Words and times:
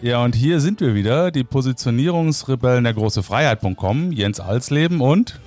Ja, 0.00 0.24
und 0.24 0.36
hier 0.36 0.60
sind 0.60 0.80
wir 0.80 0.94
wieder, 0.94 1.32
die 1.32 1.42
Positionierungsrebellen 1.42 2.84
der 2.84 2.94
große 2.94 3.24
Freiheit.com, 3.24 4.12
Jens 4.12 4.38
Alsleben 4.38 5.00
und 5.00 5.40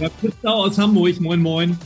ja, 0.00 0.08
Christau 0.20 0.64
aus 0.64 0.76
Hamburg, 0.78 1.20
moin 1.20 1.40
moin. 1.40 1.78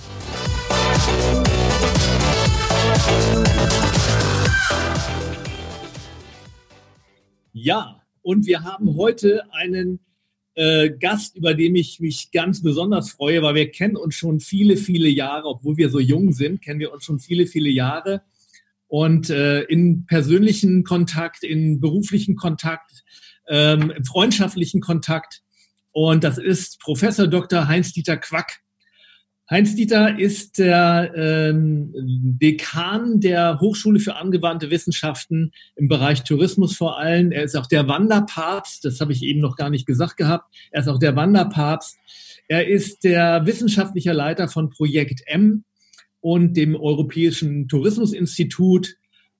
Ja, 7.52 8.00
und 8.22 8.46
wir 8.46 8.64
haben 8.64 8.96
heute 8.96 9.42
einen 9.52 10.00
äh, 10.54 10.88
Gast, 10.88 11.36
über 11.36 11.52
den 11.52 11.76
ich 11.76 12.00
mich 12.00 12.30
ganz 12.32 12.62
besonders 12.62 13.10
freue, 13.10 13.42
weil 13.42 13.54
wir 13.54 13.70
kennen 13.70 13.96
uns 13.96 14.14
schon 14.14 14.40
viele, 14.40 14.78
viele 14.78 15.10
Jahre, 15.10 15.46
obwohl 15.46 15.76
wir 15.76 15.90
so 15.90 16.00
jung 16.00 16.32
sind, 16.32 16.62
kennen 16.62 16.80
wir 16.80 16.90
uns 16.90 17.04
schon 17.04 17.18
viele, 17.18 17.46
viele 17.46 17.68
Jahre 17.68 18.22
und 18.88 19.30
äh, 19.30 19.62
in 19.62 20.06
persönlichen 20.06 20.82
Kontakt, 20.82 21.44
in 21.44 21.80
beruflichen 21.80 22.36
Kontakt, 22.36 23.04
ähm, 23.48 23.90
im 23.90 24.04
freundschaftlichen 24.04 24.80
Kontakt. 24.80 25.42
Und 25.92 26.24
das 26.24 26.38
ist 26.38 26.80
Professor 26.80 27.26
Dr. 27.26 27.68
Heinz-Dieter 27.68 28.16
Quack. 28.16 28.60
Heinz-Dieter 29.50 30.18
ist 30.18 30.58
der 30.58 31.12
ähm, 31.16 31.90
Dekan 31.94 33.20
der 33.20 33.60
Hochschule 33.60 33.98
für 33.98 34.16
angewandte 34.16 34.70
Wissenschaften 34.70 35.52
im 35.74 35.88
Bereich 35.88 36.24
Tourismus 36.24 36.76
vor 36.76 36.98
allem. 36.98 37.32
Er 37.32 37.44
ist 37.44 37.56
auch 37.56 37.66
der 37.66 37.88
Wanderpapst, 37.88 38.84
das 38.84 39.00
habe 39.00 39.12
ich 39.12 39.22
eben 39.22 39.40
noch 39.40 39.56
gar 39.56 39.70
nicht 39.70 39.86
gesagt 39.86 40.18
gehabt. 40.18 40.54
Er 40.70 40.82
ist 40.82 40.88
auch 40.88 40.98
der 40.98 41.16
Wanderpapst. 41.16 41.96
Er 42.48 42.68
ist 42.68 43.04
der 43.04 43.46
wissenschaftliche 43.46 44.12
Leiter 44.12 44.48
von 44.48 44.70
Projekt 44.70 45.22
M, 45.26 45.64
und 46.20 46.56
dem 46.56 46.74
Europäischen 46.74 47.68
Tourismusinstitut. 47.68 48.96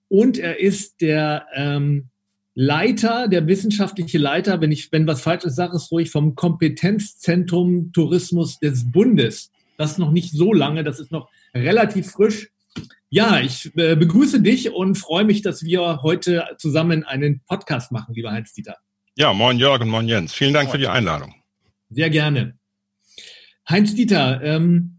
Und 0.09 0.39
er 0.39 0.61
ist 0.61 1.01
der 1.01 1.47
ähm, 1.55 2.09
Leiter, 2.55 3.29
der 3.29 3.47
wissenschaftliche 3.47 4.19
Leiter, 4.19 4.61
wenn 4.61 4.73
ich, 4.73 4.91
wenn 4.91 5.07
was 5.07 5.23
Falsches 5.23 5.55
sage, 5.55 5.77
ist 5.77 5.93
ruhig 5.93 6.11
vom 6.11 6.35
Kompetenzzentrum 6.35 7.93
Tourismus 7.93 8.59
des 8.59 8.91
Bundes. 8.91 9.53
Das 9.77 9.93
ist 9.93 9.99
noch 9.99 10.11
nicht 10.11 10.33
so 10.33 10.53
lange, 10.53 10.83
das 10.83 10.99
ist 10.99 11.13
noch 11.13 11.31
relativ 11.55 12.11
frisch. 12.11 12.49
Ja, 13.11 13.41
ich 13.41 13.71
äh, 13.77 13.97
begrüße 13.97 14.43
dich 14.43 14.73
und 14.73 14.97
freue 14.97 15.25
mich, 15.25 15.41
dass 15.43 15.63
wir 15.63 16.03
heute 16.03 16.45
zusammen 16.59 17.05
einen 17.05 17.41
Podcast 17.47 17.93
machen, 17.93 18.15
lieber 18.15 18.33
Heinz-Dieter. 18.33 18.77
Ja, 19.17 19.33
moin 19.33 19.59
Jörg 19.59 19.81
und 19.81 19.89
moin 19.89 20.09
Jens. 20.09 20.35
Vielen 20.35 20.53
Dank 20.53 20.67
moin. 20.67 20.73
für 20.73 20.79
die 20.79 20.89
Einladung. 20.89 21.35
Sehr 21.91 22.11
gerne. 22.11 22.59
Heinz-Dieter, 23.69 24.43
ähm, 24.43 24.98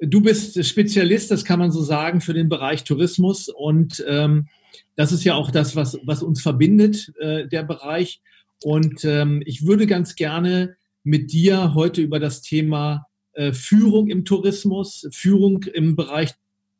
Du 0.00 0.20
bist 0.20 0.62
Spezialist, 0.64 1.30
das 1.30 1.44
kann 1.44 1.58
man 1.58 1.70
so 1.70 1.82
sagen, 1.82 2.20
für 2.20 2.34
den 2.34 2.50
Bereich 2.50 2.84
Tourismus 2.84 3.48
und 3.48 4.04
ähm, 4.06 4.48
das 4.94 5.12
ist 5.12 5.24
ja 5.24 5.34
auch 5.34 5.50
das, 5.50 5.74
was, 5.74 5.98
was 6.04 6.22
uns 6.22 6.42
verbindet, 6.42 7.12
äh, 7.18 7.46
der 7.48 7.62
Bereich. 7.62 8.20
Und 8.62 9.04
ähm, 9.04 9.42
ich 9.46 9.66
würde 9.66 9.86
ganz 9.86 10.14
gerne 10.14 10.76
mit 11.02 11.32
dir 11.32 11.74
heute 11.74 12.02
über 12.02 12.20
das 12.20 12.42
Thema 12.42 13.06
äh, 13.32 13.52
Führung 13.52 14.08
im 14.08 14.24
Tourismus, 14.24 15.08
Führung 15.12 15.62
im 15.62 15.96
Bereich 15.96 16.32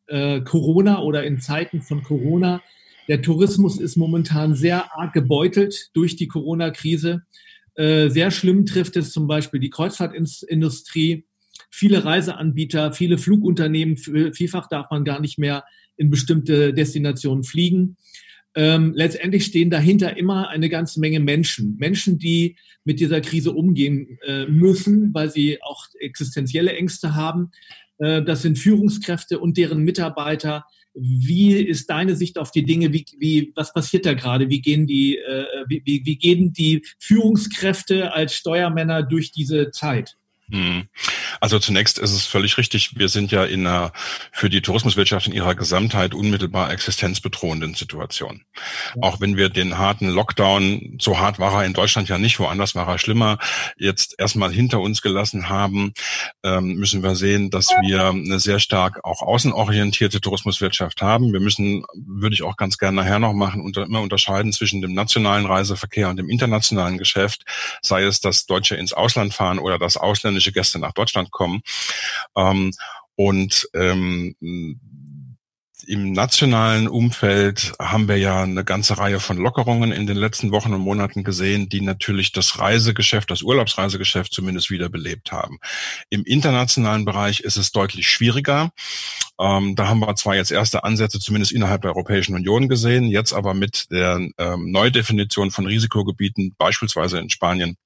äh, 0.09 0.41
Corona 0.41 1.01
oder 1.03 1.25
in 1.25 1.41
Zeiten 1.41 1.81
von 1.83 2.03
Corona. 2.03 2.63
Der 3.09 3.23
Tourismus 3.23 3.79
ist 3.79 3.97
momentan 3.97 4.55
sehr 4.55 4.95
arg 4.97 5.13
gebeutelt 5.13 5.91
durch 5.95 6.17
die 6.17 6.29
Corona-Krise. 6.29 7.23
Äh, 7.77 8.09
sehr 8.09 8.31
schlimm 8.31 8.67
trifft 8.67 8.97
es 8.97 9.13
zum 9.13 9.27
Beispiel 9.27 9.61
die 9.61 9.71
Kreuzfahrtindustrie 9.71 11.25
viele 11.71 12.05
Reiseanbieter, 12.05 12.93
viele 12.93 13.19
Flugunternehmen, 13.19 13.97
vielfach 13.97 14.69
darf 14.69 14.91
man 14.91 15.05
gar 15.05 15.21
nicht 15.21 15.39
mehr 15.39 15.65
in 15.97 16.11
bestimmte 16.11 16.73
Destinationen 16.75 17.45
fliegen. 17.45 17.97
Ähm, 18.55 18.95
letztendlich 18.95 19.45
stehen 19.45 19.69
dahinter 19.69 20.17
immer 20.17 20.49
eine 20.49 20.71
ganze 20.71 20.99
Menge 20.99 21.21
Menschen. 21.21 21.77
Menschen, 21.77 22.19
die 22.19 22.57
mit 22.85 23.01
dieser 23.01 23.21
Krise 23.21 23.53
umgehen 23.53 24.19
äh, 24.27 24.47
müssen, 24.47 25.13
weil 25.13 25.31
sie 25.31 25.61
auch 25.63 25.87
existenzielle 26.01 26.73
Ängste 26.75 27.15
haben. 27.15 27.51
Äh, 27.99 28.23
das 28.23 28.41
sind 28.43 28.59
Führungskräfte 28.59 29.39
und 29.41 29.59
deren 29.59 29.83
Mitarbeiter. 29.83 30.65
Wie 30.95 31.53
ist 31.53 31.91
deine 31.91 32.17
Sicht 32.17 32.39
auf 32.39 32.51
die 32.51 32.65
Dinge? 32.65 32.95
Wie, 32.95 33.05
wie, 33.19 33.53
was 33.55 33.75
passiert 33.75 34.07
da 34.07 34.15
gerade? 34.15 34.49
Wie 34.49 34.63
gehen 34.63 34.87
die, 34.87 35.19
äh, 35.19 35.45
wie, 35.69 35.83
wie, 35.85 36.07
wie 36.07 36.17
gehen 36.17 36.55
die 36.55 36.83
Führungskräfte 36.99 38.15
als 38.15 38.35
Steuermänner 38.35 39.03
durch 39.03 39.33
diese 39.33 39.71
Zeit? 39.71 40.17
Hm. 40.49 40.87
Also 41.41 41.59
zunächst 41.59 41.99
ist 41.99 42.13
es 42.13 42.25
völlig 42.25 42.57
richtig, 42.57 42.97
wir 42.97 43.09
sind 43.09 43.33
ja 43.33 43.45
in 43.45 43.67
einer 43.67 43.93
für 44.31 44.49
die 44.49 44.63
Tourismuswirtschaft 44.63 45.27
in 45.27 45.33
ihrer 45.33 45.57
Gesamtheit 45.57 46.15
unmittelbar 46.15 46.71
existenzbedrohenden 46.71 47.75
Situation. 47.75 48.45
Auch 49.01 49.21
wenn 49.21 49.37
wir 49.37 49.49
den 49.49 49.77
harten 49.77 50.09
Lockdown, 50.09 50.99
so 51.01 51.19
hart 51.19 51.41
war 51.41 51.53
er 51.53 51.65
in 51.65 51.73
Deutschland 51.73 52.09
ja 52.09 52.19
nicht, 52.19 52.39
woanders 52.39 52.77
war 52.77 52.87
er 52.87 52.99
schlimmer, 52.99 53.39
jetzt 53.77 54.15
erstmal 54.19 54.53
hinter 54.53 54.81
uns 54.81 55.03
gelassen 55.03 55.49
haben, 55.49 55.93
ähm, 56.45 56.75
müssen 56.77 57.03
wir 57.03 57.17
sehen, 57.17 57.51
dass 57.51 57.69
wir 57.83 58.11
eine 58.11 58.39
sehr 58.39 58.61
stark 58.61 59.05
auch 59.05 59.23
außenorientierte 59.23 60.21
Tourismuswirtschaft 60.21 61.03
haben. 61.03 61.33
Wir 61.33 61.41
müssen, 61.41 61.85
würde 61.95 62.35
ich 62.35 62.43
auch 62.43 62.57
ganz 62.57 62.79
gerne 62.79 63.03
nachher 63.03 63.19
noch 63.19 63.33
machen, 63.33 63.63
unter, 63.63 63.83
immer 63.83 64.01
unterscheiden 64.01 64.53
zwischen 64.53 64.81
dem 64.81 64.95
nationalen 64.95 65.47
Reiseverkehr 65.47 66.09
und 66.09 66.19
dem 66.19 66.31
internationalen 66.31 66.99
Geschäft, 66.99 67.45
sei 67.83 68.05
es 68.05 68.21
das 68.21 68.47
Deutsche 68.47 68.77
ins 68.77 68.93
Ausland 68.93 69.35
fahren 69.35 69.59
oder 69.59 69.79
das 69.81 69.97
Ausländer 69.97 70.36
ausländische 70.37 70.53
Gäste 70.53 70.79
nach 70.79 70.93
Deutschland 70.93 71.31
kommen. 71.31 71.63
Ähm, 72.37 72.73
und 73.17 73.69
ähm, 73.75 74.37
im 75.89 76.13
nationalen 76.13 76.89
Umfeld 76.89 77.73
haben 77.79 78.09
wir 78.09 78.17
ja 78.17 78.43
eine 78.43 78.65
ganze 78.65 78.99
Reihe 78.99 79.21
von 79.21 79.37
Lockerungen 79.37 79.93
in 79.93 80.07
den 80.07 80.17
letzten 80.17 80.51
Wochen 80.51 80.75
und 80.75 80.81
Monaten 80.81 81.23
gesehen, 81.23 81.69
die 81.69 81.81
natürlich 81.81 82.33
das 82.33 82.59
Reisegeschäft, 82.59 83.31
das 83.31 83.43
Urlaubsreisegeschäft 83.43 84.33
zumindest 84.33 84.71
wiederbelebt 84.71 85.31
haben. 85.31 85.59
Im 86.11 86.25
internationalen 86.25 87.05
Bereich 87.05 87.41
ist 87.41 87.57
es 87.57 87.71
deutlich 87.71 88.09
schwieriger. 88.09 88.73
Ähm, 89.39 89.77
da 89.77 89.87
haben 89.87 90.01
wir 90.01 90.17
zwar 90.17 90.35
jetzt 90.35 90.51
erste 90.51 90.83
Ansätze 90.83 91.21
zumindest 91.21 91.53
innerhalb 91.53 91.83
der 91.83 91.93
Europäischen 91.93 92.35
Union 92.35 92.69
gesehen, 92.69 93.05
jetzt 93.05 93.33
aber 93.33 93.55
mit 93.55 93.87
der 93.91 94.29
ähm, 94.39 94.73
Neudefinition 94.73 95.51
von 95.53 95.67
Risikogebieten, 95.67 96.55
beispielsweise 96.59 97.19
in 97.19 97.31
Spanien, 97.31 97.77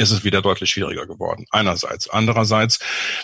ist 0.00 0.10
es 0.10 0.24
wieder 0.24 0.40
deutlich 0.40 0.70
schwieriger 0.70 1.06
geworden. 1.06 1.44
Einerseits. 1.50 2.08
Andererseits, 2.08 2.78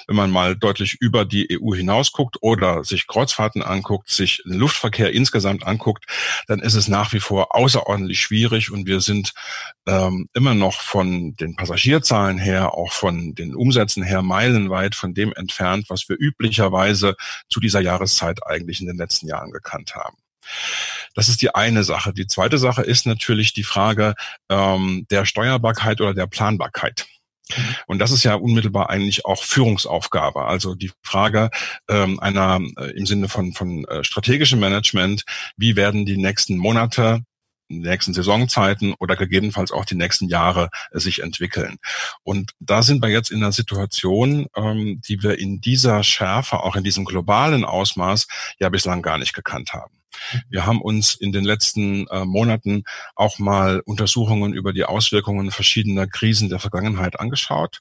wenn 0.06 0.16
man 0.16 0.30
mal 0.30 0.56
deutlich 0.56 0.98
über 1.00 1.24
die 1.24 1.58
EU 1.58 1.74
hinaus 1.74 2.12
guckt 2.12 2.36
oder 2.42 2.84
sich 2.84 3.06
Kreuzfahrten 3.06 3.62
anguckt, 3.62 4.10
sich 4.10 4.42
den 4.44 4.58
Luftverkehr 4.58 5.12
insgesamt 5.12 5.66
anguckt, 5.66 6.04
dann 6.46 6.60
ist 6.60 6.74
es 6.74 6.86
nach 6.88 7.14
wie 7.14 7.20
vor 7.20 7.54
außerordentlich 7.54 8.20
schwierig 8.20 8.70
und 8.70 8.86
wir 8.86 9.00
sind 9.00 9.32
ähm, 9.86 10.28
immer 10.34 10.54
noch 10.54 10.82
von 10.82 11.34
den 11.36 11.56
Passagierzahlen 11.56 12.38
her, 12.38 12.74
auch 12.74 12.92
von 12.92 13.34
den 13.34 13.54
Umsätzen 13.54 14.02
her 14.02 14.20
meilenweit 14.20 14.94
von 14.94 15.14
dem 15.14 15.32
entfernt, 15.32 15.86
was 15.88 16.10
wir 16.10 16.16
üblicherweise 16.18 17.16
zu 17.48 17.58
dieser 17.58 17.80
Jahreszeit 17.80 18.46
eigentlich 18.46 18.80
in 18.80 18.86
den 18.86 18.98
letzten 18.98 19.28
Jahren 19.28 19.50
gekannt 19.50 19.94
haben. 19.94 20.18
Das 21.14 21.28
ist 21.28 21.42
die 21.42 21.54
eine 21.54 21.84
Sache. 21.84 22.12
Die 22.12 22.26
zweite 22.26 22.58
Sache 22.58 22.82
ist 22.82 23.06
natürlich 23.06 23.52
die 23.54 23.64
Frage 23.64 24.14
ähm, 24.48 25.06
der 25.10 25.24
Steuerbarkeit 25.24 26.00
oder 26.00 26.14
der 26.14 26.26
Planbarkeit. 26.26 27.06
Mhm. 27.54 27.76
Und 27.86 27.98
das 27.98 28.10
ist 28.10 28.24
ja 28.24 28.34
unmittelbar 28.34 28.90
eigentlich 28.90 29.24
auch 29.24 29.42
Führungsaufgabe. 29.42 30.44
Also 30.44 30.74
die 30.74 30.92
Frage 31.02 31.50
ähm, 31.88 32.20
einer 32.20 32.60
äh, 32.78 32.90
im 32.90 33.06
Sinne 33.06 33.28
von, 33.28 33.52
von 33.52 33.84
äh, 33.86 34.04
strategischem 34.04 34.60
Management, 34.60 35.24
wie 35.56 35.76
werden 35.76 36.06
die 36.06 36.16
nächsten 36.16 36.56
Monate, 36.56 37.22
nächsten 37.68 38.14
Saisonzeiten 38.14 38.94
oder 38.98 39.16
gegebenenfalls 39.16 39.72
auch 39.72 39.84
die 39.84 39.96
nächsten 39.96 40.28
Jahre 40.28 40.68
äh, 40.92 40.98
sich 40.98 41.22
entwickeln. 41.22 41.78
Und 42.22 42.52
da 42.60 42.82
sind 42.82 43.02
wir 43.02 43.10
jetzt 43.10 43.30
in 43.30 43.38
einer 43.38 43.52
Situation, 43.52 44.46
ähm, 44.56 45.00
die 45.06 45.22
wir 45.22 45.38
in 45.38 45.60
dieser 45.60 46.02
Schärfe, 46.02 46.60
auch 46.60 46.76
in 46.76 46.84
diesem 46.84 47.04
globalen 47.04 47.64
Ausmaß 47.64 48.26
ja 48.58 48.68
bislang 48.68 49.02
gar 49.02 49.18
nicht 49.18 49.34
gekannt 49.34 49.72
haben. 49.72 49.96
Wir 50.48 50.66
haben 50.66 50.80
uns 50.80 51.14
in 51.14 51.32
den 51.32 51.44
letzten 51.44 52.06
äh, 52.08 52.24
Monaten 52.24 52.84
auch 53.14 53.38
mal 53.38 53.80
Untersuchungen 53.84 54.52
über 54.54 54.72
die 54.72 54.84
Auswirkungen 54.84 55.50
verschiedener 55.50 56.06
Krisen 56.06 56.48
der 56.48 56.58
Vergangenheit 56.58 57.18
angeschaut. 57.20 57.80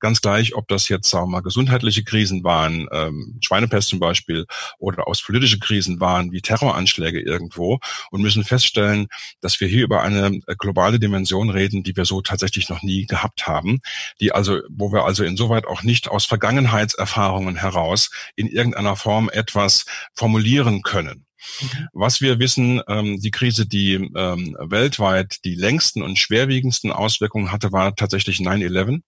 Ganz 0.00 0.22
gleich, 0.22 0.54
ob 0.54 0.66
das 0.68 0.88
jetzt 0.88 1.10
sagen 1.10 1.26
wir 1.26 1.32
mal 1.32 1.42
gesundheitliche 1.42 2.02
Krisen 2.02 2.42
waren, 2.42 2.88
ähm, 2.90 3.38
Schweinepest 3.44 3.88
zum 3.88 4.00
Beispiel, 4.00 4.46
oder 4.78 5.06
aus 5.06 5.22
politische 5.22 5.58
Krisen 5.58 6.00
waren, 6.00 6.32
wie 6.32 6.40
Terroranschläge 6.40 7.20
irgendwo, 7.20 7.78
und 8.10 8.22
müssen 8.22 8.42
feststellen, 8.42 9.08
dass 9.42 9.60
wir 9.60 9.68
hier 9.68 9.84
über 9.84 10.02
eine 10.02 10.40
äh, 10.46 10.54
globale 10.58 10.98
Dimension 10.98 11.50
reden, 11.50 11.82
die 11.82 11.94
wir 11.96 12.06
so 12.06 12.22
tatsächlich 12.22 12.70
noch 12.70 12.82
nie 12.82 13.04
gehabt 13.04 13.46
haben, 13.46 13.80
die 14.22 14.32
also, 14.32 14.60
wo 14.70 14.90
wir 14.90 15.04
also 15.04 15.22
insoweit 15.22 15.66
auch 15.66 15.82
nicht 15.82 16.08
aus 16.08 16.24
Vergangenheitserfahrungen 16.24 17.56
heraus 17.56 18.10
in 18.36 18.46
irgendeiner 18.46 18.96
Form 18.96 19.28
etwas 19.30 19.84
formulieren 20.14 20.80
können. 20.80 21.26
Mhm. 21.60 21.88
Was 21.92 22.20
wir 22.20 22.38
wissen, 22.38 22.80
ähm, 22.88 23.20
die 23.20 23.30
Krise, 23.30 23.66
die 23.66 23.94
ähm, 23.94 24.56
weltweit 24.60 25.44
die 25.44 25.54
längsten 25.54 26.02
und 26.02 26.18
schwerwiegendsten 26.18 26.92
Auswirkungen 26.92 27.52
hatte, 27.52 27.72
war 27.72 27.94
tatsächlich 27.94 28.38
9-11. 28.38 29.02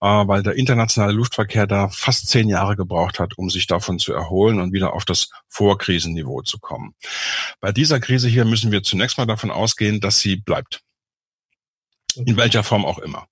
äh, 0.00 0.06
weil 0.28 0.42
der 0.42 0.54
internationale 0.54 1.12
Luftverkehr 1.12 1.66
da 1.66 1.88
fast 1.88 2.28
zehn 2.28 2.48
Jahre 2.48 2.76
gebraucht 2.76 3.18
hat, 3.18 3.36
um 3.36 3.50
sich 3.50 3.66
davon 3.66 3.98
zu 3.98 4.12
erholen 4.12 4.60
und 4.60 4.72
wieder 4.72 4.94
auf 4.94 5.04
das 5.04 5.30
Vorkrisenniveau 5.48 6.42
zu 6.42 6.58
kommen. 6.58 6.94
Bei 7.60 7.72
dieser 7.72 8.00
Krise 8.00 8.28
hier 8.28 8.44
müssen 8.44 8.70
wir 8.70 8.82
zunächst 8.82 9.18
mal 9.18 9.26
davon 9.26 9.50
ausgehen, 9.50 10.00
dass 10.00 10.20
sie 10.20 10.36
bleibt. 10.36 10.82
In 12.16 12.36
welcher 12.36 12.64
Form 12.64 12.84
auch 12.84 12.98
immer. 12.98 13.28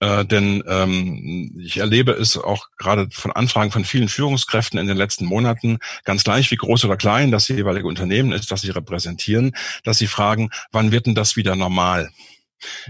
Äh, 0.00 0.24
denn 0.24 0.62
ähm, 0.66 1.58
ich 1.60 1.78
erlebe 1.78 2.12
es 2.12 2.38
auch 2.38 2.68
gerade 2.78 3.08
von 3.10 3.32
Anfragen 3.32 3.72
von 3.72 3.84
vielen 3.84 4.08
Führungskräften 4.08 4.78
in 4.78 4.86
den 4.86 4.96
letzten 4.96 5.26
Monaten, 5.26 5.78
ganz 6.04 6.24
gleich 6.24 6.50
wie 6.50 6.56
groß 6.56 6.84
oder 6.84 6.96
klein 6.96 7.30
das 7.30 7.48
jeweilige 7.48 7.88
Unternehmen 7.88 8.32
ist, 8.32 8.50
das 8.50 8.62
sie 8.62 8.70
repräsentieren, 8.70 9.52
dass 9.84 9.98
sie 9.98 10.06
fragen, 10.06 10.50
wann 10.70 10.92
wird 10.92 11.06
denn 11.06 11.14
das 11.14 11.36
wieder 11.36 11.56
normal? 11.56 12.10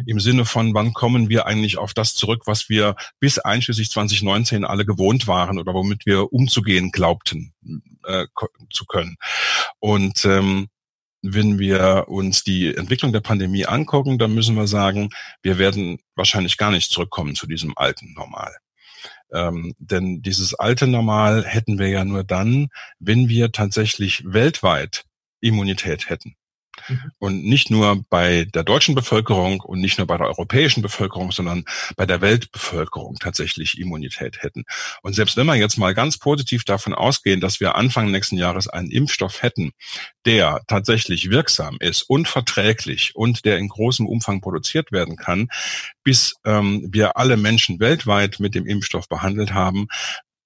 Im 0.07 0.21
Sinne 0.21 0.45
von, 0.45 0.75
wann 0.75 0.93
kommen 0.93 1.29
wir 1.29 1.47
eigentlich 1.47 1.79
auf 1.79 1.95
das 1.95 2.15
zurück, 2.15 2.43
was 2.47 2.69
wir 2.69 2.95
bis 3.21 3.39
einschließlich 3.39 3.91
2019 3.91 4.65
alle 4.65 4.85
gewohnt 4.85 5.27
waren 5.27 5.59
oder 5.59 5.73
womit 5.75 6.07
wir 6.07 6.33
umzugehen 6.33 6.91
glaubten 6.91 7.55
äh, 8.05 8.27
zu 8.71 8.85
können. 8.85 9.17
Und 9.81 10.25
ähm, 10.25 10.69
wenn 11.23 11.59
wir 11.59 12.07
uns 12.09 12.43
die 12.43 12.75
Entwicklung 12.75 13.13
der 13.13 13.21
Pandemie 13.21 13.65
angucken, 13.65 14.19
dann 14.19 14.35
müssen 14.35 14.57
wir 14.57 14.67
sagen, 14.67 15.11
wir 15.43 15.59
werden 15.59 15.99
wahrscheinlich 16.17 16.57
gar 16.57 16.73
nicht 16.73 16.91
zurückkommen 16.91 17.35
zu 17.35 17.47
diesem 17.47 17.73
alten 17.77 18.13
Normal. 18.13 18.57
Ähm, 19.33 19.75
denn 19.79 20.21
dieses 20.21 20.55
alte 20.55 20.87
Normal 20.87 21.45
hätten 21.45 21.79
wir 21.79 21.89
ja 21.89 22.05
nur 22.05 22.25
dann, 22.25 22.69
wenn 22.99 23.29
wir 23.29 23.53
tatsächlich 23.53 24.25
weltweit 24.27 25.05
Immunität 25.41 26.11
hätten. 26.11 26.35
Mhm. 26.89 27.13
Und 27.19 27.45
nicht 27.45 27.71
nur 27.71 28.05
bei 28.09 28.47
der 28.53 28.65
deutschen 28.65 28.95
Bevölkerung 28.95 29.61
und 29.61 29.81
nicht 29.81 29.99
nur 29.99 30.07
bei 30.07 30.17
der 30.17 30.27
europäischen 30.27 30.83
Bevölkerung, 30.83 31.33
sondern 31.33 31.65
bei 31.97 32.07
der 32.07 32.21
Weltbevölkerung 32.21 33.17
tatsächlich 33.21 33.79
Immunität 33.79 34.43
hätten. 34.43 34.65
Und 35.03 35.15
selbst 35.15 35.37
wenn 35.37 35.47
wir 35.47 35.55
jetzt 35.55 35.79
mal 35.79 35.95
ganz 35.95 36.19
positiv 36.19 36.65
davon 36.65 36.95
ausgehen, 36.95 37.41
dass 37.41 37.61
wir 37.61 37.75
Anfang 37.75 38.11
nächsten 38.11 38.37
Jahres 38.37 38.69
einen 38.69 38.91
Impfstoff 38.91 39.43
hätten, 39.43 39.73
der 40.25 40.63
tatsächlich 40.67 41.31
wirksam 41.31 41.77
ist 41.81 42.03
und 42.03 42.29
verträglich 42.29 43.15
und 43.15 43.45
der 43.45 43.59
in 43.59 43.69
großem 43.69 44.07
Umfang 44.07 44.41
produziert 44.41 44.93
werden 44.93 45.17
kann, 45.17 45.49
bis 46.05 46.35
ähm, 46.45 46.89
wir 46.91 47.17
alle 47.17 47.37
Menschen 47.37 47.81
weltweit 47.81 48.41
mit 48.41 48.55
dem 48.55 48.67
Impfstoff 48.67 49.09
behandelt 49.09 49.53
haben, 49.55 49.89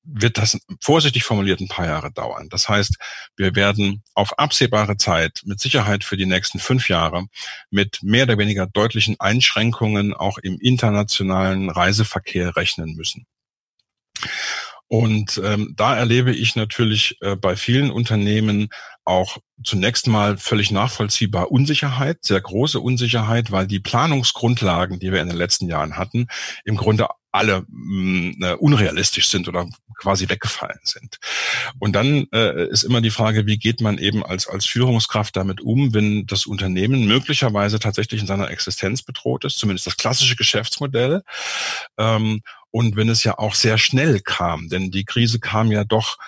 wird 0.07 0.39
das 0.39 0.59
vorsichtig 0.81 1.25
formuliert 1.25 1.61
ein 1.61 1.69
paar 1.69 1.87
Jahre 1.87 2.13
dauern. 2.13 2.49
Das 2.49 2.69
heißt, 2.69 2.97
wir 3.37 3.55
werden 3.55 4.03
auf 4.15 4.39
absehbare 4.39 4.97
Zeit 4.97 5.43
mit 5.45 5.61
Sicherheit 5.61 6.05
für 6.05 6.17
die 6.17 6.27
nächsten 6.27 6.59
fünf 6.59 6.89
Jahre 6.89 7.27
mit 7.71 7.99
mehr 8.03 8.25
oder 8.25 8.39
weniger 8.39 8.67
deutlichen 8.67 9.19
Einschränkungen 9.19 10.15
auch 10.15 10.39
im 10.39 10.59
internationalen 10.61 11.71
Reiseverkehr 11.71 12.57
rechnen 12.57 12.95
müssen. 12.95 13.27
Und 14.89 15.41
ähm, 15.43 15.75
da 15.77 15.97
erlebe 15.97 16.33
ich 16.33 16.55
natürlich 16.55 17.19
äh, 17.21 17.35
bei 17.35 17.57
vielen 17.57 17.91
Unternehmen 17.91 18.69
auch 19.05 19.39
zunächst 19.65 20.07
mal 20.07 20.37
völlig 20.37 20.71
nachvollziehbar 20.71 21.51
Unsicherheit, 21.51 22.19
sehr 22.23 22.41
große 22.41 22.79
Unsicherheit, 22.79 23.51
weil 23.51 23.67
die 23.67 23.81
Planungsgrundlagen, 23.81 25.01
die 25.01 25.11
wir 25.11 25.21
in 25.23 25.29
den 25.29 25.37
letzten 25.37 25.69
Jahren 25.69 25.97
hatten, 25.97 26.29
im 26.65 26.77
Grunde 26.77 27.09
alle 27.37 27.65
mh, 27.69 28.33
mm, 28.39 28.43
äh, 28.43 28.53
unrealistisch 28.55 29.29
sind 29.29 29.49
oder 29.49 29.69
quasi 29.99 30.29
weggefallen 30.29 30.81
sind. 30.83 31.19
Und 31.79 31.93
dann 31.95 32.27
äh, 32.33 32.69
ist 32.69 32.83
immer 32.83 33.01
die 33.01 33.11
Frage, 33.11 33.47
wie 33.47 33.59
geht 33.59 33.81
man 33.81 33.99
eben 33.99 34.25
als, 34.25 34.47
als 34.47 34.67
Führungskraft 34.67 35.37
damit 35.37 35.61
um, 35.61 35.95
wenn 35.95 36.27
das 36.27 36.47
Unternehmen 36.47 37.07
möglicherweise 37.07 37.79
tatsächlich 37.79 38.21
in 38.21 38.27
seiner 38.27 38.51
Existenz 38.51 39.03
bedroht 39.03 39.45
ist, 39.45 39.59
zumindest 39.59 39.87
das 39.87 39.97
klassische 39.97 40.37
Geschäftsmodell. 40.37 41.23
Ähm, 41.99 42.43
und 42.71 42.97
wenn 42.97 43.09
es 43.09 43.25
ja 43.25 43.39
auch 43.39 43.55
sehr 43.55 43.79
schnell 43.79 44.21
kam, 44.21 44.69
denn 44.69 44.91
die 44.91 45.05
Krise 45.05 45.41
kam 45.41 45.71
ja 45.73 45.85
doch 45.85 46.19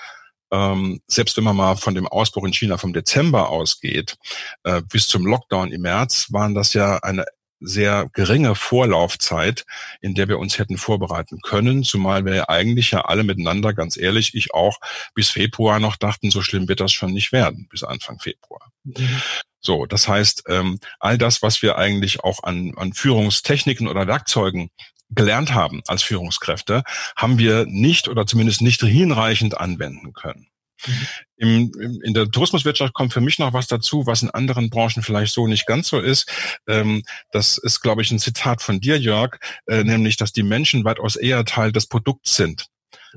ähm, 0.51 1.01
selbst 1.07 1.37
wenn 1.37 1.45
man 1.45 1.57
mal 1.57 1.77
von 1.77 1.95
dem 1.95 2.09
Ausbruch 2.09 2.45
in 2.45 2.55
China 2.55 2.79
vom 2.79 2.95
Dezember 2.95 3.51
ausgeht, 3.51 4.17
äh, 4.65 4.81
bis 4.81 5.07
zum 5.07 5.27
Lockdown 5.27 5.73
im 5.73 5.83
März, 5.83 6.33
waren 6.33 6.55
das 6.55 6.73
ja 6.73 6.97
eine 6.99 7.27
sehr 7.61 8.09
geringe 8.13 8.55
Vorlaufzeit, 8.55 9.65
in 10.01 10.15
der 10.15 10.29
wir 10.29 10.39
uns 10.39 10.59
hätten 10.59 10.79
vorbereiten 10.79 11.41
können, 11.41 11.83
zumal 11.83 12.25
wir 12.25 12.35
ja 12.35 12.49
eigentlich 12.49 12.91
ja 12.93 13.03
alle 13.03 13.25
miteinander, 13.25 13.73
ganz 13.75 13.97
ehrlich, 13.97 14.35
ich 14.35 14.55
auch, 14.55 14.79
bis 15.15 15.31
Februar 15.31 15.81
noch 15.81 15.97
dachten, 15.97 16.31
so 16.31 16.43
schlimm 16.43 16.69
wird 16.69 16.81
das 16.81 16.93
schon 16.93 17.13
nicht 17.13 17.33
werden, 17.33 17.69
bis 17.71 17.83
Anfang 17.83 18.19
Februar. 18.19 18.73
Mhm. 18.85 19.23
So, 19.61 19.87
das 19.87 20.07
heißt, 20.07 20.45
ähm, 20.49 20.79
all 21.01 21.19
das, 21.19 21.43
was 21.43 21.63
wir 21.63 21.79
eigentlich 21.79 22.23
auch 22.23 22.43
an, 22.45 22.75
an 22.77 22.93
Führungstechniken 22.93 23.89
oder 23.89 24.07
Werkzeugen 24.07 24.71
gelernt 25.11 25.55
haben 25.55 25.83
als 25.87 26.03
Führungskräfte, 26.03 26.85
haben 27.17 27.39
wir 27.39 27.67
nicht 27.67 28.09
oder 28.09 28.27
zumindest 28.27 28.61
nicht 28.61 28.81
hinreichend 28.83 29.59
anwenden 29.59 30.13
können. 30.13 30.49
Mhm. 30.87 31.07
Im, 31.37 31.73
im, 31.81 32.03
in 32.03 32.15
der 32.15 32.31
Tourismuswirtschaft 32.31 32.95
kommt 32.95 33.13
für 33.13 33.21
mich 33.21 33.39
noch 33.39 33.53
was 33.53 33.67
dazu, 33.67 34.07
was 34.07 34.23
in 34.23 34.31
anderen 34.31 34.71
Branchen 34.71 35.03
vielleicht 35.03 35.33
so 35.33 35.47
nicht 35.47 35.67
ganz 35.67 35.89
so 35.89 36.01
ist. 36.01 36.31
Ähm, 36.67 37.03
das 37.31 37.59
ist, 37.59 37.81
glaube 37.81 38.03
ich, 38.03 38.11
ein 38.11 38.19
Zitat 38.19 38.63
von 38.63 38.81
dir, 38.81 38.99
Jörg, 38.99 39.39
äh, 39.67 39.85
nämlich, 39.85 40.17
dass 40.17 40.33
die 40.33 40.43
Menschen 40.43 40.85
weitaus 40.85 41.17
eher 41.17 41.45
Teil 41.45 41.73
des 41.73 41.87
Produkts 41.87 42.37
sind 42.37 42.67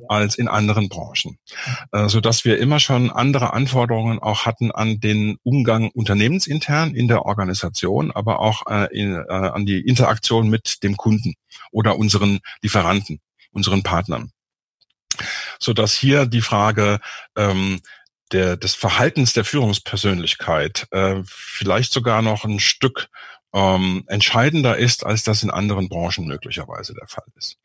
als 0.07 0.35
in 0.35 0.47
anderen 0.47 0.89
Branchen, 0.89 1.37
äh, 1.91 2.07
so 2.07 2.21
dass 2.21 2.45
wir 2.45 2.57
immer 2.57 2.79
schon 2.79 3.11
andere 3.11 3.53
Anforderungen 3.53 4.19
auch 4.19 4.45
hatten 4.45 4.71
an 4.71 4.99
den 4.99 5.37
Umgang 5.43 5.89
unternehmensintern 5.91 6.95
in 6.95 7.07
der 7.07 7.25
Organisation, 7.25 8.11
aber 8.11 8.39
auch 8.39 8.63
äh, 8.69 8.87
in, 8.97 9.15
äh, 9.15 9.27
an 9.29 9.65
die 9.65 9.79
Interaktion 9.79 10.49
mit 10.49 10.83
dem 10.83 10.97
Kunden 10.97 11.35
oder 11.71 11.97
unseren 11.97 12.39
Lieferanten, 12.61 13.19
unseren 13.51 13.83
Partnern 13.83 14.31
so 15.61 15.73
dass 15.73 15.93
hier 15.93 16.25
die 16.25 16.41
Frage 16.41 16.99
ähm, 17.37 17.81
der, 18.31 18.57
des 18.57 18.75
Verhaltens 18.75 19.33
der 19.33 19.45
Führungspersönlichkeit 19.45 20.87
äh, 20.91 21.21
vielleicht 21.25 21.93
sogar 21.93 22.21
noch 22.21 22.45
ein 22.45 22.59
Stück 22.59 23.09
ähm, 23.53 24.03
entscheidender 24.07 24.77
ist, 24.77 25.05
als 25.05 25.23
das 25.23 25.43
in 25.43 25.51
anderen 25.51 25.89
Branchen 25.89 26.25
möglicherweise 26.25 26.93
der 26.93 27.07
Fall 27.07 27.25
ist. 27.35 27.57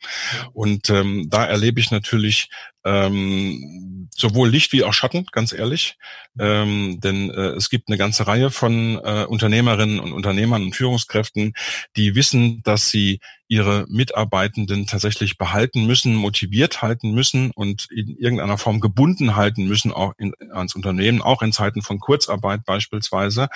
Und 0.53 0.91
ähm, 0.91 1.29
da 1.31 1.45
erlebe 1.45 1.81
ich 1.81 1.91
natürlich 1.91 2.49
ähm, 2.87 4.09
sowohl 4.17 4.49
Licht 4.49 4.73
wie 4.73 4.85
auch 4.85 4.93
Schatten, 4.93 5.27
ganz 5.33 5.53
ehrlich. 5.53 5.99
Ähm, 6.39 7.01
denn 7.01 7.31
äh, 7.31 7.51
es 7.51 7.69
gibt 7.69 7.89
eine 7.89 7.99
ganze 7.99 8.27
Reihe 8.27 8.51
von 8.51 9.01
äh, 9.03 9.25
Unternehmerinnen 9.25 10.01
und 10.01 10.13
Unternehmern 10.13 10.63
und 10.63 10.77
Führungskräften, 10.77 11.55
die 11.97 12.15
wissen, 12.15 12.63
dass 12.63 12.89
sie 12.89 13.21
ihre 13.49 13.87
Mitarbeitenden 13.89 14.87
tatsächlich 14.87 15.39
behalten 15.39 15.87
müssen, 15.87 16.15
motiviert 16.15 16.83
halten 16.83 17.13
müssen 17.13 17.53
und 17.53 17.89
in 17.91 18.17
irgendeiner 18.17 18.59
Form 18.59 18.81
gebunden 18.81 19.37
halten 19.37 19.67
müssen, 19.67 19.93
auch 19.93 20.15
in, 20.19 20.33
ans 20.53 20.75
Unternehmen, 20.75 21.23
auch 21.23 21.43
in 21.43 21.53
Zeiten 21.53 21.83
von 21.83 21.99
Kurzarbeit 21.99 22.65
beispielsweise, 22.65 23.49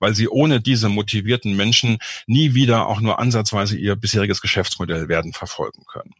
weil 0.00 0.14
sie 0.14 0.28
ohne 0.28 0.60
diese 0.60 0.88
motivierten 0.88 1.56
Menschen 1.56 1.98
nie 2.26 2.54
wieder 2.54 2.88
auch 2.88 3.00
nur 3.00 3.18
ansatzweise 3.18 3.76
ihr 3.76 3.96
bisheriges 3.96 4.40
Geschäftsmodell 4.40 5.08
werden 5.08 5.32
verfolgen 5.32 5.84
können. 5.86 6.14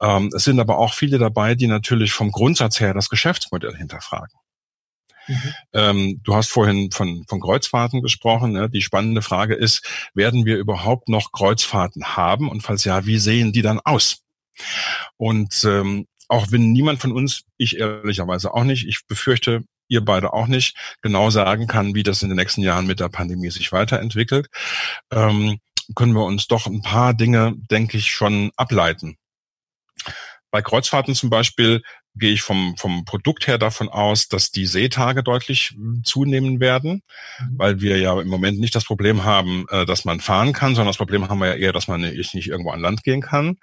Ähm, 0.00 0.30
es 0.34 0.44
sind 0.44 0.60
aber 0.60 0.78
auch 0.78 0.94
viele 0.94 1.18
dabei, 1.18 1.54
die 1.54 1.66
natürlich 1.66 2.12
vom 2.12 2.30
Grundsatz 2.30 2.80
her 2.80 2.94
das 2.94 3.08
Geschäftsmodell 3.08 3.76
hinterfragen. 3.76 4.38
Mhm. 5.26 5.54
Ähm, 5.72 6.20
du 6.22 6.34
hast 6.34 6.50
vorhin 6.50 6.90
von, 6.90 7.24
von 7.28 7.40
Kreuzfahrten 7.40 8.02
gesprochen. 8.02 8.52
Ne? 8.52 8.68
Die 8.68 8.82
spannende 8.82 9.22
Frage 9.22 9.54
ist, 9.54 9.86
werden 10.14 10.44
wir 10.44 10.56
überhaupt 10.56 11.08
noch 11.08 11.32
Kreuzfahrten 11.32 12.16
haben? 12.16 12.48
Und 12.48 12.62
falls 12.62 12.84
ja, 12.84 13.06
wie 13.06 13.18
sehen 13.18 13.52
die 13.52 13.62
dann 13.62 13.80
aus? 13.80 14.22
Und 15.16 15.64
ähm, 15.64 16.06
auch 16.28 16.50
wenn 16.50 16.72
niemand 16.72 17.00
von 17.00 17.12
uns, 17.12 17.42
ich 17.56 17.78
ehrlicherweise 17.78 18.54
auch 18.54 18.64
nicht, 18.64 18.86
ich 18.86 19.06
befürchte, 19.06 19.64
ihr 19.88 20.04
beide 20.04 20.32
auch 20.32 20.46
nicht, 20.46 20.76
genau 21.02 21.30
sagen 21.30 21.66
kann, 21.66 21.94
wie 21.94 22.02
das 22.02 22.22
in 22.22 22.28
den 22.28 22.36
nächsten 22.36 22.62
Jahren 22.62 22.86
mit 22.86 23.00
der 23.00 23.08
Pandemie 23.08 23.50
sich 23.50 23.72
weiterentwickelt, 23.72 24.48
ähm, 25.10 25.58
können 25.94 26.14
wir 26.14 26.24
uns 26.24 26.46
doch 26.46 26.66
ein 26.66 26.82
paar 26.82 27.12
Dinge, 27.12 27.54
denke 27.70 27.98
ich, 27.98 28.10
schon 28.10 28.50
ableiten. 28.56 29.18
Bei 30.50 30.62
Kreuzfahrten 30.62 31.14
zum 31.14 31.30
Beispiel 31.30 31.82
gehe 32.16 32.32
ich 32.32 32.42
vom, 32.42 32.76
vom 32.76 33.04
Produkt 33.04 33.46
her 33.46 33.58
davon 33.58 33.88
aus, 33.88 34.28
dass 34.28 34.50
die 34.50 34.66
Seetage 34.66 35.22
deutlich 35.22 35.70
hm, 35.74 36.02
zunehmen 36.04 36.60
werden, 36.60 37.02
mhm. 37.40 37.58
weil 37.58 37.80
wir 37.80 37.98
ja 37.98 38.20
im 38.20 38.28
Moment 38.28 38.60
nicht 38.60 38.74
das 38.74 38.84
Problem 38.84 39.24
haben, 39.24 39.66
äh, 39.70 39.84
dass 39.84 40.04
man 40.04 40.20
fahren 40.20 40.52
kann, 40.52 40.74
sondern 40.74 40.90
das 40.90 40.96
Problem 40.96 41.28
haben 41.28 41.40
wir 41.40 41.48
ja 41.48 41.54
eher, 41.54 41.72
dass 41.72 41.88
man 41.88 42.02
nicht 42.02 42.46
irgendwo 42.46 42.70
an 42.70 42.80
Land 42.80 43.02
gehen 43.02 43.20
kann. 43.20 43.58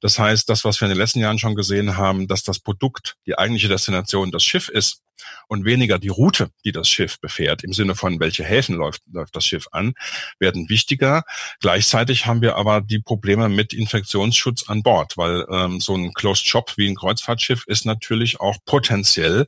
Das 0.00 0.18
heißt, 0.18 0.48
das, 0.48 0.64
was 0.64 0.80
wir 0.80 0.86
in 0.86 0.94
den 0.94 0.98
letzten 0.98 1.20
Jahren 1.20 1.38
schon 1.38 1.54
gesehen 1.54 1.96
haben, 1.96 2.28
dass 2.28 2.42
das 2.42 2.58
Produkt, 2.58 3.16
die 3.26 3.38
eigentliche 3.38 3.68
Destination 3.68 4.30
das 4.30 4.44
Schiff 4.44 4.68
ist, 4.68 5.02
und 5.48 5.64
weniger 5.64 5.98
die 5.98 6.08
Route, 6.08 6.50
die 6.64 6.72
das 6.72 6.88
Schiff 6.88 7.20
befährt, 7.20 7.64
im 7.64 7.72
Sinne 7.72 7.94
von 7.94 8.20
welche 8.20 8.44
Häfen 8.44 8.76
läuft, 8.76 9.02
läuft 9.10 9.36
das 9.36 9.44
Schiff 9.44 9.68
an, 9.72 9.94
werden 10.38 10.68
wichtiger. 10.68 11.24
Gleichzeitig 11.60 12.26
haben 12.26 12.42
wir 12.42 12.56
aber 12.56 12.80
die 12.80 13.00
Probleme 13.00 13.48
mit 13.48 13.72
Infektionsschutz 13.72 14.68
an 14.68 14.82
Bord, 14.82 15.16
weil 15.16 15.46
ähm, 15.50 15.80
so 15.80 15.94
ein 15.94 16.12
Closed 16.12 16.46
Shop 16.46 16.72
wie 16.76 16.88
ein 16.88 16.96
Kreuzfahrtschiff 16.96 17.64
ist 17.66 17.86
natürlich 17.86 18.40
auch 18.40 18.56
potenziell 18.64 19.46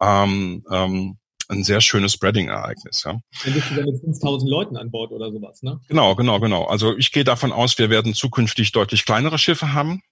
ähm, 0.00 0.64
ähm, 0.70 1.18
ein 1.48 1.64
sehr 1.64 1.80
schönes 1.80 2.12
Spreading-Ereignis. 2.12 3.04
Ja. 3.04 3.20
Dann 3.44 3.54
bist 3.54 3.70
du 3.70 3.74
dann 3.76 3.84
mit 3.84 4.00
5000 4.00 4.50
Leuten 4.50 4.76
an 4.76 4.90
Bord 4.90 5.12
oder 5.12 5.30
sowas, 5.30 5.62
ne? 5.62 5.80
Genau, 5.88 6.16
genau, 6.16 6.40
genau. 6.40 6.64
Also 6.64 6.96
ich 6.96 7.12
gehe 7.12 7.24
davon 7.24 7.52
aus, 7.52 7.78
wir 7.78 7.90
werden 7.90 8.14
zukünftig 8.14 8.72
deutlich 8.72 9.04
kleinere 9.04 9.38
Schiffe 9.38 9.72
haben 9.72 10.02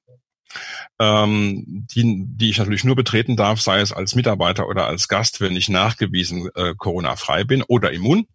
ähm, 0.98 1.64
die, 1.94 2.24
die 2.26 2.50
ich 2.50 2.58
natürlich 2.58 2.84
nur 2.84 2.96
betreten 2.96 3.36
darf, 3.36 3.60
sei 3.60 3.80
es 3.80 3.92
als 3.92 4.14
Mitarbeiter 4.14 4.68
oder 4.68 4.86
als 4.86 5.08
Gast, 5.08 5.40
wenn 5.40 5.56
ich 5.56 5.68
nachgewiesen 5.68 6.48
äh, 6.54 6.74
Corona-frei 6.76 7.44
bin 7.44 7.62
oder 7.62 7.92
immun. 7.92 8.26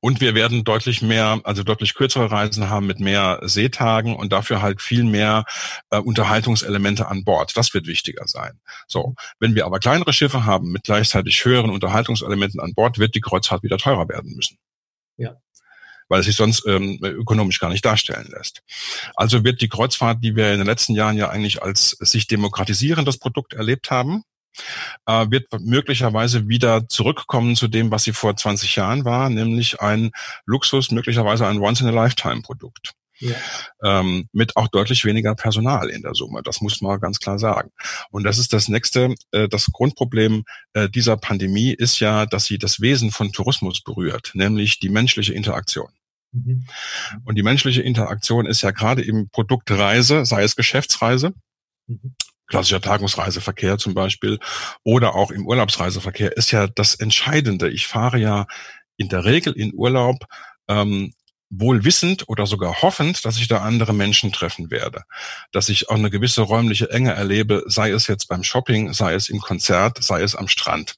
Und 0.00 0.20
wir 0.20 0.34
werden 0.34 0.64
deutlich 0.64 1.02
mehr, 1.02 1.40
also 1.44 1.62
deutlich 1.62 1.94
kürzere 1.94 2.30
Reisen 2.30 2.68
haben 2.68 2.86
mit 2.86 3.00
mehr 3.00 3.40
Seetagen 3.42 4.14
und 4.14 4.32
dafür 4.32 4.62
halt 4.62 4.80
viel 4.80 5.02
mehr 5.02 5.44
äh, 5.90 5.98
Unterhaltungselemente 5.98 7.08
an 7.08 7.24
Bord. 7.24 7.56
Das 7.56 7.74
wird 7.74 7.86
wichtiger 7.86 8.28
sein. 8.28 8.60
So, 8.86 9.14
wenn 9.40 9.54
wir 9.54 9.66
aber 9.66 9.80
kleinere 9.80 10.12
Schiffe 10.12 10.44
haben 10.44 10.70
mit 10.70 10.84
gleichzeitig 10.84 11.44
höheren 11.44 11.70
Unterhaltungselementen 11.70 12.60
an 12.60 12.74
Bord, 12.74 12.98
wird 12.98 13.14
die 13.14 13.20
Kreuzfahrt 13.20 13.62
wieder 13.62 13.78
teurer 13.78 14.08
werden 14.08 14.34
müssen. 14.36 14.58
Ja 15.16 15.36
weil 16.08 16.20
es 16.20 16.26
sich 16.26 16.36
sonst 16.36 16.66
ähm, 16.66 16.98
ökonomisch 17.02 17.58
gar 17.58 17.70
nicht 17.70 17.84
darstellen 17.84 18.28
lässt. 18.30 18.62
Also 19.14 19.44
wird 19.44 19.60
die 19.60 19.68
Kreuzfahrt, 19.68 20.22
die 20.22 20.36
wir 20.36 20.52
in 20.52 20.58
den 20.58 20.66
letzten 20.66 20.94
Jahren 20.94 21.16
ja 21.16 21.28
eigentlich 21.28 21.62
als 21.62 21.90
sich 22.00 22.26
demokratisierendes 22.26 23.18
Produkt 23.18 23.54
erlebt 23.54 23.90
haben, 23.90 24.22
äh, 25.06 25.26
wird 25.30 25.46
möglicherweise 25.60 26.48
wieder 26.48 26.88
zurückkommen 26.88 27.56
zu 27.56 27.68
dem, 27.68 27.90
was 27.90 28.04
sie 28.04 28.12
vor 28.12 28.36
20 28.36 28.76
Jahren 28.76 29.04
war, 29.04 29.30
nämlich 29.30 29.80
ein 29.80 30.10
Luxus, 30.44 30.90
möglicherweise 30.90 31.46
ein 31.46 31.60
Once-in-a-Lifetime-Produkt. 31.60 32.92
Ja. 33.18 33.34
Ähm, 33.82 34.28
mit 34.32 34.56
auch 34.56 34.68
deutlich 34.68 35.06
weniger 35.06 35.34
Personal 35.34 35.88
in 35.88 36.02
der 36.02 36.14
Summe. 36.14 36.42
Das 36.42 36.60
muss 36.60 36.82
man 36.82 37.00
ganz 37.00 37.18
klar 37.18 37.38
sagen. 37.38 37.70
Und 38.10 38.24
das 38.24 38.36
ist 38.36 38.52
das 38.52 38.68
nächste, 38.68 39.14
äh, 39.32 39.48
das 39.48 39.72
Grundproblem 39.72 40.44
äh, 40.74 40.90
dieser 40.90 41.16
Pandemie 41.16 41.72
ist 41.72 41.98
ja, 41.98 42.26
dass 42.26 42.44
sie 42.44 42.58
das 42.58 42.80
Wesen 42.80 43.10
von 43.10 43.32
Tourismus 43.32 43.80
berührt, 43.82 44.32
nämlich 44.34 44.80
die 44.80 44.90
menschliche 44.90 45.32
Interaktion. 45.32 45.88
Mhm. 46.44 46.66
Und 47.24 47.36
die 47.36 47.42
menschliche 47.42 47.82
Interaktion 47.82 48.46
ist 48.46 48.62
ja 48.62 48.70
gerade 48.70 49.02
im 49.02 49.28
Produkt 49.30 49.70
Reise, 49.70 50.24
sei 50.24 50.42
es 50.42 50.56
Geschäftsreise, 50.56 51.32
mhm 51.86 52.14
klassischer 52.46 52.80
Tagungsreiseverkehr 52.80 53.78
zum 53.78 53.94
Beispiel 53.94 54.38
oder 54.84 55.14
auch 55.14 55.30
im 55.30 55.46
Urlaubsreiseverkehr 55.46 56.36
ist 56.36 56.50
ja 56.50 56.66
das 56.66 56.94
Entscheidende. 56.94 57.68
Ich 57.68 57.86
fahre 57.86 58.18
ja 58.18 58.46
in 58.96 59.08
der 59.08 59.24
Regel 59.24 59.52
in 59.52 59.74
Urlaub 59.74 60.26
ähm, 60.68 61.12
wohl 61.48 61.84
wissend 61.84 62.28
oder 62.28 62.46
sogar 62.46 62.82
hoffend, 62.82 63.24
dass 63.24 63.36
ich 63.36 63.48
da 63.48 63.58
andere 63.58 63.94
Menschen 63.94 64.32
treffen 64.32 64.70
werde, 64.70 65.02
dass 65.52 65.68
ich 65.68 65.88
auch 65.88 65.94
eine 65.94 66.10
gewisse 66.10 66.42
räumliche 66.42 66.90
Enge 66.90 67.12
erlebe, 67.12 67.62
sei 67.66 67.90
es 67.90 68.08
jetzt 68.08 68.26
beim 68.26 68.42
Shopping, 68.42 68.92
sei 68.92 69.14
es 69.14 69.28
im 69.28 69.40
Konzert, 69.40 70.02
sei 70.02 70.22
es 70.22 70.34
am 70.34 70.48
Strand. 70.48 70.96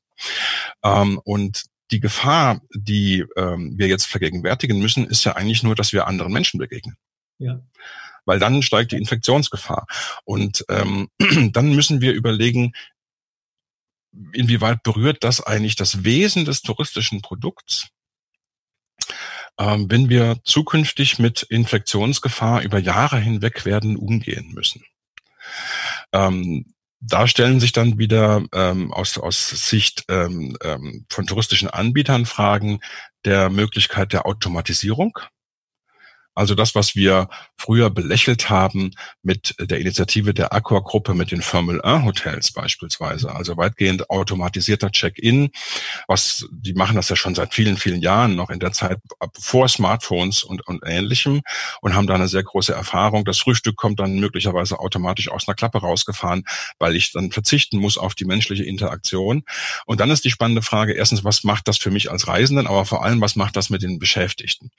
Ähm, 0.83 1.21
und 1.25 1.65
die 1.91 2.01
Gefahr, 2.01 2.61
die 2.75 3.25
ähm, 3.37 3.79
wir 3.79 3.89
jetzt 3.89 4.07
vergegenwärtigen 4.07 4.79
müssen, 4.79 5.07
ist 5.07 5.25
ja 5.25 5.33
eigentlich 5.37 5.63
nur, 5.63 5.75
dass 5.75 5.93
wir 5.93 6.07
anderen 6.07 6.33
Menschen 6.33 6.59
begegnen. 6.59 6.97
Ja 7.39 7.61
weil 8.29 8.39
dann 8.39 8.63
steigt 8.63 8.93
die 8.93 8.99
Infektionsgefahr. 8.99 9.87
Und 10.25 10.63
ähm, 10.69 11.09
dann 11.53 11.75
müssen 11.75 12.03
wir 12.03 12.13
überlegen, 12.13 12.75
inwieweit 14.33 14.83
berührt 14.83 15.25
das 15.25 15.41
eigentlich 15.41 15.77
das 15.77 16.05
Wesen 16.05 16.45
des 16.45 16.61
touristischen 16.61 17.23
Produkts? 17.23 17.89
Ähm, 19.59 19.91
wenn 19.91 20.11
wir 20.11 20.41
zukünftig 20.45 21.19
mit 21.19 21.43
Infektionsgefahr 21.43 22.63
über 22.63 22.79
Jahre 22.79 23.19
hinweg 23.19 23.65
werden 23.65 23.97
umgehen 23.97 24.53
müssen. 24.53 24.85
Ähm, 26.13 26.75
da 27.01 27.27
stellen 27.29 27.61
sich 27.61 27.73
dann 27.73 27.99
wieder 27.99 28.45
ähm, 28.53 28.93
aus, 28.93 29.19
aus 29.19 29.49
Sicht 29.49 30.05
ähm, 30.09 30.57
ähm, 30.63 31.07
von 31.09 31.27
touristischen 31.27 31.69
Anbietern 31.69 32.27
Fragen 32.27 32.81
der 33.25 33.51
Möglichkeit 33.51 34.13
der 34.13 34.27
Automatisierung. 34.27 35.19
Also 36.39 36.55
das, 36.55 36.77
was 36.77 36.95
wir 36.95 37.29
früher 37.57 37.91
belächelt 37.91 38.49
haben 38.49 38.93
mit 39.25 39.57
der 39.59 39.81
Initiative 39.81 40.33
der 40.33 40.53
Aqua-Gruppe 40.53 41.15
mit 41.15 41.33
den 41.33 41.43
Formel 41.43 41.83
1 41.83 42.05
Hotels 42.05 42.53
beispielsweise. 42.53 43.35
Also 43.35 43.57
weitgehend 43.57 44.09
automatisierter 44.09 44.93
Check-in, 44.93 45.51
was, 46.07 46.47
die 46.53 46.75
machen 46.75 46.95
das 46.95 47.09
ja 47.09 47.17
schon 47.17 47.35
seit 47.35 47.55
vielen, 47.55 47.77
vielen 47.77 48.03
Jahren, 48.03 48.37
noch 48.37 48.51
in 48.51 48.61
der 48.61 48.71
Zeit 48.71 48.99
vor 49.37 49.69
Smartphones 49.69 50.45
und, 50.45 50.65
und 50.69 50.85
ähnlichem 50.87 51.43
und 51.81 51.97
haben 51.97 52.07
da 52.07 52.15
eine 52.15 52.29
sehr 52.29 52.45
große 52.45 52.73
Erfahrung. 52.73 53.25
Das 53.25 53.39
Frühstück 53.39 53.75
kommt 53.75 53.99
dann 53.99 54.21
möglicherweise 54.21 54.79
automatisch 54.79 55.29
aus 55.29 55.49
einer 55.49 55.57
Klappe 55.57 55.79
rausgefahren, 55.79 56.45
weil 56.79 56.95
ich 56.95 57.11
dann 57.11 57.33
verzichten 57.33 57.79
muss 57.79 57.99
auf 57.99 58.15
die 58.15 58.27
menschliche 58.27 58.63
Interaktion. 58.63 59.43
Und 59.87 59.99
dann 59.99 60.13
ist 60.13 60.25
die 60.25 60.31
spannende 60.31 60.63
Frage, 60.63 60.93
erstens, 60.93 61.25
was 61.25 61.43
macht 61.43 61.67
das 61.67 61.79
für 61.79 61.91
mich 61.91 62.13
als 62.13 62.29
Reisenden, 62.29 62.69
aber 62.69 62.85
vor 62.85 63.05
allem, 63.05 63.21
was 63.21 63.35
macht 63.35 63.57
das 63.57 63.71
mit 63.71 63.83
den 63.83 63.99
Beschäftigten? 63.99 64.71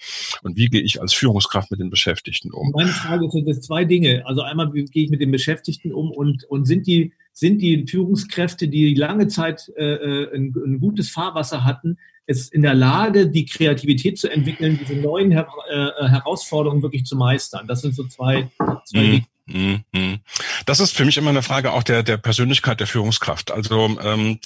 Und 0.41 0.55
wie 0.55 0.67
gehe 0.67 0.81
ich 0.81 1.01
als 1.01 1.13
Führungs 1.13 1.48
Führungskraft 1.49 1.71
mit 1.71 1.79
den 1.79 1.89
Beschäftigten 1.89 2.51
um? 2.51 2.71
Meine 2.71 2.89
Frage 2.89 3.29
sind 3.29 3.47
jetzt 3.47 3.63
zwei 3.63 3.85
Dinge. 3.85 4.23
Also 4.25 4.41
einmal, 4.41 4.73
wie 4.73 4.85
gehe 4.85 5.03
ich 5.03 5.09
mit 5.09 5.21
den 5.21 5.31
Beschäftigten 5.31 5.91
um 5.91 6.11
und, 6.11 6.43
und 6.45 6.65
sind 6.65 6.87
die, 6.87 7.13
sind 7.39 7.61
die 7.61 7.85
Führungskräfte, 7.87 8.67
die 8.67 8.93
lange 8.93 9.27
Zeit 9.27 9.71
äh, 9.77 9.93
äh 9.93 10.35
ein, 10.35 10.53
ein 10.65 10.79
gutes 10.79 11.09
Fahrwasser 11.09 11.63
hatten, 11.63 11.97
ist 12.25 12.53
in 12.53 12.61
der 12.61 12.75
Lage, 12.75 13.27
die 13.27 13.45
Kreativität 13.45 14.19
zu 14.19 14.29
entwickeln, 14.29 14.79
diese 14.79 14.95
neuen 14.95 15.31
Her 15.31 15.47
äh, 15.69 16.07
Herausforderungen 16.07 16.83
wirklich 16.83 17.05
zu 17.05 17.15
meistern? 17.15 17.67
Das 17.67 17.81
sind 17.81 17.95
so 17.95 18.03
zwei, 18.03 18.49
zwei 18.85 19.01
mhm. 19.01 19.25
Mhm. 19.51 20.19
Das 20.65 20.79
ist 20.79 20.95
für 20.95 21.05
mich 21.05 21.17
immer 21.17 21.31
eine 21.31 21.41
Frage 21.41 21.71
auch 21.71 21.83
der, 21.83 22.03
der 22.03 22.17
Persönlichkeit 22.17 22.79
der 22.79 22.87
Führungskraft. 22.87 23.51
Also 23.51 23.97
ähm, 24.01 24.39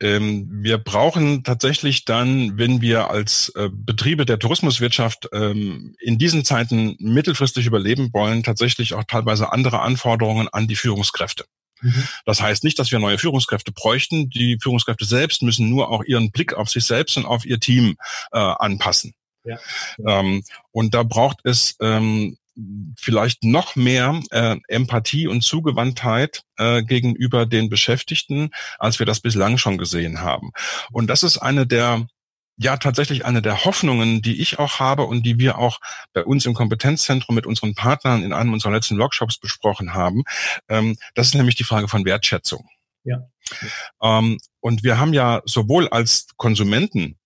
ähm, 0.00 0.48
wir 0.50 0.78
brauchen 0.78 1.44
tatsächlich 1.44 2.04
dann, 2.04 2.58
wenn 2.58 2.80
wir 2.80 3.10
als 3.10 3.50
äh, 3.50 3.68
Betriebe 3.72 4.26
der 4.26 4.38
Tourismuswirtschaft 4.38 5.28
ähm, 5.32 5.94
in 6.00 6.18
diesen 6.18 6.44
Zeiten 6.44 6.96
mittelfristig 6.98 7.66
überleben 7.66 8.10
wollen, 8.12 8.42
tatsächlich 8.42 8.94
auch 8.94 9.04
teilweise 9.04 9.52
andere 9.52 9.80
Anforderungen 9.80 10.48
an 10.48 10.66
die 10.66 10.76
Führungskräfte. 10.76 11.44
Mhm. 11.80 12.04
Das 12.24 12.40
heißt 12.40 12.64
nicht, 12.64 12.78
dass 12.78 12.90
wir 12.90 12.98
neue 12.98 13.18
Führungskräfte 13.18 13.72
bräuchten. 13.72 14.30
Die 14.30 14.58
Führungskräfte 14.60 15.04
selbst 15.04 15.42
müssen 15.42 15.68
nur 15.68 15.90
auch 15.90 16.04
ihren 16.04 16.30
Blick 16.30 16.54
auf 16.54 16.68
sich 16.68 16.84
selbst 16.84 17.16
und 17.16 17.26
auf 17.26 17.44
ihr 17.44 17.60
Team 17.60 17.96
äh, 18.32 18.38
anpassen. 18.38 19.14
Ja. 19.44 19.58
Ähm, 20.06 20.42
und 20.72 20.94
da 20.94 21.02
braucht 21.02 21.38
es 21.44 21.76
ähm, 21.80 22.36
vielleicht 22.96 23.44
noch 23.44 23.76
mehr 23.76 24.20
äh, 24.30 24.56
Empathie 24.68 25.28
und 25.28 25.42
Zugewandtheit 25.42 26.42
äh, 26.56 26.82
gegenüber 26.82 27.46
den 27.46 27.68
Beschäftigten, 27.68 28.50
als 28.78 28.98
wir 28.98 29.06
das 29.06 29.20
bislang 29.20 29.58
schon 29.58 29.78
gesehen 29.78 30.20
haben. 30.20 30.50
Und 30.90 31.08
das 31.08 31.22
ist 31.22 31.38
eine 31.38 31.66
der 31.66 32.06
ja 32.58 32.76
tatsächlich 32.76 33.24
eine 33.24 33.40
der 33.40 33.64
Hoffnungen, 33.64 34.20
die 34.20 34.40
ich 34.40 34.58
auch 34.58 34.80
habe 34.80 35.04
und 35.04 35.22
die 35.24 35.38
wir 35.38 35.58
auch 35.58 35.80
bei 36.12 36.24
uns 36.24 36.44
im 36.44 36.54
Kompetenzzentrum 36.54 37.34
mit 37.34 37.46
unseren 37.46 37.74
Partnern 37.74 38.22
in 38.22 38.32
einem 38.32 38.52
unserer 38.52 38.72
letzten 38.72 38.98
Workshops 38.98 39.38
besprochen 39.38 39.94
haben. 39.94 40.24
Ähm, 40.68 40.96
das 41.14 41.28
ist 41.28 41.34
nämlich 41.34 41.54
die 41.54 41.64
Frage 41.64 41.88
von 41.88 42.04
Wertschätzung. 42.04 42.68
Ja. 43.04 43.22
Ähm, 44.02 44.38
und 44.60 44.82
wir 44.82 44.98
haben 44.98 45.14
ja 45.14 45.40
sowohl 45.46 45.88
als 45.88 46.26
Konsumenten 46.36 47.16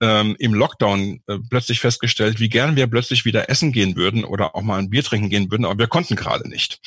ähm, 0.00 0.36
im 0.38 0.54
Lockdown 0.54 1.20
äh, 1.26 1.38
plötzlich 1.48 1.80
festgestellt, 1.80 2.40
wie 2.40 2.48
gern 2.48 2.76
wir 2.76 2.86
plötzlich 2.86 3.24
wieder 3.24 3.50
essen 3.50 3.72
gehen 3.72 3.96
würden 3.96 4.24
oder 4.24 4.54
auch 4.54 4.62
mal 4.62 4.78
ein 4.78 4.90
Bier 4.90 5.04
trinken 5.04 5.28
gehen 5.28 5.50
würden, 5.50 5.64
aber 5.64 5.78
wir 5.78 5.86
konnten 5.86 6.16
gerade 6.16 6.48
nicht. 6.48 6.80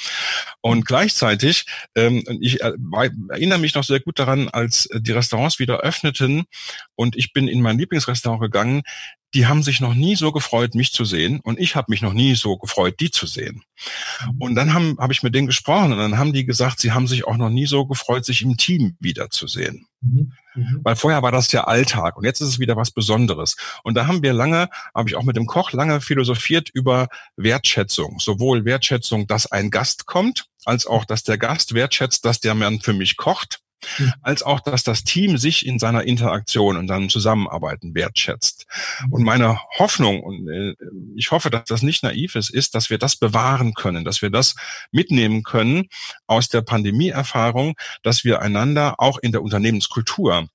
Und 0.61 0.85
gleichzeitig, 0.85 1.65
ähm, 1.95 2.23
ich 2.41 2.61
äh, 2.61 2.73
erinnere 3.29 3.59
mich 3.59 3.75
noch 3.75 3.83
sehr 3.83 3.99
gut 3.99 4.19
daran, 4.19 4.49
als 4.49 4.89
die 4.93 5.11
Restaurants 5.11 5.59
wieder 5.59 5.81
öffneten 5.81 6.43
und 6.95 7.15
ich 7.15 7.33
bin 7.33 7.47
in 7.47 7.61
mein 7.61 7.77
Lieblingsrestaurant 7.77 8.41
gegangen, 8.41 8.81
die 9.33 9.47
haben 9.47 9.63
sich 9.63 9.81
noch 9.81 9.93
nie 9.93 10.15
so 10.15 10.31
gefreut, 10.31 10.75
mich 10.75 10.93
zu 10.93 11.05
sehen 11.05 11.39
und 11.43 11.59
ich 11.59 11.75
habe 11.75 11.87
mich 11.89 12.01
noch 12.01 12.13
nie 12.13 12.35
so 12.35 12.57
gefreut, 12.57 12.99
die 12.99 13.11
zu 13.11 13.25
sehen. 13.25 13.63
Mhm. 14.25 14.41
Und 14.41 14.55
dann 14.55 14.73
habe 14.73 14.95
hab 14.97 15.11
ich 15.11 15.23
mit 15.23 15.33
denen 15.33 15.47
gesprochen 15.47 15.91
und 15.91 15.97
dann 15.97 16.17
haben 16.17 16.33
die 16.33 16.45
gesagt, 16.45 16.79
sie 16.79 16.91
haben 16.91 17.07
sich 17.07 17.25
auch 17.25 17.37
noch 17.37 17.49
nie 17.49 17.65
so 17.65 17.85
gefreut, 17.85 18.25
sich 18.25 18.41
im 18.41 18.57
Team 18.57 18.95
wiederzusehen. 18.99 19.87
Mhm. 20.01 20.33
Mhm. 20.55 20.81
Weil 20.83 20.95
vorher 20.95 21.23
war 21.23 21.31
das 21.31 21.51
ja 21.51 21.63
Alltag 21.63 22.17
und 22.17 22.25
jetzt 22.25 22.41
ist 22.41 22.49
es 22.49 22.59
wieder 22.59 22.75
was 22.75 22.91
Besonderes. 22.91 23.55
Und 23.83 23.95
da 23.95 24.07
haben 24.07 24.21
wir 24.21 24.33
lange, 24.33 24.69
habe 24.93 25.09
ich 25.09 25.15
auch 25.15 25.23
mit 25.23 25.35
dem 25.35 25.47
Koch 25.47 25.71
lange 25.71 25.99
philosophiert 26.01 26.69
über 26.73 27.07
Wertschätzung. 27.35 28.19
Sowohl 28.19 28.65
Wertschätzung, 28.65 29.27
dass 29.27 29.51
ein 29.51 29.71
Gast 29.71 30.05
kommt, 30.05 30.45
als 30.65 30.85
auch, 30.85 31.05
dass 31.05 31.23
der 31.23 31.37
Gast 31.37 31.73
wertschätzt, 31.73 32.23
dass 32.25 32.39
der 32.39 32.53
Mann 32.53 32.81
für 32.81 32.93
mich 32.93 33.17
kocht. 33.17 33.62
Als 34.21 34.43
auch, 34.43 34.59
dass 34.59 34.83
das 34.83 35.03
Team 35.03 35.37
sich 35.37 35.65
in 35.65 35.79
seiner 35.79 36.03
Interaktion 36.03 36.77
und 36.77 36.87
seinem 36.87 37.09
Zusammenarbeiten 37.09 37.95
wertschätzt. 37.95 38.65
Und 39.09 39.23
meine 39.23 39.59
Hoffnung, 39.77 40.21
und 40.21 40.49
äh, 40.49 40.75
ich 41.15 41.31
hoffe, 41.31 41.49
dass 41.49 41.65
das 41.65 41.81
nicht 41.81 42.03
naiv 42.03 42.35
ist, 42.35 42.49
ist, 42.49 42.75
dass 42.75 42.89
wir 42.89 42.97
das 42.97 43.15
bewahren 43.15 43.73
können, 43.73 44.03
dass 44.03 44.21
wir 44.21 44.29
das 44.29 44.55
mitnehmen 44.91 45.43
können 45.43 45.87
aus 46.27 46.49
der 46.49 46.61
Pandemieerfahrung, 46.61 47.75
dass 48.01 48.23
wir 48.23 48.41
einander 48.41 48.95
auch 48.99 49.17
in 49.17 49.31
der 49.31 49.41
Unternehmenskultur 49.41 50.47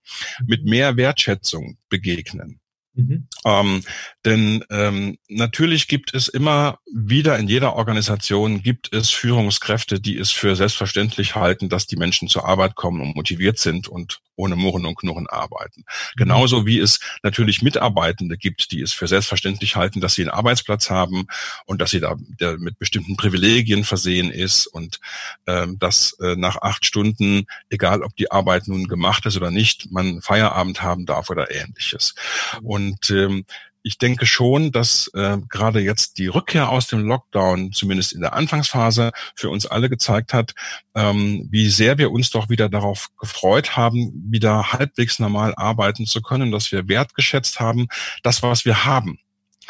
mit 0.47 0.65
mehr 0.65 0.97
Wertschätzung 0.97 1.79
begegnen. 1.89 2.61
Mhm. 2.99 3.28
Ähm, 3.45 3.85
denn 4.25 4.64
ähm, 4.71 5.19
natürlich 5.28 5.87
gibt 5.87 6.14
es 6.14 6.26
immer 6.26 6.81
wieder 6.93 7.38
in 7.38 7.47
jeder 7.47 7.76
Organisation 7.76 8.61
gibt 8.61 8.93
es 8.93 9.11
Führungskräfte, 9.11 10.00
die 10.00 10.19
es 10.19 10.33
für 10.33 10.57
selbstverständlich 10.57 11.37
halten, 11.37 11.69
dass 11.69 11.87
die 11.87 11.97
Menschen 11.97 12.28
zur 12.28 12.45
Arbeit 12.45 12.75
kommen 12.75 13.00
und 13.00 13.14
motiviert 13.14 13.59
sind 13.59 13.87
und 13.87 14.21
ohne 14.35 14.57
Murren 14.57 14.85
und 14.85 14.97
Knurren 14.97 15.28
arbeiten. 15.28 15.81
Mhm. 15.81 16.17
Genauso 16.17 16.67
wie 16.67 16.78
es 16.78 16.99
natürlich 17.23 17.62
Mitarbeitende 17.62 18.37
gibt, 18.37 18.73
die 18.73 18.81
es 18.81 18.93
für 18.93 19.07
selbstverständlich 19.07 19.76
halten, 19.76 20.00
dass 20.00 20.14
sie 20.14 20.23
einen 20.23 20.31
Arbeitsplatz 20.31 20.90
haben 20.90 21.26
und 21.67 21.81
dass 21.81 21.90
sie 21.90 22.00
da 22.00 22.17
der 22.40 22.59
mit 22.59 22.78
bestimmten 22.78 23.17
Privilegien 23.17 23.85
versehen 23.85 24.31
ist 24.31 24.67
und 24.67 24.99
ähm, 25.47 25.78
dass 25.78 26.17
äh, 26.21 26.35
nach 26.37 26.57
acht 26.62 26.85
Stunden, 26.85 27.47
egal 27.71 28.02
ob 28.02 28.17
die 28.17 28.31
Arbeit 28.33 28.67
nun 28.67 28.88
gemacht 28.88 29.25
ist 29.26 29.37
oder 29.37 29.52
nicht, 29.52 29.93
man 29.93 30.21
Feierabend 30.21 30.83
haben 30.83 31.07
darf 31.07 31.31
oder 31.31 31.50
ähnliches. 31.55 32.14
Mhm. 32.61 32.67
Und 32.67 32.88
und 32.88 33.11
ähm, 33.11 33.45
ich 33.83 33.97
denke 33.99 34.26
schon, 34.26 34.73
dass 34.73 35.11
äh, 35.14 35.38
gerade 35.49 35.80
jetzt 35.80 36.18
die 36.18 36.26
Rückkehr 36.26 36.68
aus 36.68 36.88
dem 36.88 37.07
Lockdown, 37.07 37.73
zumindest 37.73 38.12
in 38.12 38.21
der 38.21 38.35
Anfangsphase, 38.35 39.12
für 39.35 39.50
uns 39.50 39.66
alle 39.66 39.88
gezeigt 39.88 40.35
hat, 40.35 40.54
ähm, 40.95 41.49
wie 41.50 41.68
sehr 41.68 41.97
wir 41.97 42.11
uns 42.11 42.30
doch 42.30 42.49
wieder 42.49 42.68
darauf 42.68 43.09
gefreut 43.18 43.76
haben, 43.76 44.12
wieder 44.30 44.73
halbwegs 44.73 45.18
normal 45.18 45.54
arbeiten 45.57 46.07
zu 46.07 46.21
können, 46.21 46.50
dass 46.50 46.73
wir 46.73 46.88
wertgeschätzt 46.88 47.61
haben, 47.61 47.87
das, 48.23 48.42
was 48.42 48.64
wir 48.64 48.85
haben. 48.85 49.21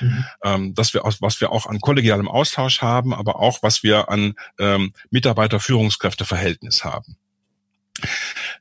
Mhm. 0.01 0.25
Ähm, 0.45 0.75
dass 0.75 0.95
wir, 0.95 1.03
was 1.21 1.41
wir 1.41 1.51
auch 1.53 1.67
an 1.67 1.81
kollegialem 1.81 2.29
Austausch 2.29 2.83
haben, 2.83 3.13
aber 3.13 3.41
auch 3.41 3.63
was 3.63 3.83
wir 3.83 4.09
an 4.09 4.35
ähm, 4.59 4.93
Mitarbeiter-Führungskräfte-Verhältnis 5.11 6.85
haben. 6.85 7.17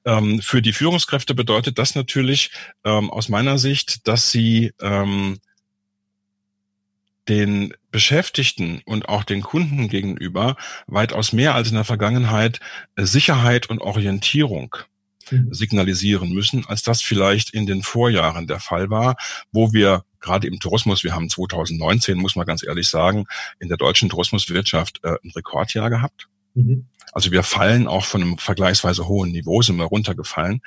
Ähm, 0.05 0.41
für 0.41 0.61
die 0.61 0.73
Führungskräfte 0.73 1.33
bedeutet 1.35 1.77
das 1.77 1.95
natürlich 1.95 2.51
ähm, 2.83 3.09
aus 3.11 3.29
meiner 3.29 3.57
Sicht, 3.57 4.07
dass 4.07 4.31
sie 4.31 4.71
ähm, 4.81 5.39
den 7.27 7.73
Beschäftigten 7.91 8.81
und 8.85 9.09
auch 9.09 9.23
den 9.23 9.41
Kunden 9.41 9.89
gegenüber 9.89 10.55
weitaus 10.87 11.33
mehr 11.33 11.55
als 11.55 11.69
in 11.69 11.75
der 11.75 11.83
Vergangenheit 11.83 12.59
äh, 12.95 13.03
Sicherheit 13.03 13.69
und 13.69 13.81
Orientierung 13.81 14.75
mhm. 15.31 15.53
signalisieren 15.53 16.31
müssen, 16.31 16.65
als 16.67 16.83
das 16.83 17.01
vielleicht 17.01 17.53
in 17.53 17.65
den 17.65 17.83
Vorjahren 17.83 18.47
der 18.47 18.59
Fall 18.59 18.89
war, 18.89 19.15
wo 19.51 19.73
wir 19.73 20.03
gerade 20.19 20.47
im 20.47 20.59
Tourismus, 20.59 21.03
wir 21.03 21.13
haben 21.13 21.29
2019, 21.29 22.17
muss 22.17 22.35
man 22.35 22.45
ganz 22.45 22.63
ehrlich 22.63 22.87
sagen, 22.87 23.25
in 23.59 23.67
der 23.67 23.77
deutschen 23.77 24.09
Tourismuswirtschaft 24.09 24.99
äh, 25.03 25.15
ein 25.23 25.31
Rekordjahr 25.35 25.89
gehabt. 25.89 26.27
Mhm. 26.57 26.87
Also 27.13 27.31
wir 27.31 27.43
fallen 27.43 27.87
auch 27.87 28.05
von 28.05 28.21
einem 28.21 28.37
vergleichsweise 28.37 29.07
hohen 29.07 29.31
Niveau, 29.31 29.61
sind 29.61 29.77
wir 29.77 29.85
runtergefallen. 29.85 30.61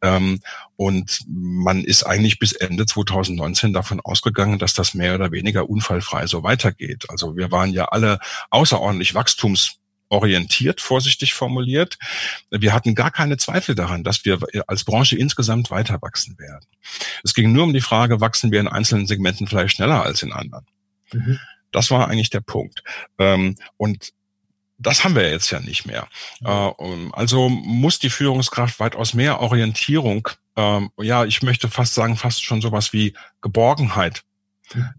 Ähm, 0.00 0.40
und 0.76 1.20
man 1.28 1.84
ist 1.84 2.04
eigentlich 2.04 2.38
bis 2.38 2.52
Ende 2.52 2.86
2019 2.86 3.72
davon 3.72 4.00
ausgegangen, 4.00 4.58
dass 4.58 4.74
das 4.74 4.94
mehr 4.94 5.14
oder 5.14 5.32
weniger 5.32 5.68
unfallfrei 5.68 6.26
so 6.26 6.42
weitergeht. 6.42 7.06
Also 7.08 7.36
wir 7.36 7.50
waren 7.50 7.72
ja 7.72 7.86
alle 7.86 8.18
außerordentlich 8.50 9.14
wachstumsorientiert, 9.14 10.80
vorsichtig 10.80 11.34
formuliert. 11.34 11.98
Wir 12.50 12.72
hatten 12.72 12.94
gar 12.94 13.10
keine 13.10 13.36
Zweifel 13.36 13.74
daran, 13.74 14.04
dass 14.04 14.24
wir 14.24 14.38
als 14.66 14.84
Branche 14.84 15.18
insgesamt 15.18 15.70
weiter 15.70 16.00
wachsen 16.00 16.38
werden. 16.38 16.66
Es 17.24 17.34
ging 17.34 17.52
nur 17.52 17.64
um 17.64 17.72
die 17.72 17.80
Frage, 17.80 18.20
wachsen 18.20 18.52
wir 18.52 18.60
in 18.60 18.68
einzelnen 18.68 19.06
Segmenten 19.06 19.46
vielleicht 19.46 19.76
schneller 19.76 20.02
als 20.02 20.22
in 20.22 20.32
anderen. 20.32 20.66
Mhm. 21.12 21.38
Das 21.72 21.90
war 21.90 22.08
eigentlich 22.08 22.30
der 22.30 22.40
Punkt. 22.40 22.82
Ähm, 23.18 23.56
und 23.76 24.12
das 24.78 25.04
haben 25.04 25.14
wir 25.14 25.30
jetzt 25.30 25.50
ja 25.50 25.60
nicht 25.60 25.86
mehr. 25.86 26.08
Äh, 26.44 26.70
also 27.12 27.48
muss 27.48 27.98
die 27.98 28.10
Führungskraft 28.10 28.80
weitaus 28.80 29.14
mehr 29.14 29.40
Orientierung, 29.40 30.28
ähm, 30.56 30.90
ja, 31.00 31.24
ich 31.24 31.42
möchte 31.42 31.68
fast 31.68 31.94
sagen, 31.94 32.16
fast 32.16 32.44
schon 32.44 32.60
sowas 32.60 32.92
wie 32.92 33.14
Geborgenheit 33.40 34.22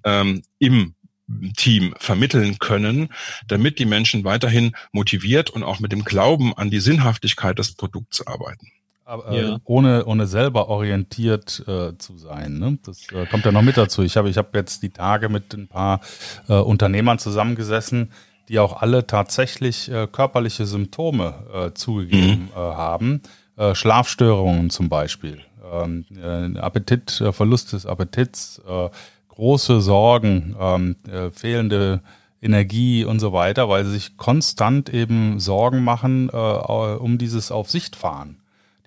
ähm, 0.03 0.43
im 0.59 0.95
Team 1.57 1.95
vermitteln 1.97 2.59
können, 2.59 3.09
damit 3.47 3.79
die 3.79 3.85
Menschen 3.85 4.23
weiterhin 4.23 4.75
motiviert 4.91 5.49
und 5.49 5.63
auch 5.63 5.79
mit 5.79 5.91
dem 5.91 6.03
Glauben 6.03 6.55
an 6.55 6.69
die 6.69 6.79
Sinnhaftigkeit 6.79 7.57
des 7.57 7.73
Produkts 7.73 8.25
arbeiten. 8.25 8.67
Aber, 9.05 9.29
äh, 9.29 9.41
ja. 9.43 9.59
ohne, 9.65 10.05
ohne 10.05 10.25
selber 10.25 10.67
orientiert 10.67 11.63
äh, 11.67 11.95
zu 11.97 12.17
sein. 12.17 12.57
Ne? 12.57 12.79
Das 12.83 13.07
äh, 13.11 13.27
kommt 13.27 13.45
ja 13.45 13.51
noch 13.51 13.61
mit 13.61 13.77
dazu. 13.77 14.01
Ich 14.01 14.17
habe 14.17 14.29
ich 14.29 14.37
hab 14.37 14.55
jetzt 14.55 14.81
die 14.81 14.89
Tage 14.89 15.29
mit 15.29 15.53
ein 15.53 15.67
paar 15.67 16.01
äh, 16.47 16.53
Unternehmern 16.53 17.19
zusammengesessen, 17.19 18.11
die 18.49 18.59
auch 18.59 18.81
alle 18.81 19.07
tatsächlich 19.07 19.91
äh, 19.91 20.07
körperliche 20.07 20.65
Symptome 20.65 21.33
äh, 21.53 21.73
zugegeben 21.73 22.43
mhm. 22.43 22.49
äh, 22.55 22.59
haben. 22.59 23.21
Äh, 23.57 23.73
Schlafstörungen 23.73 24.69
zum 24.69 24.89
Beispiel, 24.89 25.41
ähm, 25.71 26.05
äh, 26.15 26.59
Appetit, 26.59 27.21
äh, 27.21 27.31
Verlust 27.31 27.73
des 27.73 27.85
Appetits, 27.85 28.61
äh, 28.67 28.89
große 29.29 29.81
Sorgen, 29.81 30.55
ähm, 30.59 30.95
äh, 31.09 31.31
fehlende 31.31 32.01
Energie 32.41 33.03
und 33.05 33.19
so 33.19 33.33
weiter, 33.33 33.69
weil 33.69 33.85
sie 33.85 33.91
sich 33.91 34.17
konstant 34.17 34.89
eben 34.89 35.39
Sorgen 35.39 35.83
machen 35.83 36.29
äh, 36.31 36.35
um 36.35 37.17
dieses 37.17 37.51
Auf 37.51 37.71
Sicht 37.71 37.95
fahren. 37.95 38.37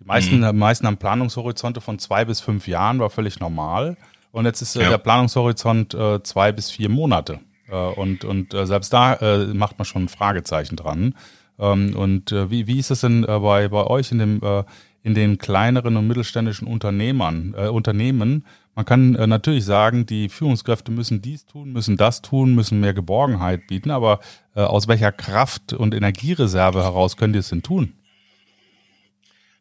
Die 0.01 0.05
meisten, 0.05 0.41
mhm. 0.41 0.59
meisten 0.59 0.87
haben 0.87 0.97
Planungshorizonte 0.97 1.81
von 1.81 1.99
zwei 1.99 2.25
bis 2.25 2.41
fünf 2.41 2.69
Jahren, 2.69 3.01
war 3.01 3.11
völlig 3.11 3.41
normal. 3.41 3.97
Und 4.31 4.45
jetzt 4.45 4.63
ist 4.63 4.77
ja. 4.77 4.89
der 4.89 4.99
Planungshorizont 4.99 5.95
äh, 5.95 6.23
zwei 6.23 6.53
bis 6.53 6.71
vier 6.71 6.89
Monate. 6.89 7.41
Äh, 7.71 7.77
und 7.77 8.25
und 8.25 8.55
äh, 8.55 8.67
selbst 8.67 8.93
da 8.93 9.15
äh, 9.15 9.47
macht 9.47 9.79
man 9.79 9.85
schon 9.85 10.05
ein 10.05 10.09
Fragezeichen 10.09 10.77
dran. 10.77 11.15
Ähm, 11.59 11.95
und 11.97 12.31
wie, 12.31 12.67
wie 12.67 12.79
ist 12.79 12.91
es 12.91 13.01
denn 13.01 13.23
bei, 13.23 13.69
bei 13.69 13.87
euch 13.87 14.13
in 14.13 14.19
dem 14.19 14.65
in 15.05 15.15
den 15.15 15.39
kleineren 15.39 15.97
und 15.97 16.09
mittelständischen 16.09 16.67
Unternehmern, 16.67 17.55
äh, 17.57 17.69
Unternehmen. 17.69 18.45
Man 18.75 18.85
kann 18.85 19.13
natürlich 19.13 19.65
sagen, 19.65 20.07
die 20.07 20.29
Führungskräfte 20.29 20.93
müssen 20.93 21.23
dies 21.23 21.47
tun, 21.47 21.73
müssen 21.73 21.97
das 21.97 22.21
tun, 22.21 22.55
müssen 22.55 22.81
mehr 22.81 22.95
Geborgenheit 22.95 23.67
bieten, 23.67 23.91
aber 23.91 24.21
aus 24.55 24.87
welcher 24.87 25.11
Kraft 25.11 25.73
und 25.73 25.95
Energiereserve 25.95 26.85
heraus 26.85 27.17
können 27.17 27.33
die 27.33 27.41
es 27.41 27.49
denn 27.49 27.63
tun? 27.63 27.95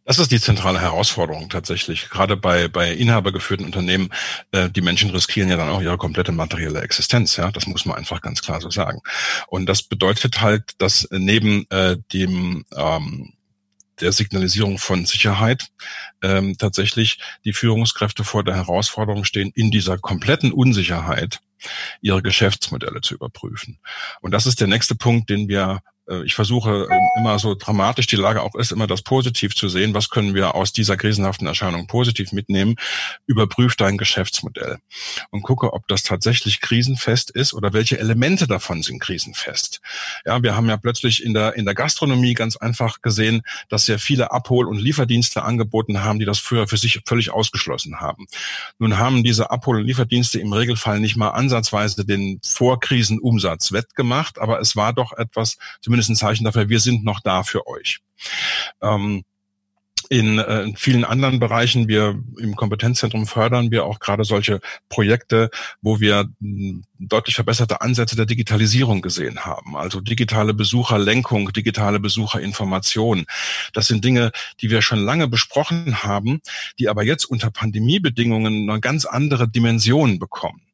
Das 0.08 0.20
ist 0.20 0.32
die 0.32 0.40
zentrale 0.40 0.80
Herausforderung 0.80 1.50
tatsächlich. 1.50 2.10
Gerade 2.10 2.38
bei, 2.38 2.70
bei 2.70 2.94
inhabergeführten 2.94 3.66
Unternehmen, 3.66 4.08
äh, 4.54 4.70
die 4.70 4.80
Menschen 4.80 5.10
riskieren 5.10 5.50
ja 5.50 5.58
dann 5.58 5.68
auch 5.68 5.82
ihre 5.82 5.98
komplette 5.98 6.32
materielle 6.32 6.80
Existenz. 6.80 7.36
Ja, 7.36 7.52
das 7.52 7.68
muss 7.68 7.86
man 7.86 7.98
einfach 7.98 8.22
ganz 8.22 8.42
klar 8.42 8.62
so 8.62 8.70
sagen. 8.70 9.02
Und 9.48 9.66
das 9.66 9.84
bedeutet 9.84 10.40
halt, 10.40 10.72
dass 10.78 11.10
neben 11.12 11.70
äh, 11.72 11.98
dem 12.14 12.64
ähm, 12.74 13.34
der 14.00 14.14
Signalisierung 14.14 14.78
von 14.78 15.06
Sicherheit 15.06 15.68
ähm, 16.22 16.58
tatsächlich 16.58 17.20
die 17.44 17.52
Führungskräfte 17.52 18.24
vor 18.24 18.46
der 18.46 18.56
Herausforderung 18.56 19.26
stehen, 19.26 19.52
in 19.56 19.72
dieser 19.72 19.98
kompletten 19.98 20.54
Unsicherheit 20.54 21.42
ihre 22.00 22.22
Geschäftsmodelle 22.22 23.02
zu 23.02 23.14
überprüfen. 23.14 23.78
Und 24.22 24.32
das 24.32 24.46
ist 24.46 24.62
der 24.62 24.68
nächste 24.68 24.96
Punkt, 24.96 25.30
den 25.30 25.50
wir 25.50 25.82
ich 26.24 26.36
versuche 26.36 26.88
ähm, 26.90 27.10
immer 27.18 27.38
so 27.40 27.56
dramatisch 27.56 28.08
die 28.08 28.16
Lage 28.16 28.42
auch 28.42 28.56
ist, 28.56 28.72
immer 28.72 28.88
das 28.88 29.02
positiv 29.02 29.56
zu 29.56 29.70
sehen. 29.70 29.94
Was 29.94 30.10
können 30.10 30.34
wir 30.34 30.56
aus 30.56 30.72
dieser 30.72 30.98
krisenhaften 30.98 31.48
Erscheinung 31.48 31.88
positiv 31.88 32.32
mitnehmen? 32.32 32.76
Überprüf 33.26 33.76
dein 33.76 33.98
Geschäftsmodell 33.98 34.78
und 35.32 35.44
gucke, 35.44 35.74
ob 35.74 35.88
das 35.88 36.04
tatsächlich 36.04 36.62
krisenfest 36.62 37.32
ist 37.32 37.54
oder 37.54 37.74
welche 37.74 38.00
Elemente 38.00 38.48
davon 38.48 38.84
sind 38.84 39.00
krisenfest. 39.00 39.82
Ja, 40.26 40.42
wir 40.42 40.56
haben 40.56 40.70
ja 40.70 40.78
plötzlich 40.78 41.24
in 41.24 41.34
der, 41.34 41.56
in 41.56 41.66
der 41.66 41.76
Gastronomie 41.76 42.34
ganz 42.34 42.56
einfach 42.56 43.02
gesehen, 43.02 43.42
dass 43.70 43.86
sehr 43.86 44.00
viele 44.00 44.32
Abhol- 44.32 44.68
und 44.68 44.78
Lieferdienste 44.78 45.44
angeboten 45.44 46.04
haben, 46.04 46.20
die 46.20 46.26
das 46.26 46.40
früher 46.40 46.68
für 46.68 46.78
sich 46.78 47.02
völlig 47.06 47.32
ausgeschlossen 47.32 48.00
haben. 48.00 48.28
Nun 48.80 48.98
haben 48.98 49.24
diese 49.24 49.52
Abhol- 49.52 49.78
und 49.78 49.86
Lieferdienste 49.86 50.40
im 50.40 50.54
Regelfall 50.54 51.00
nicht 51.00 51.18
mal 51.18 51.30
ansatzweise 51.30 52.06
den 52.06 52.40
Vorkrisenumsatz 52.46 53.72
wettgemacht, 53.72 54.40
aber 54.40 54.60
es 54.62 54.76
war 54.76 54.94
doch 54.94 55.12
etwas, 55.18 55.58
zumindest 55.82 55.97
zumindest 55.98 56.10
ein 56.10 56.16
Zeichen 56.16 56.44
dafür, 56.44 56.70
wir 56.70 56.80
sind 56.80 57.04
noch 57.04 57.22
da 57.22 57.44
für 57.44 57.66
euch. 57.68 58.00
Ähm, 58.82 59.24
in, 60.10 60.38
äh, 60.38 60.62
in 60.62 60.76
vielen 60.78 61.04
anderen 61.04 61.40
Bereichen, 61.40 61.88
wir 61.88 62.22
im 62.40 62.56
Kompetenzzentrum 62.56 63.26
fördern 63.26 63.72
wir 63.72 63.84
auch 63.84 64.00
gerade 64.00 64.24
solche 64.24 64.62
Projekte, 64.88 65.50
wo 65.82 66.00
wir 66.00 66.30
hm, 66.40 66.84
deutlich 67.00 67.36
verbesserte 67.36 67.82
Ansätze 67.82 68.16
der 68.16 68.28
Digitalisierung 68.28 69.02
gesehen 69.02 69.40
haben. 69.40 69.76
Also 69.76 70.00
digitale 70.00 70.54
Besucherlenkung, 70.54 71.52
digitale 71.52 72.00
Besucherinformation. 72.00 73.26
Das 73.74 73.88
sind 73.88 74.06
Dinge, 74.06 74.32
die 74.62 74.70
wir 74.70 74.82
schon 74.82 75.00
lange 75.00 75.28
besprochen 75.28 76.04
haben, 76.04 76.42
die 76.80 76.88
aber 76.88 77.04
jetzt 77.04 77.26
unter 77.26 77.50
Pandemiebedingungen 77.50 78.70
eine 78.70 78.80
ganz 78.80 79.06
andere 79.06 79.50
Dimension 79.50 80.20
bekommen. 80.20 80.67